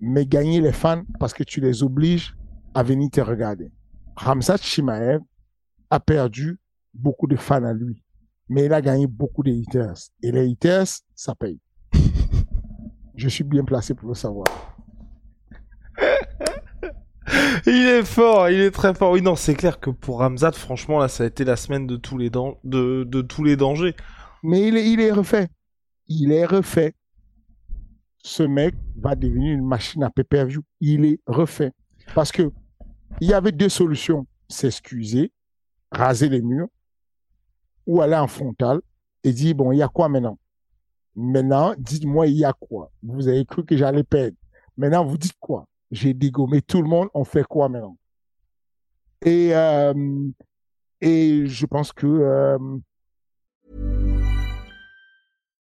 mais 0.00 0.26
gagner 0.26 0.60
les 0.60 0.72
fans 0.72 1.04
parce 1.18 1.32
que 1.32 1.44
tu 1.44 1.60
les 1.60 1.82
obliges 1.82 2.36
à 2.74 2.82
venir 2.82 3.10
te 3.10 3.20
regarder. 3.20 3.70
Ramzat 4.16 4.58
Chimaev 4.58 5.20
a 5.90 6.00
perdu 6.00 6.58
beaucoup 6.92 7.26
de 7.26 7.36
fans 7.36 7.64
à 7.64 7.72
lui, 7.72 8.02
mais 8.48 8.64
il 8.66 8.72
a 8.72 8.80
gagné 8.80 9.06
beaucoup 9.06 9.42
de 9.42 9.52
haters. 9.52 9.96
Et 10.22 10.32
les 10.32 10.50
haters, 10.50 10.86
ça 11.14 11.34
paye. 11.34 11.60
Je 13.14 13.28
suis 13.28 13.44
bien 13.44 13.64
placé 13.64 13.94
pour 13.94 14.08
le 14.08 14.14
savoir. 14.14 14.46
il 17.66 17.72
est 17.72 18.04
fort, 18.04 18.50
il 18.50 18.60
est 18.60 18.70
très 18.70 18.92
fort. 18.94 19.12
Oui, 19.12 19.22
non, 19.22 19.36
c'est 19.36 19.54
clair 19.54 19.78
que 19.78 19.90
pour 19.90 20.18
Ramzat, 20.18 20.52
franchement, 20.52 20.98
là, 20.98 21.08
ça 21.08 21.24
a 21.24 21.26
été 21.26 21.44
la 21.44 21.56
semaine 21.56 21.86
de 21.86 21.96
tous 21.96 22.18
les, 22.18 22.30
de, 22.30 23.04
de 23.04 23.20
tous 23.22 23.44
les 23.44 23.56
dangers. 23.56 23.94
Mais 24.48 24.68
il 24.68 25.00
est, 25.00 25.10
refait. 25.10 25.48
Il 26.06 26.30
est 26.30 26.44
refait. 26.44 26.94
Ce 28.22 28.44
mec 28.44 28.76
va 28.94 29.16
devenir 29.16 29.54
une 29.54 29.66
machine 29.66 30.04
à 30.04 30.10
pay-per-view. 30.10 30.62
Il 30.80 31.04
est 31.04 31.20
refait. 31.26 31.72
Parce 32.14 32.30
que 32.30 32.52
il 33.20 33.28
y 33.28 33.34
avait 33.34 33.50
deux 33.50 33.68
solutions. 33.68 34.24
S'excuser, 34.48 35.32
raser 35.90 36.28
les 36.28 36.42
murs, 36.42 36.68
ou 37.86 38.00
aller 38.00 38.14
en 38.14 38.28
frontal 38.28 38.80
et 39.24 39.32
dire, 39.32 39.56
bon, 39.56 39.72
il 39.72 39.78
y 39.78 39.82
a 39.82 39.88
quoi 39.88 40.08
maintenant? 40.08 40.38
Maintenant, 41.16 41.74
dites-moi, 41.76 42.28
il 42.28 42.36
y 42.36 42.44
a 42.44 42.52
quoi? 42.52 42.92
Vous 43.02 43.26
avez 43.26 43.44
cru 43.44 43.64
que 43.64 43.76
j'allais 43.76 44.04
perdre. 44.04 44.36
Maintenant, 44.76 45.04
vous 45.04 45.18
dites 45.18 45.36
quoi? 45.40 45.66
J'ai 45.90 46.14
dégommé 46.14 46.62
tout 46.62 46.80
le 46.80 46.88
monde, 46.88 47.08
on 47.14 47.24
fait 47.24 47.42
quoi 47.42 47.68
maintenant? 47.68 47.98
Et, 49.22 49.56
euh, 49.56 50.28
et 51.00 51.48
je 51.48 51.66
pense 51.66 51.92
que 51.92 52.06
euh, 52.06 52.58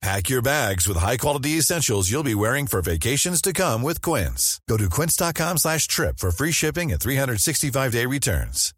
Pack 0.00 0.30
your 0.30 0.42
bags 0.42 0.86
with 0.86 0.96
high-quality 0.96 1.58
essentials 1.58 2.08
you'll 2.08 2.22
be 2.22 2.34
wearing 2.34 2.68
for 2.68 2.80
vacations 2.80 3.42
to 3.42 3.52
come 3.52 3.82
with 3.82 4.00
Quince. 4.00 4.60
Go 4.68 4.76
to 4.76 4.88
quince.com 4.88 5.58
slash 5.58 5.88
trip 5.88 6.18
for 6.18 6.30
free 6.30 6.52
shipping 6.52 6.92
and 6.92 7.00
365-day 7.00 8.06
returns. 8.06 8.72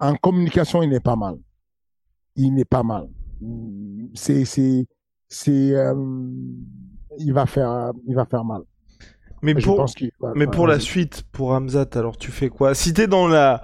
En 0.00 0.16
communication, 0.16 0.82
il 0.82 0.88
n'est 0.88 1.00
pas 1.00 1.14
mal. 1.16 1.36
Il 2.36 2.54
n'est 2.54 2.64
pas 2.64 2.82
mal. 2.82 3.06
C'est, 4.14 4.44
c'est, 4.46 4.86
c'est, 5.28 5.72
euh, 5.74 5.94
il 7.18 7.32
va 7.32 7.46
faire, 7.46 7.92
il 8.06 8.14
va 8.14 8.24
faire 8.24 8.44
mal. 8.44 8.62
Mais 9.42 9.54
pour, 9.54 9.86
mais 10.34 10.46
pour 10.46 10.66
la 10.66 10.80
suite, 10.80 11.22
pour 11.30 11.52
Hamzat, 11.52 11.90
alors 11.94 12.16
tu 12.16 12.30
fais 12.30 12.48
quoi? 12.48 12.74
Si 12.74 12.94
t'es 12.94 13.06
dans 13.06 13.28
la 13.28 13.60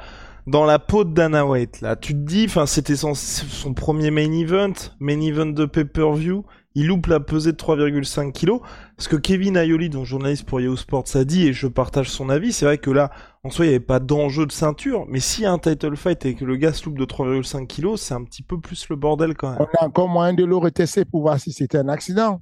dans 0.47 0.65
la 0.65 0.79
peau 0.79 1.05
de 1.05 1.13
Dana 1.13 1.47
White, 1.47 1.81
là, 1.81 1.97
tu 1.97 2.13
te 2.13 2.19
dis, 2.19 2.47
enfin, 2.47 2.67
c'était 2.67 2.97
son, 2.97 3.15
son 3.15 3.75
premier 3.75 4.11
main 4.11 4.33
event, 4.33 4.73
main 4.99 5.21
event 5.21 5.47
de 5.47 5.65
pay-per-view, 5.65 6.45
il 6.75 6.87
loupe 6.87 7.07
la 7.07 7.21
pesée 7.21 7.53
de 7.53 7.57
3,5 7.57 8.33
kg. 8.33 8.63
Ce 8.97 9.09
que 9.09 9.17
Kevin 9.17 9.57
Ayoli, 9.57 9.91
dont 9.91 10.05
journaliste 10.05 10.45
pour 10.45 10.61
Yahoo 10.61 10.77
Sports, 10.77 11.05
a 11.15 11.25
dit, 11.25 11.49
et 11.49 11.53
je 11.53 11.67
partage 11.67 12.09
son 12.09 12.29
avis, 12.29 12.53
c'est 12.53 12.65
vrai 12.65 12.79
que 12.79 12.91
là, 12.91 13.11
en 13.43 13.51
soi, 13.51 13.65
il 13.65 13.69
n'y 13.69 13.75
avait 13.75 13.85
pas 13.85 14.01
d'enjeu 14.01 14.47
de 14.47 14.53
ceinture, 14.53 15.05
mais 15.09 15.21
s'il 15.21 15.45
y 15.45 15.47
a 15.47 15.53
un 15.53 15.59
title 15.59 15.97
fight 15.97 16.25
et 16.27 16.35
que 16.35 16.45
le 16.45 16.57
gars 16.57 16.73
se 16.73 16.85
loupe 16.85 16.99
de 16.99 17.05
3,5 17.05 17.67
kg, 17.67 17.97
c'est 17.97 18.15
un 18.15 18.25
petit 18.25 18.43
peu 18.43 18.61
plus 18.61 18.89
le 18.89 18.97
bordel 18.97 19.35
quand 19.35 19.51
même. 19.51 19.59
On 19.61 19.85
a 19.85 19.87
encore 19.87 20.09
moyen 20.09 20.35
de 20.35 20.45
le 20.45 20.57
retester 20.57 21.05
pour 21.05 21.23
voir 21.23 21.41
si 21.41 21.53
c'était 21.53 21.79
un 21.79 21.89
accident. 21.89 22.41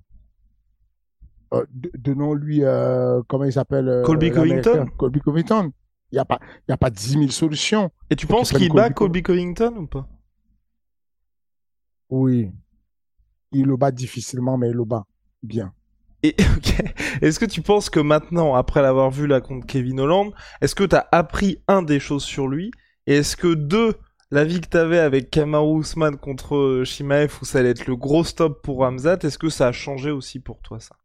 Euh, 1.55 1.65
Donnons-lui, 1.73 2.63
euh, 2.63 3.23
comment 3.27 3.45
il 3.45 3.53
s'appelle 3.53 3.89
euh, 3.89 4.03
Colby 4.03 4.31
Covington. 4.31 4.87
Colby 4.99 5.21
Covington. 5.21 5.71
Il 6.11 6.15
n'y 6.15 6.21
a, 6.21 6.25
pas, 6.25 6.41
y 6.69 6.73
a 6.73 6.77
pas 6.77 6.91
10 6.91 7.13
000 7.13 7.29
solutions. 7.29 7.91
Et 8.09 8.17
tu 8.17 8.27
penses 8.27 8.53
qu'il 8.53 8.73
bat 8.73 8.91
Colby 8.91 9.23
Covington 9.23 9.77
ou 9.77 9.87
pas? 9.87 10.09
Oui. 12.09 12.51
Il 13.53 13.67
le 13.67 13.77
bat 13.77 13.91
difficilement, 13.91 14.57
mais 14.57 14.71
il 14.71 14.77
le 14.77 14.85
bat 14.85 15.05
bien. 15.43 15.75
Et 16.23 16.35
est-ce 17.23 17.39
que 17.39 17.45
tu 17.45 17.63
penses 17.63 17.91
que 17.91 18.01
maintenant, 18.01 18.55
après 18.55 18.83
l'avoir 18.83 19.11
vu 19.11 19.27
là 19.27 19.41
contre 19.41 19.67
Kevin 19.67 20.01
Holland, 20.01 20.33
est-ce 20.61 20.75
que 20.75 20.85
tu 20.85 20.97
as 20.97 21.07
appris 21.13 21.63
un 21.69 21.83
des 21.83 22.01
choses 22.01 22.25
sur 22.25 22.49
lui? 22.49 22.71
Et 23.07 23.17
est-ce 23.17 23.37
que 23.37 23.55
deux, 23.55 23.95
la 24.31 24.45
vie 24.45 24.61
que 24.61 24.69
t'avais 24.69 24.99
avec 24.99 25.31
Kamaru 25.31 25.81
Usman 25.81 26.17
contre 26.17 26.57
euh, 26.57 26.85
Shimaev 26.85 27.39
où 27.41 27.45
ça 27.45 27.61
allait 27.61 27.71
être 27.71 27.87
le 27.87 27.97
gros 27.97 28.25
stop 28.25 28.63
pour 28.63 28.79
Ramzat, 28.79 29.19
est-ce 29.23 29.39
que 29.39 29.49
ça 29.49 29.69
a 29.69 29.73
changé 29.73 30.11
aussi 30.11 30.41
pour 30.41 30.61
toi 30.61 30.81
ça? 30.81 30.97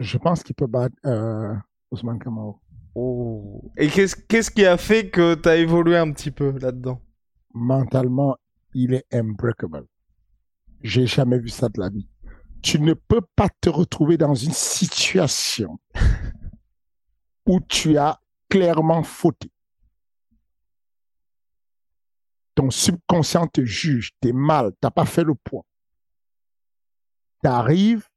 Je 0.00 0.18
pense 0.18 0.42
qu'il 0.42 0.54
peut 0.54 0.66
battre 0.66 0.96
euh, 1.06 1.54
Ousmane 1.92 2.18
Kamaru. 2.18 2.54
Oh. 2.94 3.70
Et 3.76 3.88
qu'est-ce 3.88 4.16
qu'est-ce 4.16 4.50
qui 4.50 4.64
a 4.66 4.76
fait 4.76 5.10
que 5.10 5.34
t'as 5.34 5.56
évolué 5.56 5.96
un 5.96 6.10
petit 6.12 6.30
peu 6.30 6.58
là-dedans? 6.58 7.00
Mentalement, 7.54 8.36
il 8.74 8.94
est 8.94 9.06
unbreakable. 9.12 9.86
J'ai 10.82 11.06
jamais 11.06 11.38
vu 11.38 11.48
ça 11.48 11.68
de 11.68 11.80
la 11.80 11.90
vie. 11.90 12.08
Tu 12.62 12.80
ne 12.80 12.94
peux 12.94 13.20
pas 13.36 13.48
te 13.60 13.68
retrouver 13.68 14.16
dans 14.16 14.34
une 14.34 14.52
situation 14.52 15.78
où 17.46 17.60
tu 17.60 17.96
as 17.98 18.20
clairement 18.48 19.02
fauté. 19.02 19.50
Ton 22.54 22.70
subconscient 22.70 23.46
te 23.46 23.64
juge, 23.64 24.12
t'es 24.20 24.32
mal, 24.32 24.72
t'as 24.80 24.90
pas 24.90 25.06
fait 25.06 25.24
le 25.24 25.34
poids. 25.34 25.64
T'arrives 27.42 28.08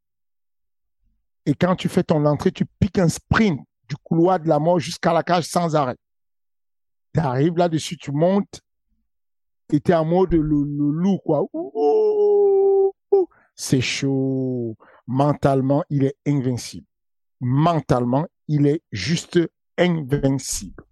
et 1.45 1.53
quand 1.53 1.75
tu 1.75 1.89
fais 1.89 2.03
ton 2.03 2.25
entrée, 2.25 2.51
tu 2.51 2.65
piques 2.65 2.99
un 2.99 3.10
sprint 3.10 3.60
du 3.88 3.95
couloir 3.97 4.39
de 4.39 4.47
la 4.47 4.60
mort 4.60 4.79
jusqu'à 4.79 5.13
la 5.13 5.23
cage 5.23 5.45
sans 5.45 5.75
arrêt. 5.75 5.97
T'arrives 7.13 7.58
là-dessus, 7.58 7.97
tu 7.97 8.12
montes 8.12 8.62
et 9.71 9.79
t'es 9.79 9.93
en 9.93 10.05
mode 10.05 10.34
le, 10.34 10.39
loup, 10.41 11.19
quoi. 11.19 11.45
C'est 13.55 13.81
chaud. 13.81 14.75
Mentalement, 15.08 15.84
il 15.89 16.03
est 16.03 16.15
invincible. 16.27 16.88
Mentalement, 17.39 18.25
il 18.47 18.65
est 18.67 18.81
juste 18.91 19.39
invincible. 19.77 20.84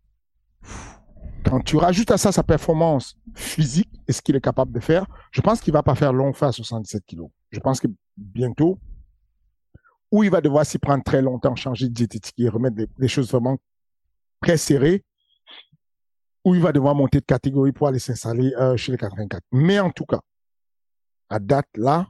Quand 1.45 1.59
tu 1.61 1.77
rajoutes 1.77 2.11
à 2.11 2.17
ça 2.17 2.31
sa 2.31 2.43
performance 2.43 3.17
physique 3.35 3.89
et 4.07 4.13
ce 4.13 4.21
qu'il 4.21 4.35
est 4.35 4.41
capable 4.41 4.71
de 4.71 4.79
faire, 4.79 5.05
je 5.31 5.41
pense 5.41 5.61
qu'il 5.61 5.73
va 5.73 5.83
pas 5.83 5.95
faire 5.95 6.13
long 6.13 6.31
feu 6.31 6.45
à 6.45 6.51
77 6.51 7.03
kilos. 7.05 7.29
Je 7.51 7.59
pense 7.59 7.79
que 7.79 7.87
bientôt, 8.17 8.79
ou 10.13 10.23
il 10.23 10.29
va 10.29 10.41
devoir 10.41 10.63
s'y 10.63 10.77
prendre 10.77 11.03
très 11.03 11.23
longtemps, 11.23 11.55
changer 11.55 11.89
de 11.89 11.93
diététique 11.93 12.39
et 12.39 12.47
remettre 12.47 12.75
des, 12.75 13.07
choses 13.07 13.31
vraiment 13.31 13.57
très 14.39 14.57
serrées, 14.57 15.03
ou 16.45 16.53
il 16.53 16.61
va 16.61 16.71
devoir 16.71 16.93
monter 16.93 17.19
de 17.19 17.25
catégorie 17.25 17.71
pour 17.71 17.87
aller 17.87 17.97
s'installer 17.97 18.53
euh, 18.59 18.77
chez 18.77 18.91
les 18.91 18.99
84. 18.99 19.43
Mais 19.51 19.79
en 19.79 19.89
tout 19.89 20.05
cas, 20.05 20.19
à 21.29 21.39
date 21.39 21.65
là, 21.73 22.07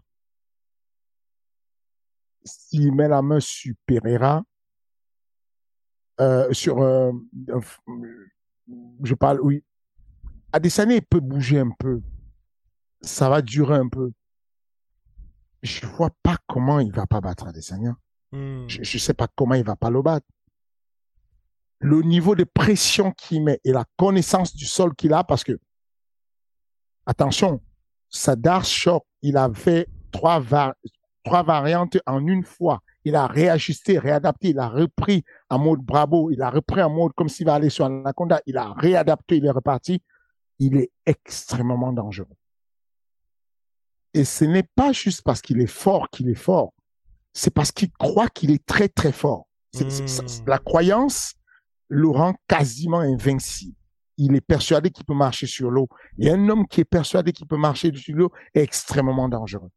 s'il 2.44 2.94
met 2.94 3.08
la 3.08 3.22
main 3.22 3.40
sur 3.40 3.74
Pereira, 3.86 4.44
euh, 6.20 6.52
sur, 6.52 6.82
euh, 6.82 7.14
je 9.02 9.16
parle, 9.16 9.40
oui, 9.40 9.64
Adesanya, 10.52 10.96
il 10.96 11.04
peut 11.04 11.22
bouger 11.22 11.60
un 11.60 11.72
peu. 11.80 12.02
Ça 13.00 13.30
va 13.30 13.42
durer 13.42 13.78
un 13.78 13.88
peu. 13.88 14.12
Je 15.64 15.86
vois 15.88 16.12
pas 16.22 16.38
comment 16.48 16.80
il 16.80 16.92
va 16.92 17.08
pas 17.08 17.22
battre 17.22 17.48
Adesanya. 17.48 17.96
Hmm. 18.32 18.68
Je, 18.68 18.84
je 18.84 18.98
sais 18.98 19.14
pas 19.14 19.28
comment 19.36 19.56
il 19.56 19.64
va 19.64 19.76
pas 19.76 19.90
le 19.90 20.02
battre. 20.02 20.28
Le 21.80 22.02
niveau 22.02 22.36
de 22.36 22.44
pression 22.44 23.12
qu'il 23.12 23.44
met 23.44 23.60
et 23.64 23.72
la 23.72 23.86
connaissance 23.98 24.56
du 24.56 24.66
sol 24.66 24.94
qu'il 24.96 25.14
a, 25.14 25.24
parce 25.24 25.44
que, 25.44 25.60
attention, 27.06 27.62
Sadar 28.10 28.64
Shock, 28.64 29.06
il 29.22 29.38
a 29.38 29.50
fait 29.54 29.88
trois, 30.12 30.40
va- 30.40 30.76
trois 31.24 31.44
variantes 31.44 31.98
en 32.06 32.26
une 32.26 32.44
fois. 32.44 32.82
Il 33.06 33.16
a 33.16 33.28
réajusté, 33.28 34.00
réadapté, 34.00 34.50
il 34.50 34.60
a 34.60 34.70
repris 34.70 35.24
en 35.50 35.60
mode 35.60 35.82
Bravo, 35.82 36.32
il 36.32 36.42
a 36.42 36.50
repris 36.50 36.82
en 36.82 36.90
mode 36.90 37.12
comme 37.14 37.28
s'il 37.30 37.46
va 37.48 37.56
aller 37.56 37.70
sur 37.70 37.86
Anaconda, 37.86 38.42
il 38.46 38.58
a 38.58 38.72
réadapté, 38.74 39.38
il 39.38 39.46
est 39.46 39.52
reparti. 39.52 40.02
Il 40.60 40.78
est 40.78 40.92
extrêmement 41.06 41.92
dangereux. 41.92 42.28
Et 44.14 44.26
ce 44.26 44.46
n'est 44.46 44.68
pas 44.76 44.92
juste 44.92 45.22
parce 45.24 45.42
qu'il 45.42 45.60
est 45.62 45.68
fort 45.68 46.10
qu'il 46.10 46.30
est 46.30 46.36
fort, 46.36 46.74
c'est 47.34 47.54
parce 47.54 47.72
qu'il 47.72 47.92
croit 47.92 48.30
qu'il 48.30 48.52
est 48.52 48.66
très 48.66 48.88
très 48.88 49.12
fort. 49.12 49.48
Hmm. 49.74 49.88
la 50.46 50.60
croyance 50.60 51.34
le 51.88 52.08
rend 52.08 52.36
quasiment 52.48 53.00
invincible. 53.00 53.76
Il 54.18 54.36
est 54.36 54.42
persuadé 54.42 54.92
qu'il 54.92 55.06
peut 55.06 55.16
marcher 55.16 55.48
sur 55.48 55.72
l'eau. 55.72 55.88
Et 56.20 56.30
un 56.30 56.48
homme 56.48 56.68
qui 56.68 56.82
est 56.82 56.86
persuadé 56.86 57.32
qu'il 57.32 57.48
peut 57.48 57.58
marcher 57.58 57.92
sur 57.96 58.16
l'eau 58.16 58.32
est 58.54 58.62
extrêmement 58.62 59.28
dangereux. 59.28 59.72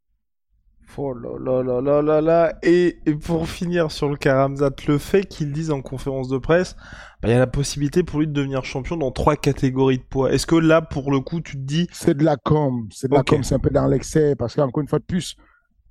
Oh 0.99 1.12
là 1.12 1.38
là 1.38 1.62
là 1.62 1.81
là 1.81 2.03
là 2.03 2.20
là. 2.20 2.59
Et, 2.62 2.99
et 3.05 3.14
pour 3.14 3.49
finir 3.49 3.90
sur 3.90 4.09
le 4.09 4.16
cas 4.16 4.42
Ramzat, 4.42 4.70
le 4.88 4.99
fait 4.99 5.25
qu'il 5.25 5.53
dise 5.53 5.70
en 5.70 5.83
conférence 5.83 6.29
de 6.29 6.38
presse, 6.38 6.75
bah, 7.20 7.29
il 7.29 7.31
y 7.33 7.35
a 7.35 7.38
la 7.38 7.46
possibilité 7.46 8.03
pour 8.03 8.20
lui 8.20 8.27
de 8.27 8.33
devenir 8.33 8.64
champion 8.64 8.96
dans 8.96 9.11
trois 9.11 9.37
catégories 9.37 9.99
de 9.99 10.05
poids. 10.05 10.33
Est-ce 10.33 10.46
que 10.46 10.57
là, 10.57 10.81
pour 10.81 11.11
le 11.11 11.20
coup, 11.20 11.40
tu 11.40 11.57
te 11.57 11.62
dis, 11.62 11.87
C'est 11.92 12.16
de 12.16 12.25
la 12.25 12.37
com, 12.37 12.88
c'est 12.92 13.09
de 13.09 13.14
la 13.14 13.22
com, 13.22 13.42
c'est 13.42 13.55
un 13.55 13.59
peu 13.59 13.70
dans 13.70 13.87
l'excès, 13.87 14.37
parce 14.37 14.55
qu'encore 14.55 14.81
une 14.81 14.88
fois 14.88 14.99
de 14.99 15.05
plus, 15.05 15.37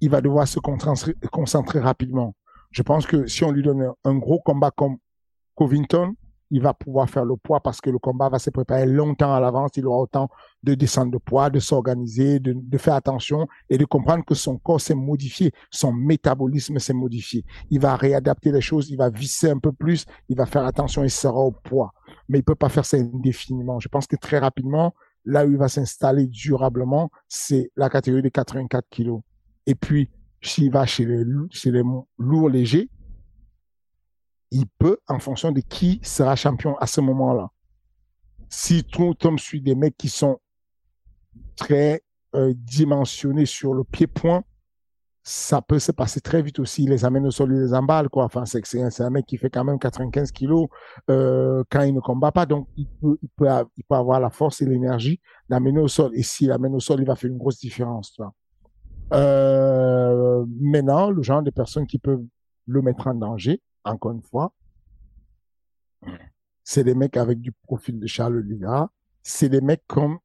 il 0.02 0.10
va 0.10 0.22
devoir 0.22 0.48
se 0.48 0.60
concentrer, 0.60 1.14
concentrer 1.32 1.80
rapidement. 1.80 2.36
Je 2.72 2.82
pense 2.82 3.06
que 3.06 3.28
si 3.28 3.44
on 3.44 3.52
lui 3.52 3.64
donne 3.64 3.92
un 4.04 4.16
gros 4.16 4.40
combat 4.40 4.72
comme 4.72 4.98
Covington, 5.56 6.16
il 6.52 6.62
va 6.62 6.74
pouvoir 6.74 7.10
faire 7.10 7.26
le 7.26 7.36
poids 7.38 7.60
parce 7.60 7.82
que 7.82 7.90
le 7.90 8.00
combat 8.00 8.30
va 8.30 8.40
se 8.40 8.50
préparer 8.50 8.86
longtemps 8.86 9.34
à 9.34 9.40
l'avance. 9.40 9.72
Il 9.76 9.86
aura 9.88 10.00
autant 10.00 10.30
de 10.64 10.76
descendre 10.76 11.12
de 11.12 11.18
poids, 11.18 11.50
de 11.50 11.60
s'organiser, 11.60 12.40
de, 12.40 12.54
de 12.56 12.78
faire 12.78 12.96
attention 12.96 13.48
et 13.70 13.78
de 13.78 13.86
comprendre 13.86 14.24
que 14.26 14.36
son 14.36 14.58
corps 14.58 14.82
s'est 14.82 14.96
modifié, 14.96 15.52
son 15.72 15.94
métabolisme 15.94 16.80
s'est 16.80 16.94
modifié. 16.94 17.46
Il 17.70 17.80
va 17.80 17.96
réadapter 17.96 18.52
les 18.52 18.62
choses, 18.62 18.90
il 18.90 18.98
va 18.98 19.10
visser 19.10 19.50
un 19.50 19.60
peu 19.60 19.72
plus, 19.72 20.06
il 20.30 20.38
va 20.38 20.46
faire 20.46 20.66
attention 20.66 21.04
et 21.04 21.10
sera 21.10 21.40
au 21.40 21.52
poids. 21.52 21.94
Mais 22.30 22.40
il 22.40 22.44
peut 22.44 22.56
pas 22.56 22.70
faire 22.70 22.86
ça 22.86 22.98
indéfiniment. 22.98 23.80
Je 23.80 23.88
pense 23.88 24.08
que 24.08 24.16
très 24.16 24.40
rapidement, 24.40 24.94
là 25.26 25.46
où 25.46 25.52
il 25.52 25.58
va 25.58 25.68
s'installer 25.68 26.28
durablement, 26.28 27.10
c'est 27.28 27.72
la 27.76 27.90
catégorie 27.90 28.22
des 28.22 28.32
84 28.32 28.86
kilos. 28.90 29.22
Et 29.66 29.76
puis, 29.76 30.12
s'il 30.42 30.72
va 30.72 30.86
chez 30.86 31.06
les, 31.06 31.24
chez 31.50 31.72
les 31.72 31.82
lourds 32.20 32.50
légers, 32.50 32.90
il 34.52 34.68
peut, 34.68 34.98
en 35.08 35.20
fonction 35.20 35.52
de 35.52 35.62
qui 35.62 36.00
sera 36.04 36.36
champion 36.36 36.78
à 36.78 36.88
ce 36.88 37.02
moment-là. 37.02 37.50
Si 38.50 38.84
tout 38.84 39.14
tombe 39.16 39.40
sur 39.40 39.60
des 39.62 39.76
mecs 39.76 39.98
qui 39.98 40.10
sont 40.10 40.40
très 41.56 42.04
euh, 42.36 42.54
dimensionnés 42.56 43.46
sur 43.46 43.74
le 43.74 43.84
pied-point, 43.84 44.44
ça 45.28 45.60
peut 45.60 45.80
se 45.80 45.92
passer 45.92 46.22
très 46.22 46.44
vite 46.44 46.60
aussi. 46.60 46.84
Il 46.84 46.92
les 46.92 47.04
amène 47.04 47.26
au 47.26 47.32
sol, 47.32 47.52
il 47.52 47.60
les 47.60 47.74
emballe, 47.74 48.10
quoi. 48.10 48.26
Enfin, 48.26 48.46
c'est 48.46 49.02
un, 49.02 49.10
mec 49.10 49.26
qui 49.26 49.38
fait 49.38 49.50
quand 49.50 49.64
même 49.64 49.80
95 49.80 50.32
kilos 50.32 50.68
euh, 51.10 51.64
quand 51.72 51.82
il 51.82 51.96
ne 51.96 52.00
combat 52.00 52.32
pas. 52.32 52.46
Donc, 52.46 52.68
il 52.78 52.88
peut, 53.00 53.48
avoir 53.90 54.20
la 54.20 54.30
force 54.30 54.62
et 54.62 54.66
l'énergie 54.66 55.20
d'amener 55.50 55.80
au 55.80 55.88
sol. 55.88 56.12
Et 56.14 56.22
s'il 56.22 56.52
amène 56.52 56.76
au 56.76 56.80
sol, 56.80 57.00
il 57.00 57.08
va 57.08 57.16
faire 57.16 57.32
une 57.32 57.40
grosse 57.40 57.60
différence, 57.60 58.14
tu. 58.14 58.22
Euh, 59.14 60.46
maintenant, 60.60 61.10
le 61.10 61.22
genre 61.24 61.42
de 61.42 61.52
personnes 61.52 61.88
qui 61.88 61.98
peuvent 61.98 62.24
le 62.68 62.82
mettre 62.84 63.08
en 63.08 63.16
danger, 63.16 63.62
encore 63.86 64.12
une 64.12 64.22
fois, 64.22 64.54
c'est 66.64 66.84
des 66.84 66.96
mecs 66.96 67.18
avec 67.18 67.40
du 67.40 67.52
profil 67.52 68.00
de 68.00 68.08
Charles 68.08 68.38
Oliveira. 68.38 68.90
C'est 69.24 69.50
des 69.50 69.62
mecs 69.62 69.84
comme 69.88 70.20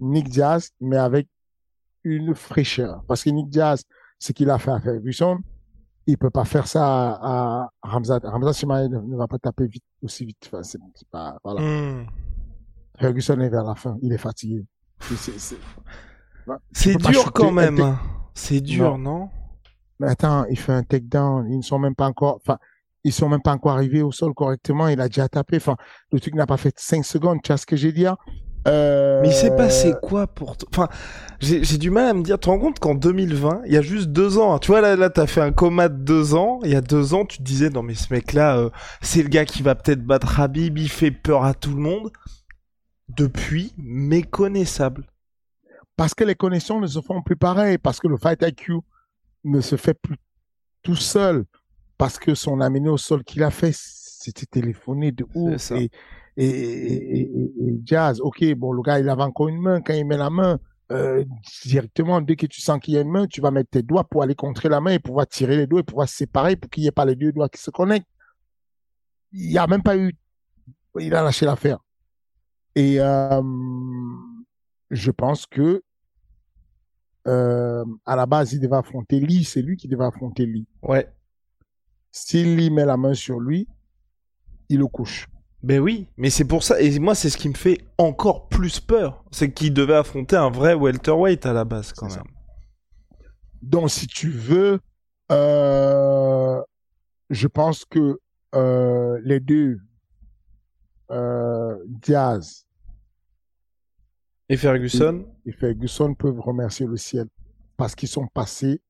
Nick 0.00 0.28
Diaz, 0.28 0.70
mais 0.80 0.96
avec 0.96 1.28
une 2.04 2.34
fraîcheur. 2.34 3.02
Parce 3.08 3.22
que 3.24 3.30
Nick 3.30 3.48
Diaz, 3.48 3.84
ce 4.18 4.32
qu'il 4.32 4.50
a 4.50 4.58
fait 4.58 4.70
à 4.70 4.80
Ferguson, 4.80 5.38
il 6.06 6.16
peut 6.16 6.30
pas 6.30 6.44
faire 6.44 6.66
ça 6.68 6.84
à, 7.14 7.70
à 7.82 7.88
Ramzat. 7.88 8.20
Ramzat 8.22 8.52
Chimaev 8.52 8.88
ne, 8.88 9.00
ne 9.00 9.16
va 9.16 9.26
pas 9.26 9.38
taper 9.38 9.66
vite, 9.66 9.84
aussi 10.02 10.24
vite. 10.24 10.38
Enfin, 10.46 10.62
c'est 10.62 10.78
pas, 11.10 11.38
voilà. 11.42 11.60
hmm, 11.60 12.06
Ferguson 12.98 13.40
est 13.40 13.48
vers 13.48 13.64
la 13.64 13.74
fin. 13.74 13.98
Il 14.02 14.12
est 14.12 14.18
fatigué. 14.18 14.64
C'est- 16.72 16.96
dur 16.96 17.32
quand 17.32 17.50
même. 17.50 17.98
C'est 18.34 18.60
dur, 18.60 18.98
non, 18.98 19.30
Mais 20.00 20.08
attends, 20.08 20.44
il 20.50 20.58
fait 20.58 20.72
un 20.72 20.82
takedown. 20.82 21.46
Ils 21.50 21.58
ne 21.58 21.62
sont 21.62 21.78
même 21.78 21.94
pas 21.94 22.06
encore, 22.06 22.36
enfin, 22.36 22.58
ils 23.04 23.12
sont 23.12 23.28
même 23.28 23.42
pas 23.42 23.52
encore 23.52 23.72
arrivés 23.72 24.02
au 24.02 24.12
sol 24.12 24.34
correctement. 24.34 24.88
Il 24.88 25.00
a 25.00 25.08
déjà 25.08 25.28
tapé. 25.28 25.56
Enfin, 25.56 25.76
le 26.12 26.20
truc 26.20 26.34
n'a 26.34 26.46
pas 26.46 26.56
fait 26.56 26.74
5 26.76 27.04
secondes. 27.04 27.38
Tu 27.42 27.48
vois 27.48 27.56
ce 27.56 27.66
que 27.66 27.76
j'ai 27.76 27.92
dit? 27.92 28.06
Euh... 28.66 29.20
Mais 29.22 29.28
il 29.28 29.34
s'est 29.34 29.54
passé 29.54 29.94
quoi 30.02 30.26
pour 30.26 30.56
toi 30.56 30.68
Enfin, 30.72 30.88
j'ai 31.38 31.78
du 31.78 31.90
mal 31.90 32.08
à 32.08 32.14
me 32.14 32.22
dire. 32.22 32.36
Tu 32.36 32.46
te 32.46 32.50
rends 32.50 32.58
compte 32.58 32.80
qu'en 32.80 32.94
2020, 32.94 33.62
il 33.66 33.72
y 33.72 33.76
a 33.76 33.82
juste 33.82 34.08
deux 34.08 34.38
ans, 34.38 34.54
hein, 34.54 34.58
tu 34.58 34.72
vois 34.72 34.80
là, 34.80 34.96
là, 34.96 35.08
t'as 35.08 35.26
fait 35.26 35.40
un 35.40 35.52
coma 35.52 35.88
de 35.88 36.02
deux 36.02 36.34
ans. 36.34 36.58
Il 36.64 36.70
y 36.70 36.74
a 36.74 36.80
deux 36.80 37.14
ans, 37.14 37.24
tu 37.24 37.38
te 37.38 37.42
disais 37.42 37.70
non 37.70 37.82
mais 37.82 37.94
ce 37.94 38.12
mec-là, 38.12 38.58
euh, 38.58 38.70
c'est 39.00 39.22
le 39.22 39.28
gars 39.28 39.44
qui 39.44 39.62
va 39.62 39.74
peut-être 39.76 40.04
battre 40.04 40.40
Habib. 40.40 40.76
Il 40.78 40.88
fait 40.88 41.12
peur 41.12 41.44
à 41.44 41.54
tout 41.54 41.74
le 41.74 41.80
monde. 41.80 42.10
Depuis, 43.08 43.72
méconnaissable. 43.78 45.06
Parce 45.96 46.12
que 46.14 46.24
les 46.24 46.34
connexions 46.34 46.80
ne 46.80 46.88
se 46.88 47.00
font 47.00 47.22
plus 47.22 47.36
pareil. 47.36 47.78
Parce 47.78 48.00
que 48.00 48.08
le 48.08 48.16
fight 48.16 48.42
IQ 48.42 48.80
ne 49.44 49.60
se 49.60 49.76
fait 49.76 49.94
plus 49.94 50.16
tout 50.82 50.96
seul. 50.96 51.44
Parce 51.98 52.18
que 52.18 52.34
son 52.34 52.60
amené 52.60 52.88
au 52.90 52.98
sol 52.98 53.24
qu'il 53.24 53.42
a 53.42 53.50
fait, 53.50 53.72
c'était 53.74 54.44
téléphoné 54.46 55.12
de 55.12 55.24
ouf. 55.34 55.56
ça. 55.56 55.76
Et, 55.78 55.90
et, 56.36 56.46
et, 56.46 57.20
et- 57.22 57.52
et 57.68 57.80
Jazz, 57.84 58.20
ok, 58.20 58.44
bon, 58.54 58.72
le 58.72 58.82
gars, 58.82 58.98
il 58.98 59.08
avait 59.08 59.22
encore 59.22 59.48
une 59.48 59.60
main. 59.60 59.80
Quand 59.80 59.94
il 59.94 60.04
met 60.04 60.18
la 60.18 60.28
main, 60.28 60.58
euh, 60.92 61.24
directement, 61.64 62.20
dès 62.20 62.36
que 62.36 62.44
tu 62.46 62.60
sens 62.60 62.78
qu'il 62.80 62.94
y 62.94 62.98
a 62.98 63.00
une 63.00 63.10
main, 63.10 63.26
tu 63.26 63.40
vas 63.40 63.50
mettre 63.50 63.70
tes 63.70 63.82
doigts 63.82 64.04
pour 64.04 64.22
aller 64.22 64.34
contrer 64.34 64.68
la 64.68 64.80
main 64.80 64.92
et 64.92 64.98
pouvoir 64.98 65.26
tirer 65.26 65.56
les 65.56 65.66
doigts 65.66 65.80
et 65.80 65.84
pouvoir 65.84 66.06
se 66.08 66.16
séparer 66.16 66.54
pour 66.56 66.68
qu'il 66.70 66.82
n'y 66.82 66.88
ait 66.88 66.92
pas 66.92 67.06
les 67.06 67.16
deux 67.16 67.32
doigts 67.32 67.48
qui 67.48 67.60
se 67.62 67.70
connectent. 67.70 68.06
Il 69.32 69.48
n'y 69.48 69.58
a 69.58 69.66
même 69.66 69.82
pas 69.82 69.96
eu, 69.96 70.12
il 71.00 71.14
a 71.14 71.22
lâché 71.22 71.46
l'affaire. 71.46 71.78
Et 72.74 73.00
euh, 73.00 73.42
je 74.90 75.10
pense 75.10 75.46
que 75.46 75.82
euh, 77.26 77.84
à 78.04 78.16
la 78.16 78.26
base, 78.26 78.52
il 78.52 78.60
devait 78.60 78.76
affronter 78.76 79.20
Lee. 79.20 79.44
C'est 79.44 79.62
lui 79.62 79.76
qui 79.76 79.88
devait 79.88 80.04
affronter 80.04 80.46
Lee. 80.46 80.66
Ouais. 80.82 81.12
Si 82.12 82.44
Lee 82.44 82.70
met 82.70 82.84
la 82.84 82.96
main 82.96 83.14
sur 83.14 83.40
lui, 83.40 83.68
il 84.68 84.78
le 84.78 84.86
couche. 84.86 85.28
Ben 85.62 85.80
oui, 85.80 86.08
mais 86.16 86.30
c'est 86.30 86.44
pour 86.44 86.62
ça, 86.62 86.80
et 86.80 86.96
moi 86.98 87.14
c'est 87.14 87.28
ce 87.28 87.36
qui 87.36 87.48
me 87.48 87.54
fait 87.54 87.80
encore 87.98 88.48
plus 88.48 88.78
peur, 88.78 89.24
c'est 89.32 89.52
qu'il 89.52 89.74
devait 89.74 89.96
affronter 89.96 90.36
un 90.36 90.50
vrai 90.50 90.74
welterweight 90.74 91.44
à 91.44 91.52
la 91.52 91.64
base 91.64 91.92
quand 91.92 92.08
même. 92.08 92.22
Donc, 93.62 93.90
si 93.90 94.06
tu 94.06 94.30
veux, 94.30 94.78
euh, 95.32 96.62
je 97.30 97.48
pense 97.48 97.84
que 97.84 98.20
euh, 98.54 99.18
les 99.24 99.40
deux, 99.40 99.80
Diaz 101.86 102.65
Et 104.48 104.56
Ferguson? 104.56 105.26
Et 105.44 105.52
Ferguson 105.52 106.14
peuvent 106.14 106.40
remercier 106.40 106.86
le 106.86 106.96
ciel 106.96 107.26
parce 107.76 107.94
qu'ils 107.94 108.08
sont 108.08 108.26
passés 108.28 108.80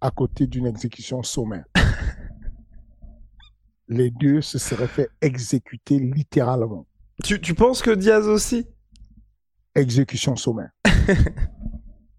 à 0.00 0.10
côté 0.10 0.46
d'une 0.46 0.66
exécution 0.66 1.22
sommaire. 1.22 1.64
les 3.88 4.10
deux 4.10 4.40
se 4.40 4.58
seraient 4.58 4.86
fait 4.88 5.08
exécuter 5.20 5.98
littéralement. 5.98 6.86
tu, 7.22 7.40
tu 7.40 7.54
penses 7.54 7.82
que 7.82 7.90
Diaz 7.90 8.26
aussi? 8.28 8.66
Exécution 9.74 10.36
sommaire. 10.36 10.70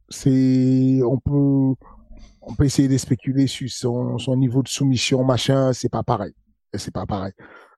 C'est, 0.09 0.99
on 1.03 1.17
peut, 1.19 1.75
on 2.41 2.55
peut 2.57 2.65
essayer 2.65 2.89
de 2.89 2.97
spéculer 2.97 3.47
sur 3.47 3.69
son, 3.69 4.17
son 4.17 4.35
niveau 4.35 4.61
de 4.61 4.67
soumission, 4.67 5.23
machin, 5.23 5.71
c'est 5.71 5.87
pas 5.89 6.03
pareil. 6.03 6.33
C'est 6.73 6.93
pas 6.93 7.05
pareil. 7.05 7.31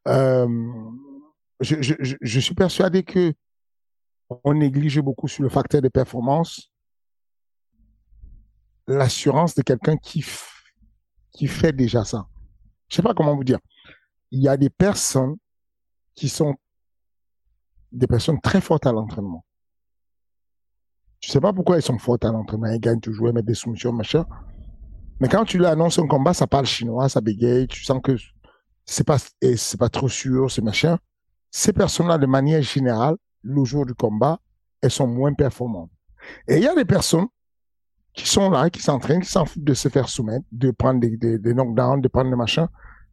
Euh, 0.07 0.47
je, 1.59 1.75
je, 1.81 1.93
je- 1.99 2.15
je 2.19 2.39
suis 2.39 2.55
persuadé 2.55 3.03
que 3.03 3.33
on 4.43 4.53
néglige 4.53 4.99
beaucoup 5.01 5.27
sur 5.27 5.43
le 5.43 5.49
facteur 5.49 5.81
de 5.81 5.89
performance 5.89 6.73
l'assurance 8.87 9.55
de 9.55 9.61
quelqu'un 9.61 9.97
qui, 9.97 10.25
qui 11.31 11.47
fait 11.47 11.73
déjà 11.73 12.03
ça. 12.03 12.27
Je 12.89 12.95
sais 12.95 13.01
pas 13.01 13.13
comment 13.13 13.35
vous 13.35 13.43
dire. 13.43 13.59
Il 14.31 14.41
y 14.41 14.47
a 14.47 14.57
des 14.57 14.69
personnes 14.69 15.35
qui 16.15 16.29
sont 16.29 16.55
des 17.91 18.07
personnes 18.07 18.41
très 18.41 18.61
fortes 18.61 18.85
à 18.85 18.91
l'entraînement. 18.91 19.45
Je 21.21 21.31
sais 21.31 21.39
pas 21.39 21.53
pourquoi 21.53 21.77
ils 21.77 21.81
sont 21.81 21.97
fortes 21.97 22.25
à 22.25 22.31
l'entraînement. 22.31 22.67
Ils 22.67 22.79
gagnent 22.79 22.99
toujours, 22.99 23.29
ils 23.29 23.33
mettent 23.33 23.45
des 23.45 23.53
soumissions, 23.53 23.93
machin. 23.93 24.25
Mais 25.19 25.29
quand 25.29 25.45
tu 25.45 25.57
lui 25.57 25.65
annonces 25.65 25.99
un 25.99 26.07
combat, 26.07 26.33
ça 26.33 26.47
parle 26.47 26.65
chinois, 26.65 27.07
ça 27.07 27.21
bégaye, 27.21 27.67
tu 27.67 27.83
sens 27.83 28.01
que 28.03 28.17
c'est 28.85 29.05
pas, 29.05 29.17
et 29.41 29.55
c'est 29.55 29.77
pas 29.77 29.89
trop 29.89 30.09
sûr, 30.09 30.51
c'est 30.51 30.61
machin. 30.61 30.97
Ces 31.49 31.71
personnes-là, 31.71 32.17
de 32.17 32.25
manière 32.25 32.61
générale, 32.61 33.15
le 33.43 33.63
jour 33.65 33.85
du 33.85 33.93
combat, 33.93 34.39
elles 34.81 34.91
sont 34.91 35.07
moins 35.07 35.33
performantes. 35.33 35.91
Et 36.47 36.57
il 36.57 36.63
y 36.63 36.67
a 36.67 36.75
des 36.75 36.85
personnes 36.85 37.27
qui 38.13 38.27
sont 38.27 38.49
là, 38.49 38.69
qui 38.69 38.81
s'entraînent, 38.81 39.21
qui 39.21 39.29
s'en 39.29 39.45
foutent 39.45 39.63
de 39.63 39.73
se 39.73 39.89
faire 39.89 40.07
soumettre, 40.07 40.45
de 40.51 40.71
prendre 40.71 40.99
des, 40.99 41.17
des, 41.17 41.53
knockdowns, 41.53 42.01
de 42.01 42.07
prendre 42.07 42.29
des 42.29 42.35
machins, 42.35 42.67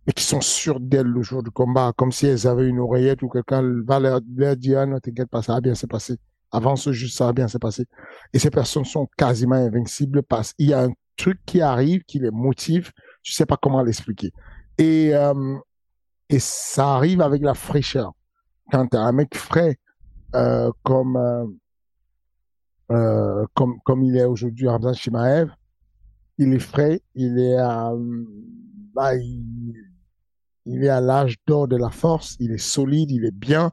mais 0.07 0.13
qui 0.13 0.25
sont 0.25 0.41
sûres 0.41 0.81
d'elles 0.81 1.07
le 1.07 1.23
jour 1.23 1.43
du 1.43 1.51
combat, 1.51 1.93
comme 1.97 2.13
si 2.13 2.27
elles 2.27 2.47
avaient 2.47 2.69
une 2.69 2.79
oreillette 2.79 3.23
ou 3.23 3.29
quelqu'un 3.29 3.63
va 3.87 3.99
leur, 3.99 4.21
leur 4.37 4.57
dire, 4.57 4.81
ah 4.81 4.87
non, 4.87 4.99
t'inquiète 5.01 5.31
pas, 5.31 5.43
ça 5.43 5.55
va 5.55 5.61
bien 5.61 5.75
se 5.75 5.87
passer. 5.87 6.17
Avance 6.53 6.91
juste, 6.91 7.17
ça 7.17 7.27
va 7.27 7.33
bien 7.33 7.49
se 7.49 7.59
passer. 7.59 7.87
Et 8.33 8.39
ces 8.39 8.51
personnes 8.51 8.85
sont 8.85 9.09
quasiment 9.17 9.57
invincibles 9.57 10.23
parce 10.23 10.53
qu'il 10.53 10.69
y 10.69 10.75
a 10.75 10.83
un 10.83 10.91
truc 11.17 11.39
qui 11.47 11.61
arrive, 11.61 12.03
qui 12.03 12.19
les 12.19 12.31
motive, 12.31 12.91
je 13.23 13.33
sais 13.33 13.47
pas 13.47 13.57
comment 13.57 13.83
l'expliquer. 13.83 14.33
Et, 14.79 15.15
euh, 15.15 15.57
et 16.29 16.39
ça 16.39 16.95
arrive 16.95 17.21
avec 17.21 17.43
la 17.43 17.55
fraîcheur. 17.55 18.13
Quand 18.73 18.87
t'as 18.87 19.01
un 19.01 19.13
mec 19.13 19.37
frais, 19.37 19.79
euh, 20.35 20.71
comme, 20.83 21.17
euh, 21.17 21.47
euh, 22.93 23.47
comme, 23.55 23.81
comme 23.85 24.03
il 24.03 24.17
est 24.17 24.25
aujourd'hui 24.25 24.69
Ramzan 24.69 24.95
Shimaev, 24.95 25.51
il 26.39 26.53
est 26.55 26.59
frais, 26.59 27.01
il 27.15 27.39
est 27.39 27.57
à, 27.57 27.93
bah, 28.95 29.15
il, 29.15 29.75
il 30.67 30.85
est 30.85 30.89
à 30.89 31.01
l'âge 31.01 31.37
d'or 31.47 31.69
de 31.69 31.77
la 31.77 31.91
force, 31.91 32.37
il 32.41 32.53
est 32.53 32.59
solide, 32.59 33.11
il 33.11 33.25
est 33.25 33.35
bien. 33.35 33.71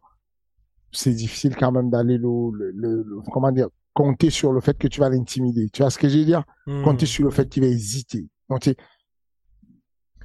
C'est 0.91 1.13
difficile 1.13 1.55
quand 1.55 1.71
même 1.71 1.89
d'aller 1.89 2.17
le, 2.17 2.27
le, 2.53 2.71
le- 2.71 3.03
le- 3.03 3.21
comment 3.31 3.51
dire, 3.51 3.69
compter 3.93 4.29
sur 4.29 4.53
le 4.53 4.61
fait 4.61 4.77
que 4.77 4.87
tu 4.87 4.99
vas 4.99 5.09
l'intimider. 5.09 5.69
Tu 5.69 5.81
vois 5.81 5.89
ce 5.91 5.97
que 5.97 6.07
je 6.09 6.19
veux 6.19 6.25
dire? 6.25 6.43
Hmm. 6.65 6.83
Compter 6.83 7.05
sur 7.05 7.23
le 7.25 7.31
fait 7.31 7.47
qu'il 7.49 7.63
va 7.63 7.69
hésiter. 7.69 8.27
Donc, 8.49 8.61
tu- 8.61 8.75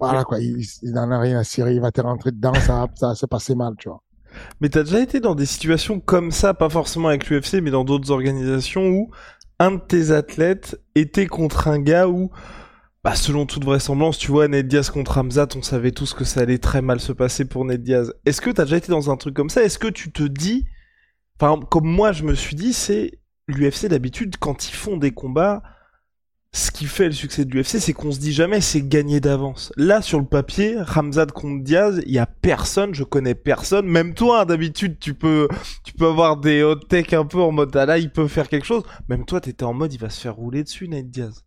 voilà 0.01 0.25
quoi, 0.25 0.41
il, 0.41 0.65
il 0.83 0.93
n'en 0.93 1.11
a 1.11 1.19
rien 1.19 1.39
à 1.39 1.45
cirer, 1.45 1.75
il 1.75 1.81
va 1.81 1.93
te 1.93 2.01
rentrer 2.01 2.33
dedans, 2.33 2.53
ça, 2.55 2.87
ça 2.97 3.09
va 3.09 3.15
se 3.15 3.27
passer 3.27 3.55
mal, 3.55 3.75
tu 3.79 3.89
vois. 3.89 4.03
Mais 4.61 4.69
t'as 4.69 4.83
déjà 4.83 5.01
été 5.01 5.21
dans 5.21 5.35
des 5.35 5.47
situations 5.47 6.01
comme 6.01 6.31
ça, 6.31 6.55
pas 6.55 6.69
forcément 6.69 7.09
avec 7.09 7.29
l'UFC, 7.29 7.61
mais 7.63 7.71
dans 7.71 7.85
d'autres 7.85 8.11
organisations 8.11 8.89
où 8.89 9.11
un 9.59 9.73
de 9.73 9.81
tes 9.81 10.11
athlètes 10.11 10.81
était 10.95 11.27
contre 11.27 11.69
un 11.69 11.79
gars 11.79 12.09
où, 12.09 12.31
bah, 13.05 13.15
selon 13.15 13.47
toute 13.47 13.65
vraisemblance, 13.65 14.19
tu 14.19 14.31
vois, 14.31 14.49
Ned 14.49 14.69
Diaz 14.69 14.91
contre 14.91 15.19
Hamzat, 15.19 15.49
on 15.57 15.63
savait 15.63 15.93
tous 15.93 16.15
que 16.15 16.25
ça 16.25 16.41
allait 16.41 16.59
très 16.59 16.83
mal 16.83 17.01
se 17.01 17.13
passer 17.13 17.45
pour 17.45 17.65
Ned 17.65 17.83
Diaz. 17.83 18.13
Est-ce 18.27 18.41
que 18.41 18.51
t'as 18.51 18.65
déjà 18.65 18.77
été 18.77 18.91
dans 18.91 19.11
un 19.11 19.17
truc 19.17 19.35
comme 19.35 19.51
ça? 19.51 19.63
Est-ce 19.63 19.79
que 19.79 19.89
tu 19.89 20.11
te 20.11 20.23
dis, 20.23 20.67
enfin, 21.39 21.61
comme 21.71 21.87
moi 21.87 22.13
je 22.13 22.25
me 22.25 22.35
suis 22.35 22.57
dit, 22.57 22.73
c'est 22.73 23.21
l'UFC 23.49 23.87
d'habitude, 23.87 24.37
quand 24.39 24.69
ils 24.69 24.75
font 24.75 24.97
des 24.97 25.13
combats, 25.13 25.63
ce 26.55 26.71
qui 26.71 26.85
fait 26.85 27.07
le 27.07 27.13
succès 27.13 27.47
de 27.47 27.51
l'UFC, 27.51 27.79
c'est 27.79 27.95
qu'on 27.95 28.13
se 28.13 28.19
dit 28.19 28.33
jamais 28.33 28.61
c'est 28.61 28.87
gagné 28.87 29.21
d'avance. 29.21 29.73
Là, 29.77 30.03
sur 30.03 30.19
le 30.19 30.27
papier, 30.27 30.77
Ramzat 30.79 31.27
contre 31.27 31.65
Diaz, 31.65 32.03
il 32.05 32.13
y 32.13 32.19
a 32.19 32.27
personne, 32.27 32.95
je 32.95 33.05
connais 33.05 33.35
personne. 33.35 33.87
Même 33.87 34.13
toi, 34.13 34.43
hein, 34.43 34.45
d'habitude, 34.45 34.99
tu 34.99 35.15
peux, 35.15 35.49
tu 35.83 35.95
peux 35.95 36.07
avoir 36.07 36.37
des 36.37 36.63
hot 36.63 36.77
tech 36.77 37.15
un 37.15 37.25
peu 37.25 37.41
en 37.41 37.53
mode, 37.53 37.75
ah 37.75 37.87
là, 37.87 37.99
il 37.99 38.11
peut 38.11 38.29
faire 38.29 38.49
quelque 38.49 38.67
chose. 38.67 38.83
Même 39.09 39.25
toi, 39.25 39.41
t'étais 39.41 39.65
en 39.65 39.73
mode, 39.73 39.95
il 39.95 39.99
va 39.99 40.11
se 40.11 40.21
faire 40.21 40.37
rouler 40.37 40.63
dessus, 40.63 40.89
Nate 40.89 41.09
Diaz. 41.09 41.43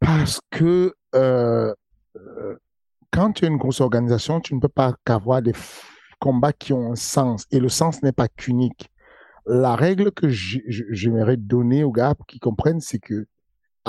Parce 0.00 0.40
que 0.50 0.94
euh, 1.14 1.72
euh, 2.16 2.56
quand 3.10 3.32
tu 3.32 3.44
es 3.46 3.48
une 3.48 3.56
grosse 3.56 3.80
organisation, 3.80 4.40
tu 4.40 4.54
ne 4.54 4.60
peux 4.60 4.68
pas 4.68 4.94
qu'avoir 5.06 5.40
des 5.40 5.52
combats 6.18 6.52
qui 6.52 6.74
ont 6.74 6.92
un 6.92 6.96
sens. 6.96 7.46
Et 7.50 7.60
le 7.60 7.70
sens 7.70 8.02
n'est 8.02 8.12
pas 8.12 8.28
qu'unique. 8.28 8.90
La 9.46 9.74
règle 9.74 10.12
que 10.12 10.28
j'aimerais 10.28 11.38
donner 11.38 11.82
aux 11.82 11.92
gars 11.92 12.14
pour 12.14 12.26
qu'ils 12.26 12.40
comprennent, 12.40 12.80
c'est 12.80 12.98
que 12.98 13.26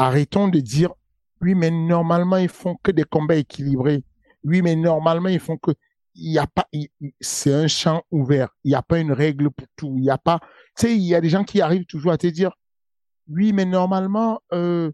arrêtons 0.01 0.47
de 0.47 0.59
dire 0.59 0.93
oui, 1.41 1.55
mais 1.55 1.71
normalement, 1.71 2.37
ils 2.37 2.49
font 2.49 2.77
que 2.83 2.91
des 2.91 3.03
combats 3.03 3.35
équilibrés. 3.35 4.03
Oui, 4.43 4.61
mais 4.61 4.75
normalement, 4.75 5.29
ils 5.29 5.39
font 5.39 5.57
que. 5.57 5.71
Il 6.13 6.33
y 6.33 6.39
a 6.39 6.45
pas, 6.45 6.67
c'est 7.21 7.53
un 7.53 7.67
champ 7.67 8.03
ouvert. 8.11 8.49
Il 8.65 8.69
n'y 8.69 8.75
a 8.75 8.81
pas 8.81 8.99
une 8.99 9.13
règle 9.13 9.49
pour 9.49 9.65
tout. 9.77 9.95
Il 9.97 10.03
y 10.03 10.09
a 10.09 10.17
pas, 10.17 10.39
tu 10.77 10.87
sais, 10.87 10.95
il 10.95 11.03
y 11.03 11.15
a 11.15 11.21
des 11.21 11.29
gens 11.29 11.45
qui 11.45 11.61
arrivent 11.61 11.85
toujours 11.85 12.11
à 12.11 12.17
te 12.17 12.27
dire, 12.27 12.51
oui, 13.29 13.53
mais 13.53 13.63
normalement, 13.63 14.41
euh, 14.51 14.91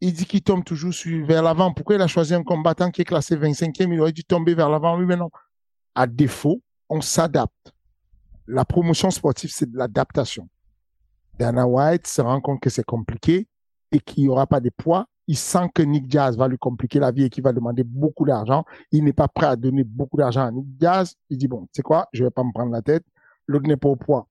il 0.00 0.12
dit 0.12 0.26
qu'il 0.26 0.42
tombe 0.42 0.64
toujours 0.64 0.92
vers 1.26 1.42
l'avant. 1.42 1.72
Pourquoi 1.74 1.96
il 1.96 2.02
a 2.02 2.06
choisi 2.06 2.34
un 2.34 2.44
combattant 2.44 2.92
qui 2.92 3.02
est 3.02 3.04
classé 3.04 3.36
25e? 3.36 3.92
Il 3.92 4.00
aurait 4.00 4.12
dû 4.12 4.22
tomber 4.22 4.54
vers 4.54 4.70
l'avant. 4.70 4.96
Oui, 4.96 5.06
mais 5.06 5.16
non. 5.16 5.30
À 5.96 6.06
défaut, 6.06 6.62
on 6.88 7.00
s'adapte. 7.00 7.72
La 8.46 8.64
promotion 8.64 9.10
sportive, 9.10 9.50
c'est 9.52 9.70
de 9.70 9.76
l'adaptation. 9.76 10.48
Dana 11.36 11.66
White 11.66 12.06
se 12.06 12.22
rend 12.22 12.40
compte 12.40 12.60
que 12.60 12.70
c'est 12.70 12.84
compliqué 12.84 13.48
et 13.92 14.00
qu'il 14.00 14.24
n'y 14.24 14.28
aura 14.28 14.46
pas 14.46 14.60
de 14.60 14.70
poids. 14.70 15.06
Il 15.26 15.36
sent 15.36 15.70
que 15.74 15.82
Nick 15.82 16.08
Diaz 16.08 16.36
va 16.36 16.48
lui 16.48 16.58
compliquer 16.58 16.98
la 16.98 17.12
vie 17.12 17.24
et 17.24 17.30
qu'il 17.30 17.44
va 17.44 17.52
demander 17.52 17.84
beaucoup 17.84 18.24
d'argent. 18.24 18.64
Il 18.90 19.04
n'est 19.04 19.12
pas 19.12 19.28
prêt 19.28 19.46
à 19.46 19.56
donner 19.56 19.84
beaucoup 19.84 20.16
d'argent 20.16 20.46
à 20.46 20.50
Nick 20.50 20.76
Diaz. 20.76 21.14
Il 21.28 21.38
dit, 21.38 21.46
bon, 21.46 21.62
tu 21.62 21.68
sais 21.76 21.82
quoi, 21.82 22.08
je 22.12 22.24
vais 22.24 22.30
pas 22.30 22.42
me 22.42 22.52
prendre 22.52 22.72
la 22.72 22.82
tête. 22.82 23.04
L'autre 23.46 23.68
n'est 23.68 23.76
pas 23.76 23.88
au 23.88 23.96
poids. 23.96 24.26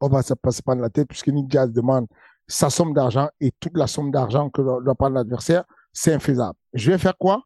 On 0.00 0.08
va 0.08 0.22
se 0.22 0.34
prendre 0.34 0.82
la 0.82 0.90
tête 0.90 1.08
puisque 1.08 1.28
Nick 1.28 1.46
Diaz 1.46 1.70
demande 1.70 2.06
sa 2.48 2.70
somme 2.70 2.92
d'argent 2.92 3.28
et 3.40 3.52
toute 3.60 3.76
la 3.76 3.86
somme 3.86 4.10
d'argent 4.10 4.50
que 4.50 4.60
doit 4.60 4.94
prendre 4.96 5.14
l'adversaire, 5.14 5.64
c'est 5.92 6.12
infaisable. 6.12 6.58
Je 6.72 6.90
vais 6.90 6.98
faire 6.98 7.16
quoi? 7.16 7.44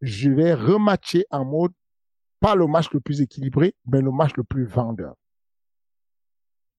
Je 0.00 0.30
vais 0.30 0.54
rematcher 0.54 1.26
en 1.30 1.44
mode, 1.44 1.72
pas 2.38 2.54
le 2.54 2.68
match 2.68 2.92
le 2.92 3.00
plus 3.00 3.20
équilibré, 3.20 3.74
mais 3.86 4.00
le 4.00 4.12
match 4.12 4.36
le 4.36 4.44
plus 4.44 4.64
vendeur. 4.64 5.14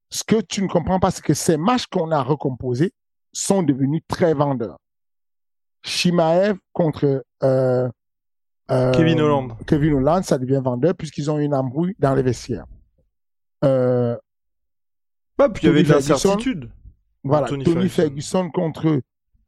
Ce 0.10 0.24
que 0.24 0.40
tu 0.40 0.64
ne 0.64 0.68
comprends 0.68 1.00
pas, 1.00 1.12
c'est 1.12 1.24
que 1.24 1.34
ces 1.34 1.58
matchs 1.58 1.88
qu'on 1.88 2.12
a 2.12 2.24
recomposés 2.24 2.94
sont 3.32 3.64
devenus 3.64 4.02
très 4.08 4.34
vendeurs. 4.34 4.78
Shimaev 5.84 6.58
contre 6.74 7.24
euh, 7.44 7.90
euh, 8.72 8.92
Kevin 8.92 9.22
Holland. 9.22 9.54
Kevin 9.66 9.94
Holland, 9.94 10.24
ça 10.24 10.38
devient 10.38 10.62
vendeur 10.64 10.94
puisqu'ils 10.96 11.30
ont 11.32 11.40
une 11.40 11.54
embrouille 11.54 11.96
dans 12.00 12.14
les 12.14 12.22
vestiaires. 12.22 12.66
Euh, 13.64 14.16
Bah, 15.38 15.50
puis 15.50 15.64
il 15.64 15.68
y 15.68 15.70
avait 15.70 15.84
de 15.84 15.90
l'incertitude. 15.90 16.70
voilà, 17.24 17.48
Tony 17.48 17.64
Tony, 17.64 17.90
Ferguson. 17.90 18.02
Ferguson. 18.02 18.52
contre, 18.52 19.02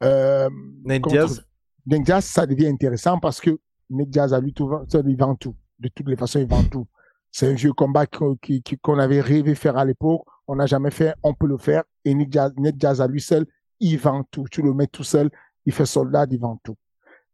euh, 0.03 0.49
Nate 0.85 1.01
contre 1.01 1.15
Diaz. 1.15 1.43
Nate 1.85 2.03
Diaz, 2.03 2.25
ça 2.25 2.45
devient 2.45 2.67
intéressant 2.67 3.19
parce 3.19 3.39
que 3.41 3.59
Nate 3.89 4.09
Diaz 4.09 4.33
a 4.33 4.39
lui 4.39 4.53
tout, 4.53 4.71
ça, 4.87 5.01
il 5.05 5.17
vend 5.17 5.35
tout. 5.35 5.55
De 5.79 5.89
toutes 5.89 6.07
les 6.07 6.15
façons, 6.15 6.39
il 6.39 6.47
vend 6.47 6.63
tout. 6.63 6.87
C'est 7.31 7.47
un 7.47 7.53
vieux 7.53 7.73
combat 7.73 8.05
qu'on 8.05 8.99
avait 8.99 9.21
rêvé 9.21 9.55
faire 9.55 9.77
à 9.77 9.85
l'époque. 9.85 10.23
On 10.47 10.55
n'a 10.55 10.65
jamais 10.65 10.91
fait, 10.91 11.13
on 11.23 11.33
peut 11.33 11.47
le 11.47 11.57
faire. 11.57 11.83
Et 12.05 12.13
Diaz, 12.13 12.53
Nate 12.57 12.75
Diaz 12.75 13.01
à 13.01 13.07
lui 13.07 13.21
seul, 13.21 13.45
il 13.81 13.97
vend 13.97 14.23
tout. 14.31 14.45
Tu 14.49 14.61
le 14.61 14.73
mets 14.73 14.87
tout 14.87 15.03
seul, 15.03 15.29
il 15.65 15.73
fait 15.73 15.85
soldat, 15.85 16.25
il 16.29 16.39
vend 16.39 16.57
tout. 16.63 16.77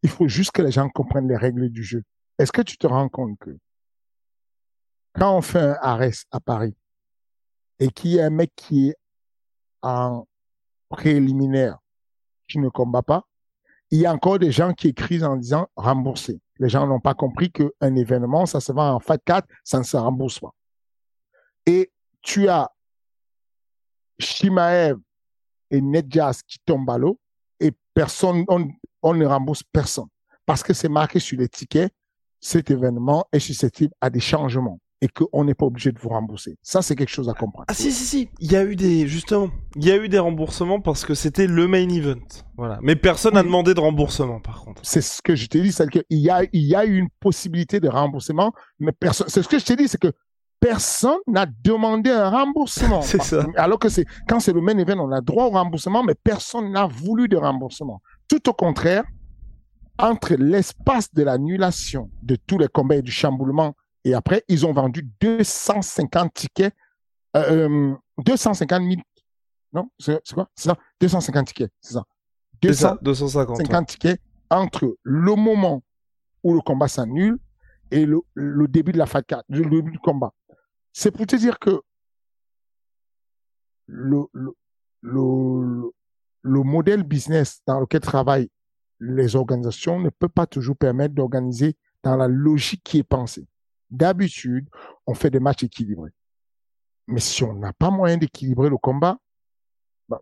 Il 0.02 0.10
faut 0.10 0.28
juste 0.28 0.52
que 0.52 0.62
les 0.62 0.72
gens 0.72 0.90
comprennent 0.90 1.28
les 1.28 1.38
règles 1.38 1.70
du 1.70 1.84
jeu. 1.84 2.04
Est-ce 2.40 2.52
que 2.52 2.62
tu 2.62 2.78
te 2.78 2.88
rends 2.88 3.10
compte 3.10 3.38
que 3.40 3.56
quand 5.14 5.36
on 5.36 5.42
fait 5.42 5.60
un 5.60 5.78
Ares 5.82 6.26
à 6.32 6.40
Paris, 6.40 6.76
et 7.80 7.90
qu'il 7.90 8.12
y 8.12 8.20
a 8.20 8.26
un 8.26 8.32
mec 8.32 8.52
qui 8.56 8.90
est 8.90 8.96
en 9.82 10.28
préliminaire, 10.90 11.78
qui 12.48 12.60
ne 12.60 12.70
combat 12.70 13.04
pas, 13.04 13.28
il 13.92 14.00
y 14.00 14.06
a 14.06 14.14
encore 14.14 14.40
des 14.40 14.52
gens 14.52 14.74
qui 14.74 14.90
écrivent 14.90 15.24
en 15.24 15.38
disant 15.38 15.68
rembourser. 15.76 16.40
Les 16.60 16.70
gens 16.70 16.88
n'ont 16.88 17.00
pas 17.00 17.14
compris 17.14 17.52
qu'un 17.52 17.96
événement, 17.96 18.46
ça 18.46 18.60
se 18.60 18.72
vend 18.72 18.96
en 18.96 19.00
FAT 19.00 19.20
4, 19.20 19.48
ça 19.64 19.80
ne 19.80 19.84
se 19.84 19.96
rembourse 19.96 20.40
pas. 20.40 20.54
Et 21.66 21.92
tu 22.22 22.48
as 22.48 22.72
Shimaev 24.20 24.98
et 25.72 25.82
Nedjas 25.82 26.42
qui 26.48 26.58
tombent 26.66 26.90
à 26.90 26.98
l'eau 26.98 27.20
et 27.60 27.72
personne, 27.94 28.44
on, 28.48 28.68
on 29.02 29.14
ne 29.14 29.26
rembourse 29.26 29.64
personne. 29.64 30.08
Parce 30.46 30.64
que 30.64 30.74
c'est 30.74 30.90
marqué 30.90 31.20
sur 31.20 31.38
les 31.38 31.50
tickets, 31.50 31.92
cet 32.40 32.70
événement 32.72 33.26
est 33.32 33.40
susceptible 33.40 33.94
à 34.00 34.10
des 34.10 34.20
changements 34.20 34.80
et 35.02 35.08
qu'on 35.10 35.44
n'est 35.44 35.54
pas 35.54 35.66
obligé 35.68 35.92
de 35.92 36.00
vous 36.00 36.10
rembourser. 36.10 36.56
Ça, 36.64 36.82
c'est 36.82 36.96
quelque 36.96 37.10
chose 37.12 37.30
à 37.30 37.34
comprendre. 37.34 37.66
Ah 37.68 37.74
si 37.76 37.92
si 37.92 38.04
si, 38.06 38.30
il 38.40 38.52
y 38.52 38.56
a 38.56 38.64
eu 38.64 38.76
des 38.76 39.08
justement, 39.08 39.50
il 39.76 39.86
y 39.86 39.92
a 39.92 39.98
eu 39.98 40.10
des 40.10 40.18
remboursements 40.18 40.80
parce 40.82 41.06
que 41.06 41.14
c'était 41.14 41.46
le 41.46 41.68
main 41.68 41.88
event. 41.90 42.16
Voilà. 42.58 42.80
Mais 42.82 42.96
personne 42.96 43.36
n'a 43.36 43.42
Oui. 43.42 43.46
demandé 43.48 43.74
de 43.76 43.80
remboursement 43.80 44.40
par 44.40 44.64
contre. 44.64 44.82
C'est 44.84 45.02
ce 45.02 45.22
que 45.22 45.36
je 45.36 45.48
t'ai 45.48 45.62
dit, 45.62 45.72
c'est 45.72 45.88
qu'il 45.90 46.04
y 46.10 46.30
a, 46.32 46.44
il 46.52 46.64
y 46.64 46.74
a 46.76 46.86
eu 46.86 46.98
une 46.98 47.10
possibilité 47.20 47.80
de 47.80 47.88
remboursement, 47.90 48.54
mais 48.80 48.92
personne, 48.92 49.28
c'est 49.30 49.44
ce 49.44 49.48
que 49.48 49.60
je 49.60 49.66
t'ai 49.66 49.76
dit, 49.76 49.88
c'est 49.88 50.00
que 50.02 50.12
personne 50.60 51.20
n'a 51.28 51.46
demandé 51.46 52.10
un 52.10 52.30
remboursement. 52.30 53.02
C'est 53.04 53.22
ça. 53.22 53.46
Alors 53.56 53.80
que 53.80 53.90
c'est, 53.90 54.06
quand 54.28 54.40
c'est 54.40 54.54
le 54.54 54.62
main 54.62 54.78
event, 54.78 55.00
on 55.00 55.12
a 55.12 55.22
droit 55.22 55.46
au 55.46 55.52
remboursement, 55.52 56.04
mais 56.04 56.16
personne 56.16 56.72
n'a 56.72 56.88
voulu 56.88 57.28
de 57.28 57.38
remboursement. 57.38 58.02
Tout 58.28 58.50
au 58.50 58.54
contraire, 58.54 59.04
entre 60.00 60.36
l'espace 60.36 61.14
de 61.14 61.24
l'annulation 61.24 62.10
de 62.22 62.36
tous 62.36 62.58
les 62.58 62.68
combats 62.68 62.98
et 62.98 63.02
du 63.02 63.12
chamboulement, 63.12 63.76
et 64.04 64.14
après, 64.14 64.44
ils 64.48 64.66
ont 64.66 64.74
vendu 64.74 65.08
250 65.22 66.34
tickets, 66.34 66.74
euh, 67.36 67.68
euh, 67.68 67.96
250 68.24 68.82
000, 68.84 69.02
non, 69.74 69.90
c'est 70.00 70.22
quoi? 70.34 70.50
C'est 70.56 70.70
ça? 70.70 70.78
250 71.02 71.48
tickets, 71.48 71.72
c'est 71.82 71.94
ça. 71.94 72.04
C'est 72.64 72.70
200 72.70 72.80
ça, 72.90 72.98
250. 73.02 73.58
ouais. 73.58 73.66
50 73.66 73.88
tickets 73.88 74.22
entre 74.50 74.98
le 75.04 75.36
moment 75.36 75.84
où 76.44 76.54
le 76.54 76.62
combat 76.62 76.88
s'annule 76.88 77.38
et 77.92 78.06
le, 78.06 78.20
le 78.34 78.68
début 78.68 78.92
de 78.92 78.98
la 78.98 79.06
4, 79.06 79.44
le 79.50 79.70
début 79.70 79.92
du 79.92 80.00
combat. 80.00 80.34
C'est 81.00 81.12
pour 81.12 81.28
te 81.28 81.36
dire 81.36 81.60
que 81.60 81.80
le, 83.86 84.24
le, 84.34 84.52
le, 85.02 85.92
le 86.42 86.64
modèle 86.64 87.04
business 87.04 87.62
dans 87.68 87.80
lequel 87.80 88.02
travaillent 88.02 88.50
les 89.00 89.36
organisations 89.36 90.00
ne 90.00 90.10
peut 90.10 90.28
pas 90.28 90.48
toujours 90.48 90.76
permettre 90.76 91.14
d'organiser 91.14 91.76
dans 92.02 92.16
la 92.16 92.28
logique 92.28 92.82
qui 92.84 92.98
est 92.98 93.04
pensée. 93.04 93.48
D'habitude, 93.92 94.68
on 95.06 95.14
fait 95.14 95.30
des 95.30 95.40
matchs 95.40 95.66
équilibrés. 95.66 96.10
Mais 97.06 97.20
si 97.20 97.44
on 97.44 97.54
n'a 97.54 97.74
pas 97.74 97.92
moyen 97.92 98.18
d'équilibrer 98.18 98.72
le 98.72 98.78
combat, 98.78 99.20
bah, 100.10 100.20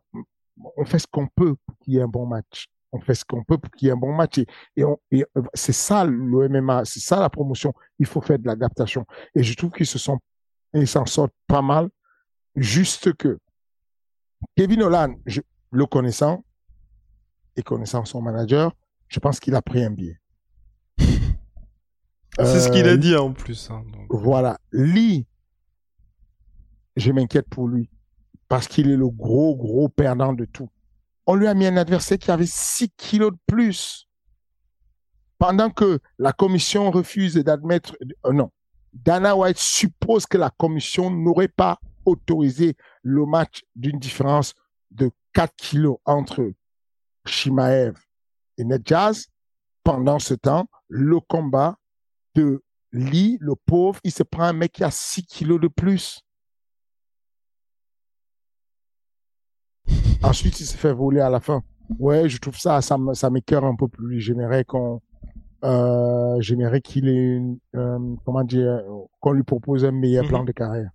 on 0.75 0.83
fait 0.83 0.99
ce 0.99 1.07
qu'on 1.07 1.27
peut 1.27 1.55
pour 1.65 1.77
qu'il 1.77 1.93
y 1.93 1.97
ait 1.99 2.01
un 2.01 2.09
bon 2.09 2.25
match. 2.25 2.67
On 2.91 2.99
fait 2.99 3.15
ce 3.15 3.23
qu'on 3.23 3.45
peut 3.45 3.57
pour 3.57 3.71
qu'il 3.71 3.85
y 3.85 3.89
ait 3.91 3.93
un 3.93 3.97
bon 3.97 4.13
match. 4.13 4.39
Et, 4.39 4.83
et, 5.11 5.25
euh, 5.37 5.41
c'est 5.53 5.71
ça 5.71 6.03
le 6.03 6.49
MMA, 6.49 6.83
c'est 6.83 6.99
ça 6.99 7.21
la 7.21 7.29
promotion. 7.29 7.73
Il 7.97 8.07
faut 8.07 8.19
faire 8.19 8.39
de 8.39 8.45
l'adaptation. 8.45 9.05
Et 9.35 9.41
je 9.41 9.53
trouve 9.55 9.71
qu'ils 9.71 9.87
se 9.87 9.97
sont, 9.97 10.19
ils 10.81 10.87
s'en 10.87 11.05
sortent 11.05 11.33
pas 11.47 11.61
mal. 11.61 11.89
Juste 12.55 13.13
que 13.13 13.39
Kevin 14.55 14.81
Holland, 14.83 15.15
je, 15.25 15.41
le 15.71 15.85
connaissant 15.85 16.43
et 17.55 17.63
connaissant 17.63 18.05
son 18.05 18.21
manager, 18.21 18.71
je 19.07 19.19
pense 19.19 19.39
qu'il 19.39 19.55
a 19.55 19.61
pris 19.61 19.83
un 19.83 19.91
billet. 19.91 20.19
C'est 20.97 22.59
ce 22.59 22.69
qu'il 22.69 22.85
Euh, 22.87 22.93
a 22.93 22.97
dit 22.97 23.13
hein, 23.15 23.19
en 23.21 23.33
plus. 23.33 23.69
hein, 23.71 23.83
donc. 23.93 24.07
voilà. 24.09 24.59
Lee, 24.71 25.25
je 26.95 27.11
m'inquiète 27.11 27.47
pour 27.49 27.67
lui. 27.67 27.89
Parce 28.47 28.67
qu'il 28.67 28.89
est 28.91 28.97
le 28.97 29.09
gros, 29.09 29.55
gros 29.55 29.89
perdant 29.89 30.33
de 30.33 30.45
tout. 30.45 30.69
On 31.25 31.33
lui 31.35 31.47
a 31.47 31.53
mis 31.55 31.65
un 31.65 31.77
adversaire 31.77 32.19
qui 32.19 32.29
avait 32.29 32.45
6 32.45 32.89
kilos 32.95 33.31
de 33.31 33.37
plus. 33.47 34.07
Pendant 35.39 35.69
que 35.71 35.99
la 36.19 36.31
commission 36.31 36.91
refuse 36.91 37.35
d'admettre, 37.35 37.97
euh, 38.25 38.31
non. 38.31 38.51
Dana 38.95 39.35
White 39.35 39.57
suppose 39.57 40.25
que 40.25 40.37
la 40.37 40.49
commission 40.49 41.11
n'aurait 41.11 41.49
pas 41.49 41.79
autorisé 42.05 42.77
le 43.03 43.25
match 43.25 43.63
d'une 43.75 43.99
différence 43.99 44.53
de 44.91 45.11
4 45.33 45.53
kilos 45.57 45.97
entre 46.05 46.53
Shimaev 47.25 47.99
et 48.57 48.63
Nedjaz. 48.63 49.27
Pendant 49.83 50.17
ce 50.17 50.33
temps, 50.33 50.67
le 50.87 51.19
combat 51.19 51.77
de 52.35 52.63
Lee, 52.93 53.37
le 53.41 53.55
pauvre, 53.55 53.99
il 54.03 54.11
se 54.11 54.23
prend 54.23 54.43
un 54.43 54.53
mec 54.53 54.71
qui 54.71 54.83
a 54.83 54.91
6 54.91 55.25
kilos 55.25 55.59
de 55.59 55.67
plus. 55.67 56.21
Ensuite, 60.23 60.59
il 60.61 60.65
se 60.65 60.77
fait 60.77 60.93
voler 60.93 61.19
à 61.19 61.29
la 61.29 61.41
fin. 61.41 61.61
Ouais, 61.99 62.29
je 62.29 62.37
trouve 62.39 62.57
ça, 62.57 62.81
ça 62.81 63.29
m'écœure 63.29 63.65
un 63.65 63.75
peu 63.75 63.87
plus. 63.87 64.19
J'aimerais 64.21 64.63
qu'on, 64.63 65.01
euh, 65.65 66.37
j'aimerais 66.39 66.79
qu'il 66.81 67.07
ait, 67.09 67.35
une, 67.37 67.57
euh, 67.75 67.97
comment 68.25 68.43
dire, 68.43 68.81
qu'on 69.19 69.31
lui 69.31 69.43
propose 69.43 69.83
un 69.85 69.91
meilleur 69.91 70.23
Mhm. 70.23 70.29
plan 70.29 70.43
de 70.43 70.51
carrière. 70.51 70.89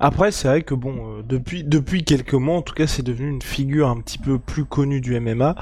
Après, 0.00 0.32
c'est 0.32 0.48
vrai 0.48 0.62
que 0.62 0.74
bon, 0.74 0.94
euh, 1.18 1.22
depuis 1.22 1.64
depuis 1.64 2.04
quelques 2.04 2.34
mois, 2.34 2.56
en 2.56 2.62
tout 2.62 2.74
cas, 2.74 2.86
c'est 2.86 3.02
devenu 3.04 3.30
une 3.30 3.42
figure 3.42 3.88
un 3.88 4.00
petit 4.00 4.18
peu 4.18 4.38
plus 4.38 4.64
connue 4.64 5.00
du 5.00 5.14
MMA. 5.14 5.54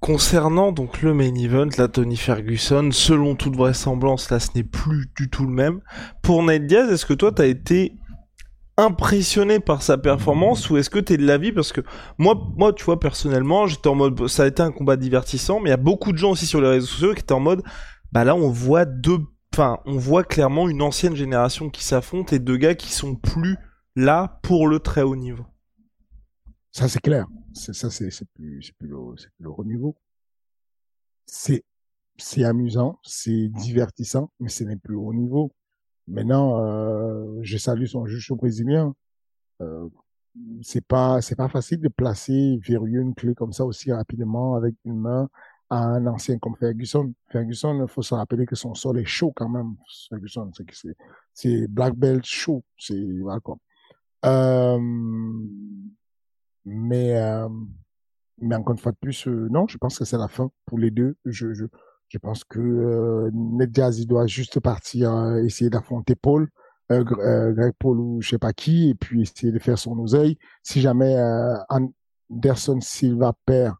Concernant 0.00 0.70
donc 0.72 1.00
le 1.00 1.14
main 1.14 1.34
event, 1.34 1.68
la 1.78 1.88
Tony 1.88 2.16
Ferguson, 2.18 2.90
selon 2.92 3.36
toute 3.36 3.56
vraisemblance, 3.56 4.30
là, 4.30 4.38
ce 4.38 4.50
n'est 4.54 4.62
plus 4.62 5.08
du 5.16 5.30
tout 5.30 5.46
le 5.46 5.52
même. 5.52 5.80
Pour 6.20 6.42
Nate 6.42 6.66
Diaz, 6.66 6.90
est-ce 6.92 7.06
que 7.06 7.14
toi, 7.14 7.32
t'as 7.32 7.46
été 7.46 7.94
impressionné 8.76 9.60
par 9.60 9.82
sa 9.82 9.98
performance 9.98 10.68
ou 10.68 10.76
est-ce 10.76 10.90
que 10.90 10.98
t'es 10.98 11.16
de 11.16 11.24
l'avis? 11.26 11.52
Parce 11.52 11.72
que 11.72 11.80
moi, 12.18 12.34
moi, 12.56 12.72
tu 12.72 12.84
vois, 12.84 12.98
personnellement, 12.98 13.66
j'étais 13.66 13.88
en 13.88 13.94
mode, 13.94 14.26
ça 14.28 14.44
a 14.44 14.46
été 14.46 14.62
un 14.62 14.72
combat 14.72 14.96
divertissant, 14.96 15.60
mais 15.60 15.68
il 15.68 15.70
y 15.70 15.74
a 15.74 15.78
beaucoup 15.78 16.12
de 16.12 16.18
gens 16.18 16.32
aussi 16.32 16.46
sur 16.46 16.60
les 16.60 16.68
réseaux 16.68 16.86
sociaux 16.86 17.14
qui 17.14 17.20
étaient 17.20 17.32
en 17.32 17.40
mode, 17.40 17.62
bah 18.12 18.24
là, 18.24 18.34
on 18.34 18.50
voit 18.50 18.84
deux, 18.84 19.18
enfin, 19.52 19.78
on 19.86 19.96
voit 19.96 20.24
clairement 20.24 20.68
une 20.68 20.82
ancienne 20.82 21.14
génération 21.14 21.70
qui 21.70 21.84
s'affronte 21.84 22.32
et 22.32 22.38
deux 22.38 22.56
gars 22.56 22.74
qui 22.74 22.92
sont 22.92 23.14
plus 23.14 23.56
là 23.96 24.40
pour 24.42 24.66
le 24.66 24.80
très 24.80 25.02
haut 25.02 25.16
niveau. 25.16 25.44
Ça, 26.72 26.88
c'est 26.88 27.00
clair. 27.00 27.26
Ça, 27.52 27.72
c'est, 27.72 28.10
plus, 28.34 28.62
c'est 28.62 28.76
plus 28.76 28.88
le, 28.88 28.96
c'est 29.16 29.30
plus 29.36 29.44
le 29.44 29.50
haut 29.50 29.64
niveau. 29.64 29.96
C'est, 31.26 31.64
c'est 32.16 32.44
amusant, 32.44 32.98
c'est 33.04 33.48
divertissant, 33.48 34.32
mais 34.40 34.48
ce 34.48 34.64
n'est 34.64 34.76
plus 34.76 34.96
haut 34.96 35.14
niveau. 35.14 35.52
Maintenant, 36.06 36.62
euh, 36.64 37.38
je 37.42 37.56
salue 37.56 37.86
son 37.86 38.06
juge 38.06 38.32
brésilien. 38.32 38.94
Euh, 39.62 39.88
c'est 40.62 40.84
pas, 40.84 41.22
c'est 41.22 41.36
pas 41.36 41.48
facile 41.48 41.80
de 41.80 41.88
placer 41.88 42.58
verrouiller 42.66 42.98
une 42.98 43.14
clé 43.14 43.34
comme 43.34 43.52
ça 43.52 43.64
aussi 43.64 43.92
rapidement 43.92 44.56
avec 44.56 44.74
une 44.84 44.98
main 44.98 45.28
à 45.70 45.78
un 45.78 46.06
ancien 46.06 46.38
comme 46.38 46.56
Ferguson. 46.56 47.14
Ferguson, 47.30 47.82
il 47.82 47.88
faut 47.88 48.02
se 48.02 48.14
rappeler 48.14 48.44
que 48.44 48.56
son 48.56 48.74
sol 48.74 48.98
est 48.98 49.04
chaud 49.04 49.32
quand 49.34 49.48
même. 49.48 49.76
Ferguson, 50.08 50.50
c'est 51.32 51.68
black 51.68 51.94
belt 51.94 52.24
chaud. 52.24 52.64
C'est, 52.76 53.00
voilà. 53.20 53.40
Euh, 54.26 54.78
mais, 56.64 57.16
euh, 57.16 57.48
mais 58.38 58.56
encore 58.56 58.72
une 58.72 58.80
fois 58.80 58.92
de 58.92 58.98
plus, 58.98 59.26
non, 59.26 59.66
je 59.68 59.78
pense 59.78 59.98
que 59.98 60.04
c'est 60.04 60.18
la 60.18 60.28
fin 60.28 60.50
pour 60.66 60.78
les 60.78 60.90
deux. 60.90 61.16
Je 62.14 62.18
pense 62.20 62.44
que 62.44 62.60
euh, 62.60 63.30
Ned 63.34 63.72
Diaz, 63.72 63.98
il 63.98 64.06
doit 64.06 64.28
juste 64.28 64.60
partir 64.60 65.12
euh, 65.12 65.42
essayer 65.42 65.68
d'affronter 65.68 66.14
Paul, 66.14 66.48
euh, 66.92 67.04
euh, 67.18 67.52
Greg 67.52 67.74
Paul 67.76 67.98
ou 67.98 68.22
je 68.22 68.28
sais 68.28 68.38
pas 68.38 68.52
qui, 68.52 68.90
et 68.90 68.94
puis 68.94 69.22
essayer 69.22 69.50
de 69.50 69.58
faire 69.58 69.76
son 69.76 69.98
oseille. 69.98 70.38
Si 70.62 70.80
jamais 70.80 71.16
Anderson 71.68 72.80
Silva 72.80 73.32
perd 73.44 73.74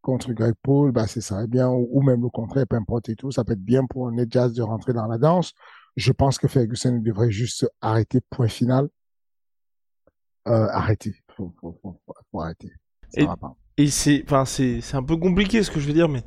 contre 0.00 0.32
Greg 0.32 0.54
Paul, 0.62 0.90
bah 0.90 1.06
c'est 1.06 1.20
ça, 1.20 1.44
eh 1.44 1.46
bien, 1.46 1.68
ou, 1.68 1.86
ou 1.92 2.00
même 2.00 2.22
le 2.22 2.30
contraire, 2.30 2.66
peu 2.66 2.76
importe 2.76 3.10
et 3.10 3.14
tout, 3.14 3.30
ça 3.30 3.44
peut 3.44 3.52
être 3.52 3.62
bien 3.62 3.84
pour 3.84 4.10
Ned 4.10 4.30
Diaz 4.30 4.54
de 4.54 4.62
rentrer 4.62 4.94
dans 4.94 5.06
la 5.06 5.18
danse. 5.18 5.52
Je 5.96 6.12
pense 6.12 6.38
que 6.38 6.48
Ferguson 6.48 6.96
devrait 6.96 7.30
juste 7.30 7.68
arrêter, 7.82 8.22
point 8.30 8.48
final. 8.48 8.88
Euh, 10.48 10.68
arrêter. 10.70 11.14
Faut, 11.36 11.52
faut, 11.60 11.78
faut, 11.82 12.00
faut, 12.06 12.14
faut 12.32 12.40
arrêter. 12.40 12.72
Ça 13.10 13.20
Et-. 13.20 13.26
Et 13.78 13.88
c'est, 13.88 14.22
enfin, 14.24 14.46
c'est, 14.46 14.80
c'est 14.80 14.96
un 14.96 15.02
peu 15.02 15.18
compliqué 15.18 15.62
ce 15.62 15.70
que 15.70 15.78
je 15.78 15.86
veux 15.86 15.92
dire, 15.92 16.08
mais 16.08 16.24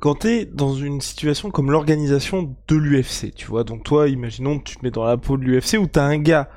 quand 0.00 0.16
t'es 0.16 0.46
dans 0.46 0.74
une 0.74 1.00
situation 1.00 1.50
comme 1.50 1.70
l'organisation 1.70 2.56
de 2.68 2.76
l'UFC, 2.76 3.32
tu 3.34 3.46
vois, 3.46 3.64
donc 3.64 3.84
toi, 3.84 4.08
imaginons 4.08 4.58
que 4.58 4.64
tu 4.64 4.76
te 4.76 4.84
mets 4.84 4.90
dans 4.90 5.04
la 5.04 5.16
peau 5.16 5.36
de 5.36 5.44
l'UFC 5.44 5.74
où 5.78 5.86
t'as 5.86 6.04
un 6.04 6.18
gars 6.18 6.50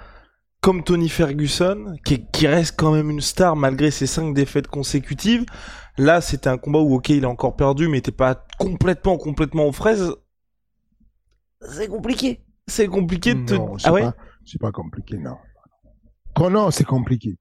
comme 0.62 0.84
Tony 0.84 1.10
Ferguson, 1.10 1.96
qui, 2.06 2.14
est- 2.16 2.32
qui 2.32 2.48
reste 2.48 2.76
quand 2.78 2.94
même 2.94 3.10
une 3.10 3.22
star 3.22 3.56
malgré 3.56 3.92
ses 3.92 4.08
cinq 4.08 4.34
défaites 4.34 4.68
consécutives. 4.68 5.46
Là, 5.98 6.22
c'était 6.22 6.50
un 6.50 6.58
combat 6.58 6.80
où, 6.80 6.96
ok, 6.96 7.10
il 7.10 7.26
a 7.26 7.30
encore 7.30 7.56
perdu, 7.56 7.88
mais 7.90 8.02
t'es 8.02 8.12
pas 8.14 8.46
complètement, 8.58 9.18
complètement 9.18 9.66
aux 9.68 9.74
fraises. 9.74 10.14
C'est 11.62 11.88
compliqué. 11.88 12.42
C'est 12.68 12.88
compliqué 12.88 13.36
de 13.36 13.46
te... 13.46 13.54
Non, 13.56 13.76
Ah 13.84 13.92
ouais? 13.92 14.02
pas, 14.02 14.16
c'est 14.46 14.60
pas 14.60 14.72
compliqué, 14.72 15.18
non. 15.18 15.36
Oh 16.40 16.50
non, 16.50 16.72
c'est 16.72 16.84
compliqué. 16.86 17.38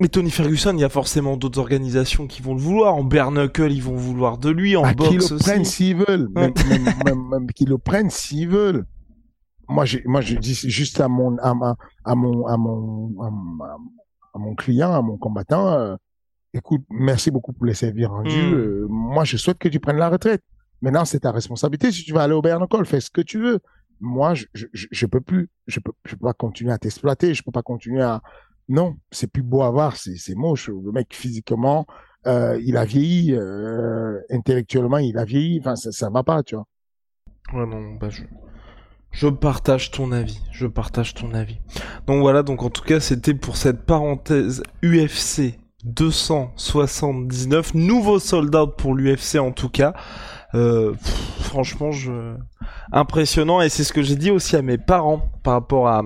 Mais 0.00 0.08
Tony 0.08 0.30
Ferguson, 0.30 0.72
il 0.76 0.80
y 0.80 0.84
a 0.84 0.88
forcément 0.88 1.36
d'autres 1.36 1.60
organisations 1.60 2.26
qui 2.26 2.42
vont 2.42 2.54
le 2.54 2.60
vouloir. 2.60 2.94
En 2.96 3.04
bare 3.04 3.30
knuckle, 3.30 3.70
ils 3.70 3.82
vont 3.82 3.94
vouloir 3.94 4.38
de 4.38 4.50
lui. 4.50 4.76
En 4.76 4.82
Bah, 4.82 4.94
qu'ils 4.94 5.18
boxe 5.18 5.30
le 5.30 5.36
aussi. 5.36 5.44
prennent 5.44 5.64
s'ils 5.64 5.96
veulent. 5.96 6.28
Ouais. 6.34 6.52
Même, 6.68 6.84
même, 6.84 6.94
même, 7.04 7.28
même 7.28 7.46
qu'ils 7.52 7.68
le 7.68 7.78
prennent 7.78 8.10
s'ils 8.10 8.48
veulent. 8.48 8.86
moi, 9.68 9.84
je, 9.84 9.98
moi, 10.04 10.20
je 10.20 10.34
dis 10.36 10.54
juste 10.54 11.00
à 11.00 11.06
mon, 11.08 11.36
à, 11.38 11.54
ma, 11.54 11.76
à 12.04 12.14
mon, 12.16 12.44
à 12.46 12.56
mon, 12.56 13.14
à, 14.34 14.38
mon 14.38 14.54
client, 14.56 14.92
à 14.92 15.00
mon 15.00 15.16
combattant, 15.16 15.68
euh, 15.74 15.94
écoute, 16.52 16.82
merci 16.90 17.30
beaucoup 17.30 17.52
pour 17.52 17.66
les 17.66 17.74
services 17.74 18.06
rendus. 18.06 18.30
Mm. 18.36 18.54
Euh, 18.54 18.86
moi, 18.90 19.22
je 19.24 19.36
souhaite 19.36 19.58
que 19.58 19.68
tu 19.68 19.78
prennes 19.78 19.98
la 19.98 20.08
retraite. 20.08 20.42
Maintenant, 20.82 21.04
c'est 21.04 21.20
ta 21.20 21.30
responsabilité. 21.30 21.92
Si 21.92 22.02
tu 22.02 22.12
vas 22.12 22.24
aller 22.24 22.34
au 22.34 22.42
Call, 22.42 22.84
fais 22.84 23.00
ce 23.00 23.10
que 23.10 23.20
tu 23.20 23.38
veux. 23.38 23.60
Moi, 24.00 24.34
je, 24.34 24.46
je, 24.54 24.66
je 24.90 25.06
peux 25.06 25.20
plus, 25.20 25.48
je 25.68 25.78
peux, 25.78 25.92
je 26.04 26.16
peux 26.16 26.26
pas 26.26 26.32
continuer 26.34 26.72
à 26.72 26.78
t'exploiter. 26.78 27.32
Je 27.32 27.44
peux 27.44 27.52
pas 27.52 27.62
continuer 27.62 28.02
à, 28.02 28.20
non, 28.68 28.96
c'est 29.10 29.26
plus 29.26 29.42
beau 29.42 29.62
à 29.62 29.70
voir, 29.70 29.96
c'est, 29.96 30.34
moche. 30.34 30.68
Le 30.68 30.92
mec, 30.92 31.08
physiquement, 31.14 31.86
euh, 32.26 32.58
il 32.62 32.76
a 32.76 32.84
vieilli, 32.84 33.34
euh, 33.34 34.20
intellectuellement, 34.30 34.98
il 34.98 35.18
a 35.18 35.24
vieilli. 35.24 35.60
Enfin, 35.60 35.76
ça, 35.76 35.92
ça 35.92 36.10
va 36.10 36.22
pas, 36.22 36.42
tu 36.42 36.54
vois. 36.54 36.66
Ouais, 37.52 37.66
non, 37.66 37.94
bah 37.94 38.08
je... 38.10 38.22
Je 39.10 39.28
partage 39.28 39.92
ton 39.92 40.10
avis, 40.10 40.40
je 40.50 40.66
partage 40.66 41.14
ton 41.14 41.34
avis. 41.34 41.60
Donc 42.08 42.20
voilà, 42.20 42.42
donc 42.42 42.64
en 42.64 42.70
tout 42.70 42.82
cas, 42.82 42.98
c'était 42.98 43.34
pour 43.34 43.56
cette 43.56 43.86
parenthèse 43.86 44.60
UFC 44.82 45.56
279, 45.84 47.74
nouveau 47.74 48.18
soldat 48.18 48.66
pour 48.66 48.94
l'UFC 48.94 49.36
en 49.36 49.52
tout 49.52 49.68
cas. 49.68 49.94
Euh, 50.54 50.94
franchement, 51.38 51.92
je... 51.92 52.34
impressionnant 52.92 53.60
et 53.60 53.68
c'est 53.68 53.84
ce 53.84 53.92
que 53.92 54.02
j'ai 54.02 54.16
dit 54.16 54.30
aussi 54.30 54.56
à 54.56 54.62
mes 54.62 54.78
parents 54.78 55.30
par 55.42 55.54
rapport 55.54 55.88
à 55.88 56.02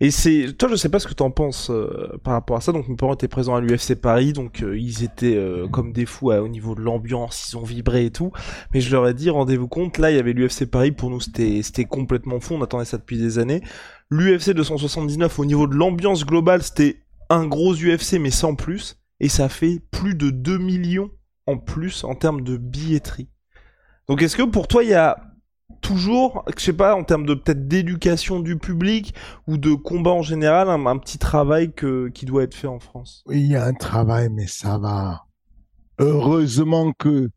et 0.00 0.10
c'est 0.10 0.52
toi 0.58 0.68
je 0.68 0.76
sais 0.76 0.88
pas 0.88 0.98
ce 0.98 1.06
que 1.06 1.14
t'en 1.14 1.30
penses 1.30 1.70
euh, 1.70 2.18
par 2.22 2.34
rapport 2.34 2.56
à 2.56 2.60
ça. 2.60 2.72
Donc 2.72 2.88
mes 2.88 2.96
parents 2.96 3.14
étaient 3.14 3.28
présents 3.28 3.54
à 3.54 3.60
l'UFC 3.60 3.94
Paris 3.94 4.32
donc 4.32 4.62
euh, 4.62 4.78
ils 4.78 5.04
étaient 5.04 5.36
euh, 5.36 5.68
comme 5.68 5.92
des 5.92 6.06
fous 6.06 6.32
au 6.32 6.48
niveau 6.48 6.74
de 6.74 6.80
l'ambiance 6.80 7.48
ils 7.48 7.56
ont 7.56 7.62
vibré 7.62 8.06
et 8.06 8.10
tout. 8.10 8.32
Mais 8.72 8.80
je 8.80 8.90
leur 8.90 9.06
ai 9.08 9.14
dit 9.14 9.30
rendez-vous 9.30 9.68
compte 9.68 9.98
là 9.98 10.10
il 10.10 10.16
y 10.16 10.20
avait 10.20 10.32
l'UFC 10.32 10.66
Paris 10.66 10.92
pour 10.92 11.10
nous 11.10 11.20
c'était 11.20 11.62
c'était 11.62 11.84
complètement 11.84 12.40
fou 12.40 12.54
on 12.54 12.62
attendait 12.62 12.84
ça 12.84 12.98
depuis 12.98 13.18
des 13.18 13.38
années. 13.38 13.62
l'UFC 14.10 14.50
279 14.50 15.38
au 15.38 15.44
niveau 15.44 15.66
de 15.66 15.74
l'ambiance 15.74 16.26
globale 16.26 16.62
c'était 16.62 17.04
un 17.30 17.46
gros 17.46 17.74
UFC 17.74 18.14
mais 18.20 18.30
sans 18.30 18.54
plus. 18.54 18.96
Et 19.20 19.28
ça 19.28 19.48
fait 19.48 19.80
plus 19.90 20.14
de 20.14 20.30
2 20.30 20.58
millions 20.58 21.10
en 21.46 21.56
plus 21.56 22.04
en 22.04 22.14
termes 22.14 22.42
de 22.42 22.56
billetterie. 22.56 23.28
Donc 24.08 24.22
est-ce 24.22 24.36
que 24.36 24.42
pour 24.42 24.68
toi 24.68 24.82
il 24.82 24.90
y 24.90 24.94
a 24.94 25.16
toujours, 25.84 26.44
je 26.56 26.62
sais 26.64 26.72
pas, 26.72 26.96
en 26.96 27.04
termes 27.04 27.26
de 27.26 27.34
peut-être 27.34 27.68
d'éducation 27.68 28.40
du 28.40 28.56
public 28.56 29.14
ou 29.46 29.58
de 29.58 29.74
combat 29.74 30.12
en 30.12 30.22
général, 30.22 30.68
un, 30.70 30.86
un 30.86 30.96
petit 30.98 31.18
travail 31.18 31.72
que, 31.74 32.08
qui 32.08 32.24
doit 32.24 32.42
être 32.44 32.54
fait 32.54 32.66
en 32.66 32.80
France? 32.80 33.22
Oui, 33.26 33.40
il 33.40 33.46
y 33.52 33.54
a 33.56 33.64
un 33.66 33.74
travail, 33.74 34.30
mais 34.30 34.46
ça 34.46 34.78
va. 34.78 35.26
Heureusement 35.98 36.92
que 36.92 37.30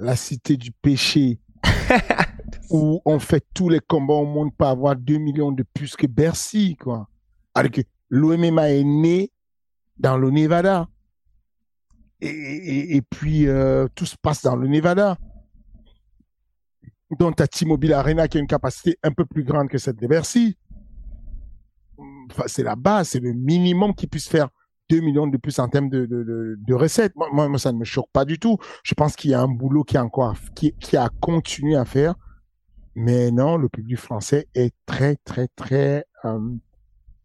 la 0.00 0.16
cité 0.16 0.56
du 0.56 0.72
péché, 0.72 1.38
où 2.70 3.00
on 3.04 3.18
fait 3.20 3.44
tous 3.54 3.68
les 3.68 3.80
combats 3.80 4.14
au 4.14 4.26
monde 4.26 4.50
pour 4.56 4.66
avoir 4.66 4.96
2 4.96 5.18
millions 5.18 5.52
de 5.52 5.62
plus 5.72 5.94
que 5.94 6.06
Bercy, 6.08 6.76
quoi. 6.76 7.08
Alors 7.54 7.70
que 7.70 7.82
l'OMMA 8.08 8.70
est 8.70 8.84
né 8.84 9.30
dans 9.96 10.16
le 10.16 10.30
Nevada. 10.30 10.88
Et, 12.20 12.28
et- 12.28 12.96
et 12.96 13.02
puis, 13.02 13.46
euh, 13.46 13.86
tout 13.94 14.06
se 14.06 14.16
passe 14.20 14.42
dans 14.42 14.56
le 14.56 14.66
Nevada. 14.68 15.16
Donc, 17.18 17.36
tu 17.36 17.42
as 17.42 17.48
T-Mobile 17.48 17.92
Arena 17.92 18.28
qui 18.28 18.38
a 18.38 18.40
une 18.40 18.46
capacité 18.46 18.96
un 19.02 19.10
peu 19.12 19.24
plus 19.24 19.42
grande 19.44 19.68
que 19.68 19.78
celle 19.78 19.96
de 19.96 20.06
Bercy. 20.06 20.56
Enfin, 22.30 22.44
c'est 22.46 22.62
la 22.62 22.76
base, 22.76 23.08
c'est 23.10 23.20
le 23.20 23.32
minimum 23.32 23.94
qui 23.94 24.06
puisse 24.06 24.28
faire 24.28 24.48
2 24.88 25.00
millions 25.00 25.26
de 25.26 25.36
plus 25.36 25.58
en 25.58 25.68
termes 25.68 25.88
de, 25.88 26.06
de, 26.06 26.22
de, 26.24 26.56
de 26.58 26.74
recettes. 26.74 27.14
Moi, 27.16 27.28
moi, 27.32 27.48
moi, 27.48 27.58
ça 27.58 27.72
ne 27.72 27.78
me 27.78 27.84
choque 27.84 28.08
pas 28.12 28.24
du 28.24 28.38
tout. 28.38 28.56
Je 28.84 28.94
pense 28.94 29.16
qu'il 29.16 29.30
y 29.30 29.34
a 29.34 29.40
un 29.40 29.48
boulot 29.48 29.84
qui 29.84 29.96
a 29.96 30.04
encore, 30.04 30.36
qui, 30.54 30.72
qui 30.80 30.96
a 30.96 31.08
continué 31.20 31.76
à 31.76 31.84
faire. 31.84 32.14
Mais 32.94 33.30
non, 33.30 33.56
le 33.56 33.68
public 33.68 33.98
français 33.98 34.46
est 34.54 34.74
très, 34.86 35.16
très, 35.24 35.48
très 35.48 36.04
euh, 36.24 36.38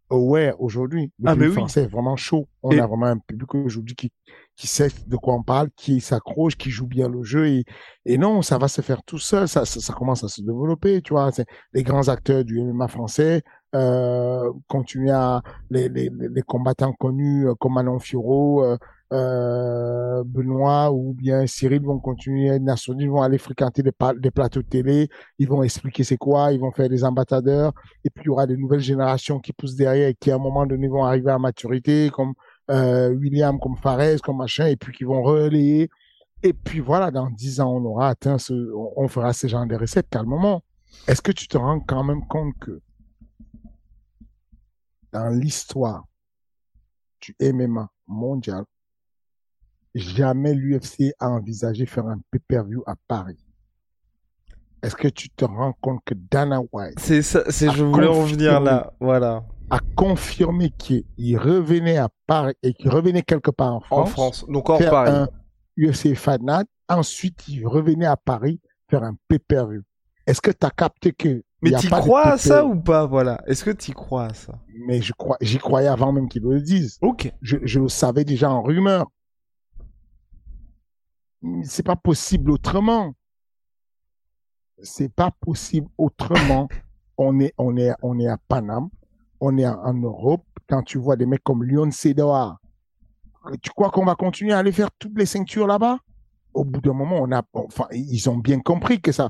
aware 0.09 0.59
aujourd'hui. 0.61 1.11
Le 1.19 1.29
Ah, 1.29 1.33
public 1.33 1.39
mais 1.41 1.47
oui. 1.47 1.53
français 1.55 1.83
est 1.83 1.87
vraiment 1.87 2.15
chaud. 2.15 2.47
On 2.61 2.71
Et- 2.71 2.79
a 2.79 2.87
vraiment 2.87 3.07
un 3.07 3.17
public 3.17 3.53
aujourd'hui 3.55 3.95
qui, 3.95 4.11
qui 4.55 4.67
sait 4.67 4.89
de 5.07 5.17
quoi 5.17 5.35
on 5.35 5.43
parle, 5.43 5.69
qui 5.75 6.01
s'accroche, 6.01 6.55
qui 6.55 6.69
joue 6.69 6.87
bien 6.87 7.09
le 7.09 7.23
jeu. 7.23 7.47
Et, 7.47 7.65
et 8.05 8.17
non, 8.17 8.41
ça 8.41 8.57
va 8.57 8.67
se 8.67 8.81
faire 8.81 9.03
tout 9.03 9.19
seul. 9.19 9.47
Ça, 9.47 9.65
ça, 9.65 9.79
ça 9.81 9.93
commence 9.93 10.23
à 10.23 10.27
se 10.27 10.41
développer, 10.41 11.01
tu 11.01 11.13
vois. 11.13 11.31
Les 11.73 11.83
grands 11.83 12.07
acteurs 12.07 12.45
du 12.45 12.61
MMA 12.61 12.87
français 12.87 13.43
euh, 13.75 14.51
continuer 14.67 15.11
à 15.11 15.41
les, 15.69 15.89
les, 15.89 16.09
les 16.11 16.41
combattants 16.41 16.93
connus 16.93 17.47
euh, 17.47 17.55
comme 17.55 17.73
Manon 17.73 17.99
Fiorot, 17.99 18.63
euh, 18.63 18.77
euh, 19.13 20.23
Benoît 20.25 20.91
ou 20.91 21.13
bien 21.13 21.45
Cyril 21.45 21.81
vont 21.83 21.99
continuer 21.99 22.57
nationaux, 22.59 23.01
ils 23.01 23.09
vont 23.09 23.21
aller 23.21 23.37
fréquenter 23.37 23.83
des, 23.83 23.91
des 24.17 24.31
plateaux 24.31 24.61
de 24.61 24.67
télé, 24.67 25.09
ils 25.39 25.47
vont 25.47 25.61
expliquer 25.61 26.03
c'est 26.03 26.17
quoi, 26.17 26.53
ils 26.53 26.59
vont 26.59 26.71
faire 26.71 26.89
des 26.89 27.03
ambassadeurs, 27.03 27.73
et 28.03 28.09
puis 28.09 28.23
il 28.23 28.27
y 28.27 28.29
aura 28.29 28.47
des 28.47 28.57
nouvelles 28.57 28.79
générations 28.79 29.39
qui 29.39 29.53
poussent 29.53 29.75
derrière 29.75 30.09
et 30.09 30.15
qui 30.15 30.31
à 30.31 30.35
un 30.35 30.39
moment 30.39 30.65
donné 30.65 30.87
vont 30.87 31.03
arriver 31.03 31.31
à 31.31 31.37
maturité, 31.39 32.09
comme 32.13 32.33
euh, 32.71 33.09
William, 33.09 33.59
comme 33.59 33.77
Fares, 33.77 34.21
comme 34.23 34.37
machin, 34.37 34.67
et 34.67 34.75
puis 34.75 34.93
qui 34.93 35.03
vont 35.03 35.21
relayer. 35.21 35.89
Et 36.43 36.53
puis 36.53 36.79
voilà, 36.79 37.11
dans 37.11 37.29
10 37.29 37.61
ans, 37.61 37.75
on 37.75 37.85
aura 37.85 38.09
atteint 38.09 38.37
ce, 38.37 38.53
on, 38.73 38.93
on 38.95 39.07
fera 39.07 39.33
ce 39.33 39.47
genre 39.47 39.65
de 39.65 39.75
recettes 39.75 40.09
calmement. 40.09 40.63
Est-ce 41.07 41.21
que 41.21 41.31
tu 41.31 41.47
te 41.47 41.57
rends 41.57 41.79
quand 41.79 42.03
même 42.03 42.25
compte 42.27 42.53
que 42.59 42.81
dans 45.11 45.29
l'histoire 45.29 46.05
du 47.21 47.35
MMA 47.41 47.89
mondial, 48.07 48.65
jamais 49.93 50.53
l'UFC 50.53 51.13
a 51.19 51.29
envisagé 51.29 51.85
faire 51.85 52.07
un 52.07 52.19
pay-per-view 52.31 52.83
à 52.85 52.95
Paris? 53.07 53.39
Est-ce 54.81 54.95
que 54.95 55.07
tu 55.07 55.29
te 55.29 55.45
rends 55.45 55.73
compte 55.81 56.01
que 56.05 56.13
Dana 56.13 56.59
White 56.71 56.99
C'est 56.99 57.21
ça, 57.23 57.43
c'est, 57.49 57.71
je 57.71 57.83
voulais 57.83 58.07
en 58.07 58.23
venir 58.23 58.59
là, 58.59 58.93
voilà, 58.99 59.43
a 59.69 59.79
confirmé 59.95 60.71
qu'il 60.71 61.37
revenait 61.37 61.97
à 61.97 62.09
Paris 62.27 62.55
et 62.63 62.73
qu'il 62.73 62.89
revenait 62.89 63.23
quelque 63.23 63.51
part 63.51 63.75
en 63.75 63.79
France, 63.79 64.09
en 64.09 64.11
France, 64.11 64.45
donc 64.47 64.69
hors 64.69 64.77
faire 64.77 64.91
Paris. 64.91 65.11
un 65.11 65.27
UFC 65.77 66.05
Night, 66.41 66.67
ensuite 66.87 67.47
il 67.47 67.65
revenait 67.65 68.05
à 68.05 68.17
Paris 68.17 68.59
faire 68.89 69.03
un 69.03 69.15
pay-per-view. 69.27 69.81
Est-ce 70.27 70.41
que 70.41 70.51
tu 70.51 70.65
as 70.65 70.71
capté 70.71 71.11
que 71.11 71.43
Mais 71.61 71.71
de 71.71 71.87
crois 71.87 72.27
à 72.27 72.37
ça 72.37 72.65
ou 72.65 72.79
pas, 72.79 73.05
voilà 73.05 73.41
Est-ce 73.47 73.63
que 73.63 73.71
t'y 73.71 73.91
crois 73.91 74.25
à 74.25 74.33
ça? 74.33 74.59
Mais 74.87 75.01
je 75.01 75.13
crois, 75.13 75.37
j'y 75.41 75.57
croyais 75.57 75.87
avant 75.87 76.11
même 76.11 76.29
qu'ils 76.29 76.43
le 76.43 76.61
disent. 76.61 76.97
Ok. 77.01 77.31
je, 77.41 77.57
je 77.63 77.79
le 77.79 77.89
savais 77.89 78.23
déjà 78.23 78.49
en 78.49 78.61
rumeur. 78.61 79.07
C'est 81.63 81.85
pas 81.85 81.95
possible 81.95 82.49
autrement. 82.49 83.13
C'est 84.81 85.13
pas 85.13 85.31
possible 85.41 85.87
autrement. 85.97 86.67
on 87.17 87.39
est, 87.39 87.53
on 87.57 87.77
est, 87.77 87.93
on 88.01 88.19
est 88.19 88.27
à 88.27 88.37
Paname, 88.37 88.89
on 89.39 89.57
est 89.57 89.67
en, 89.67 89.93
Europe. 89.93 90.43
Quand 90.67 90.83
tu 90.83 90.97
vois 90.97 91.15
des 91.15 91.25
mecs 91.25 91.43
comme 91.43 91.63
Lyon 91.63 91.91
Sedor, 91.91 92.57
tu 93.61 93.69
crois 93.71 93.91
qu'on 93.91 94.05
va 94.05 94.15
continuer 94.15 94.53
à 94.53 94.59
aller 94.59 94.71
faire 94.71 94.89
toutes 94.97 95.17
les 95.17 95.25
ceintures 95.25 95.67
là-bas? 95.67 95.99
Au 96.53 96.63
bout 96.63 96.81
d'un 96.81 96.93
moment, 96.93 97.17
on 97.21 97.31
a, 97.31 97.43
enfin, 97.53 97.87
ils 97.91 98.29
ont 98.29 98.37
bien 98.37 98.59
compris 98.59 99.01
que 99.01 99.11
ça, 99.11 99.29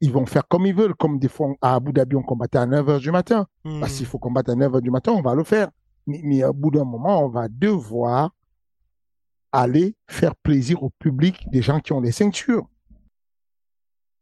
ils 0.00 0.12
vont 0.12 0.26
faire 0.26 0.46
comme 0.48 0.66
ils 0.66 0.74
veulent, 0.74 0.94
comme 0.94 1.18
des 1.18 1.28
fois 1.28 1.54
à 1.60 1.74
Abu 1.74 1.92
Dhabi, 1.92 2.16
on 2.16 2.22
combattait 2.22 2.58
à 2.58 2.66
9 2.66 2.86
h 2.86 3.00
du 3.00 3.10
matin. 3.10 3.46
Hmm. 3.64 3.80
Bah, 3.80 3.88
S'il 3.88 4.06
faut 4.06 4.18
combattre 4.18 4.50
à 4.50 4.54
9 4.54 4.72
h 4.72 4.80
du 4.80 4.90
matin, 4.90 5.12
on 5.12 5.22
va 5.22 5.34
le 5.34 5.44
faire. 5.44 5.68
Mais, 6.06 6.20
mais 6.24 6.44
au 6.44 6.52
bout 6.52 6.70
d'un 6.70 6.84
moment, 6.84 7.24
on 7.24 7.28
va 7.28 7.48
devoir 7.48 8.30
aller 9.52 9.96
faire 10.08 10.36
plaisir 10.36 10.82
au 10.82 10.90
public 10.90 11.44
des 11.50 11.62
gens 11.62 11.80
qui 11.80 11.92
ont 11.92 12.00
des 12.00 12.12
ceintures. 12.12 12.66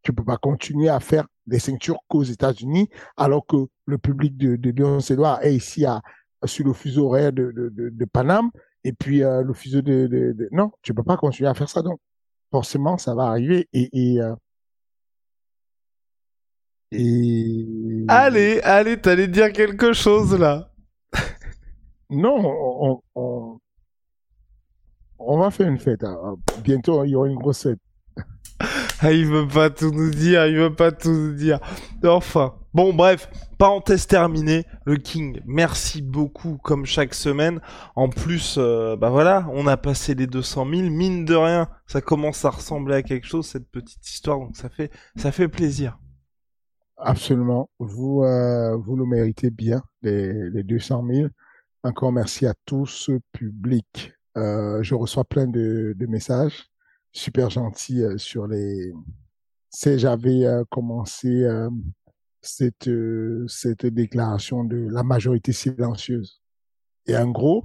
Tu 0.02 0.12
peux 0.12 0.24
pas 0.24 0.38
continuer 0.38 0.88
à 0.88 1.00
faire 1.00 1.26
des 1.48 1.58
ceintures 1.58 1.98
qu'aux 2.08 2.22
États-Unis, 2.22 2.88
alors 3.16 3.46
que 3.46 3.56
le 3.86 3.98
public 3.98 4.36
de, 4.36 4.56
de 4.56 4.70
Lyon 4.70 4.98
est 5.42 5.54
ici 5.54 5.84
à, 5.84 6.00
sur 6.44 6.64
le 6.66 6.72
fuseau 6.72 7.06
horaire 7.06 7.32
de, 7.32 7.50
de, 7.52 7.68
de, 7.70 7.88
de 7.90 8.04
Paname, 8.04 8.50
et 8.84 8.92
puis 8.92 9.22
euh, 9.24 9.42
le 9.42 9.52
fuseau 9.54 9.82
de, 9.82 10.06
de, 10.06 10.48
Non, 10.52 10.70
tu 10.82 10.94
peux 10.94 11.02
pas 11.02 11.16
continuer 11.16 11.48
à 11.48 11.54
faire 11.54 11.68
ça. 11.68 11.82
Donc, 11.82 11.98
forcément, 12.50 12.96
ça 12.98 13.14
va 13.14 13.24
arriver. 13.24 13.68
Et, 13.72 13.88
et, 13.92 14.20
euh, 14.22 14.34
et... 16.92 18.04
Allez, 18.08 18.60
allez, 18.62 19.00
t'allais 19.00 19.28
dire 19.28 19.52
quelque 19.52 19.92
chose 19.92 20.38
là. 20.38 20.70
Non, 22.10 22.36
on, 22.38 23.02
on, 23.14 23.20
on, 23.22 23.60
on 25.18 25.38
va 25.38 25.50
faire 25.50 25.68
une 25.68 25.78
fête. 25.78 26.04
hein. 26.04 26.36
Bientôt, 26.62 27.04
il 27.04 27.10
y 27.10 27.14
aura 27.16 27.28
une 27.28 27.36
grosse 27.38 27.62
fête. 27.64 27.80
Ah, 29.02 29.12
il 29.12 29.26
veut 29.26 29.46
pas 29.46 29.70
tout 29.70 29.92
nous 29.92 30.10
dire, 30.10 30.46
il 30.46 30.56
veut 30.56 30.74
pas 30.74 30.90
tout 30.90 31.12
nous 31.12 31.32
dire. 31.32 31.60
Enfin, 32.02 32.56
bon, 32.74 32.92
bref, 32.92 33.30
parenthèse 33.56 34.08
terminée. 34.08 34.64
Le 34.86 34.96
King, 34.96 35.40
merci 35.46 36.02
beaucoup, 36.02 36.58
comme 36.64 36.84
chaque 36.84 37.14
semaine. 37.14 37.60
En 37.94 38.08
plus, 38.08 38.56
euh, 38.58 38.96
bah 38.96 39.10
voilà, 39.10 39.46
on 39.52 39.68
a 39.68 39.76
passé 39.76 40.16
les 40.16 40.26
200 40.26 40.66
000. 40.68 40.90
Mine 40.90 41.24
de 41.24 41.36
rien, 41.36 41.68
ça 41.86 42.00
commence 42.00 42.44
à 42.44 42.50
ressembler 42.50 42.96
à 42.96 43.02
quelque 43.04 43.28
chose, 43.28 43.46
cette 43.46 43.70
petite 43.70 44.04
histoire, 44.04 44.38
donc 44.40 44.56
ça 44.56 44.68
fait, 44.68 45.48
plaisir. 45.48 45.96
Absolument. 46.96 47.70
Vous, 47.78 48.24
euh, 48.24 48.76
vous 48.78 48.96
le 48.96 49.06
méritez 49.06 49.50
bien, 49.50 49.80
les, 50.02 50.50
les 50.50 50.64
200 50.64 51.06
000. 51.08 51.28
Encore 51.84 52.10
merci 52.10 52.46
à 52.46 52.54
tout 52.64 52.86
ce 52.86 53.12
public. 53.30 54.12
Euh, 54.36 54.82
je 54.82 54.96
reçois 54.96 55.22
plein 55.22 55.46
de 55.46 55.94
messages 56.08 56.68
super 57.18 57.50
gentils 57.50 58.02
euh, 58.02 58.16
sur 58.18 58.46
les. 58.46 58.92
C'est, 59.70 59.98
j'avais 59.98 60.46
euh, 60.46 60.64
commencé 60.70 61.44
euh, 61.44 61.68
cette, 62.40 62.88
euh, 62.88 63.44
cette 63.48 63.84
déclaration 63.86 64.64
de 64.64 64.88
la 64.90 65.02
majorité 65.02 65.52
silencieuse. 65.52 66.40
Et 67.06 67.16
en 67.16 67.30
gros, 67.30 67.64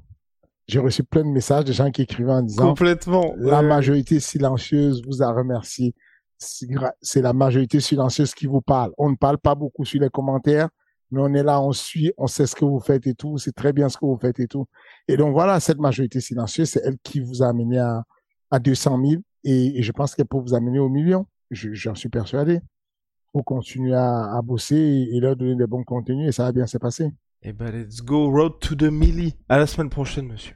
j'ai 0.68 0.80
reçu 0.80 1.04
plein 1.04 1.24
de 1.24 1.30
messages 1.30 1.66
de 1.66 1.72
gens 1.74 1.91
qui 1.91 2.01
écrivaient 2.01 2.32
en 2.34 2.41
disant 2.41 2.70
Complètement. 2.70 3.34
la 3.38 3.62
ouais. 3.62 3.68
majorité 3.68 4.20
silencieuse 4.20 5.01
vous 5.06 5.22
a 5.22 5.32
remercié. 5.32 5.95
C'est 6.38 7.22
la 7.22 7.32
majorité 7.32 7.80
silencieuse 7.80 8.34
qui 8.34 8.47
vous 8.47 8.62
parle. 8.62 8.91
On 8.97 9.10
ne 9.10 9.16
parle 9.16 9.38
pas 9.38 9.56
beaucoup 9.56 9.86
sur 9.86 10.01
les 10.01 10.10
commentaires, 10.10 10.68
mais 11.10 11.22
on 11.22 11.34
est 11.34 11.43
là, 11.43 11.62
on 11.62 11.72
suit, 11.72 12.12
on 12.18 12.28
sait 12.28 12.47
ce 12.47 12.56
que 12.56 12.66
vous 12.66 12.82
faites 12.82 13.08
et 13.08 13.14
tout, 13.14 13.38
c'est 13.38 13.54
très 13.54 13.72
bien 13.72 13.88
ce 13.88 13.97
que 13.97 14.06
vous 14.06 14.18
faites 14.18 14.39
et 14.41 14.47
tout. 14.47 14.66
Et 15.08 15.16
donc 15.16 15.32
voilà, 15.32 15.62
cette 15.62 15.80
majorité 15.80 16.20
silencieuse, 16.20 16.72
c'est 16.72 16.82
elle 16.84 16.97
qui 17.01 17.22
vous 17.22 17.43
a 17.43 17.47
amené 17.47 17.80
à, 17.80 18.04
à 18.51 18.60
200 18.60 19.01
000 19.06 19.22
et, 19.44 19.82
je 19.84 19.91
pense 19.91 20.16
qu'elle 20.16 20.26
peut 20.28 20.38
vous 20.38 20.54
amener 20.54 20.80
au 20.80 20.89
million. 20.89 21.26
Je- 21.52 21.74
J'en 21.74 21.96
suis 21.96 22.10
persuadé. 22.10 22.60
Faut 23.32 23.44
continuer 23.44 23.94
à, 23.96 24.36
à 24.36 24.41
bosser 24.41 24.76
et, 24.76 25.16
et 25.16 25.20
leur 25.20 25.36
donner 25.36 25.56
des 25.56 25.68
bons 25.68 25.84
contenus 25.84 26.28
et 26.30 26.32
ça 26.32 26.44
va 26.44 26.52
bien 26.52 26.68
se 26.68 26.78
passer. 26.78 27.12
Eh 27.41 27.52
ben, 27.54 27.72
let's 27.72 28.02
go, 28.02 28.30
road 28.30 28.60
to 28.60 28.76
the 28.76 28.84
milli. 28.91 29.36
À 29.50 29.58
la 29.58 29.68
semaine 29.68 29.89
prochaine, 29.89 30.28
monsieur. 30.28 30.56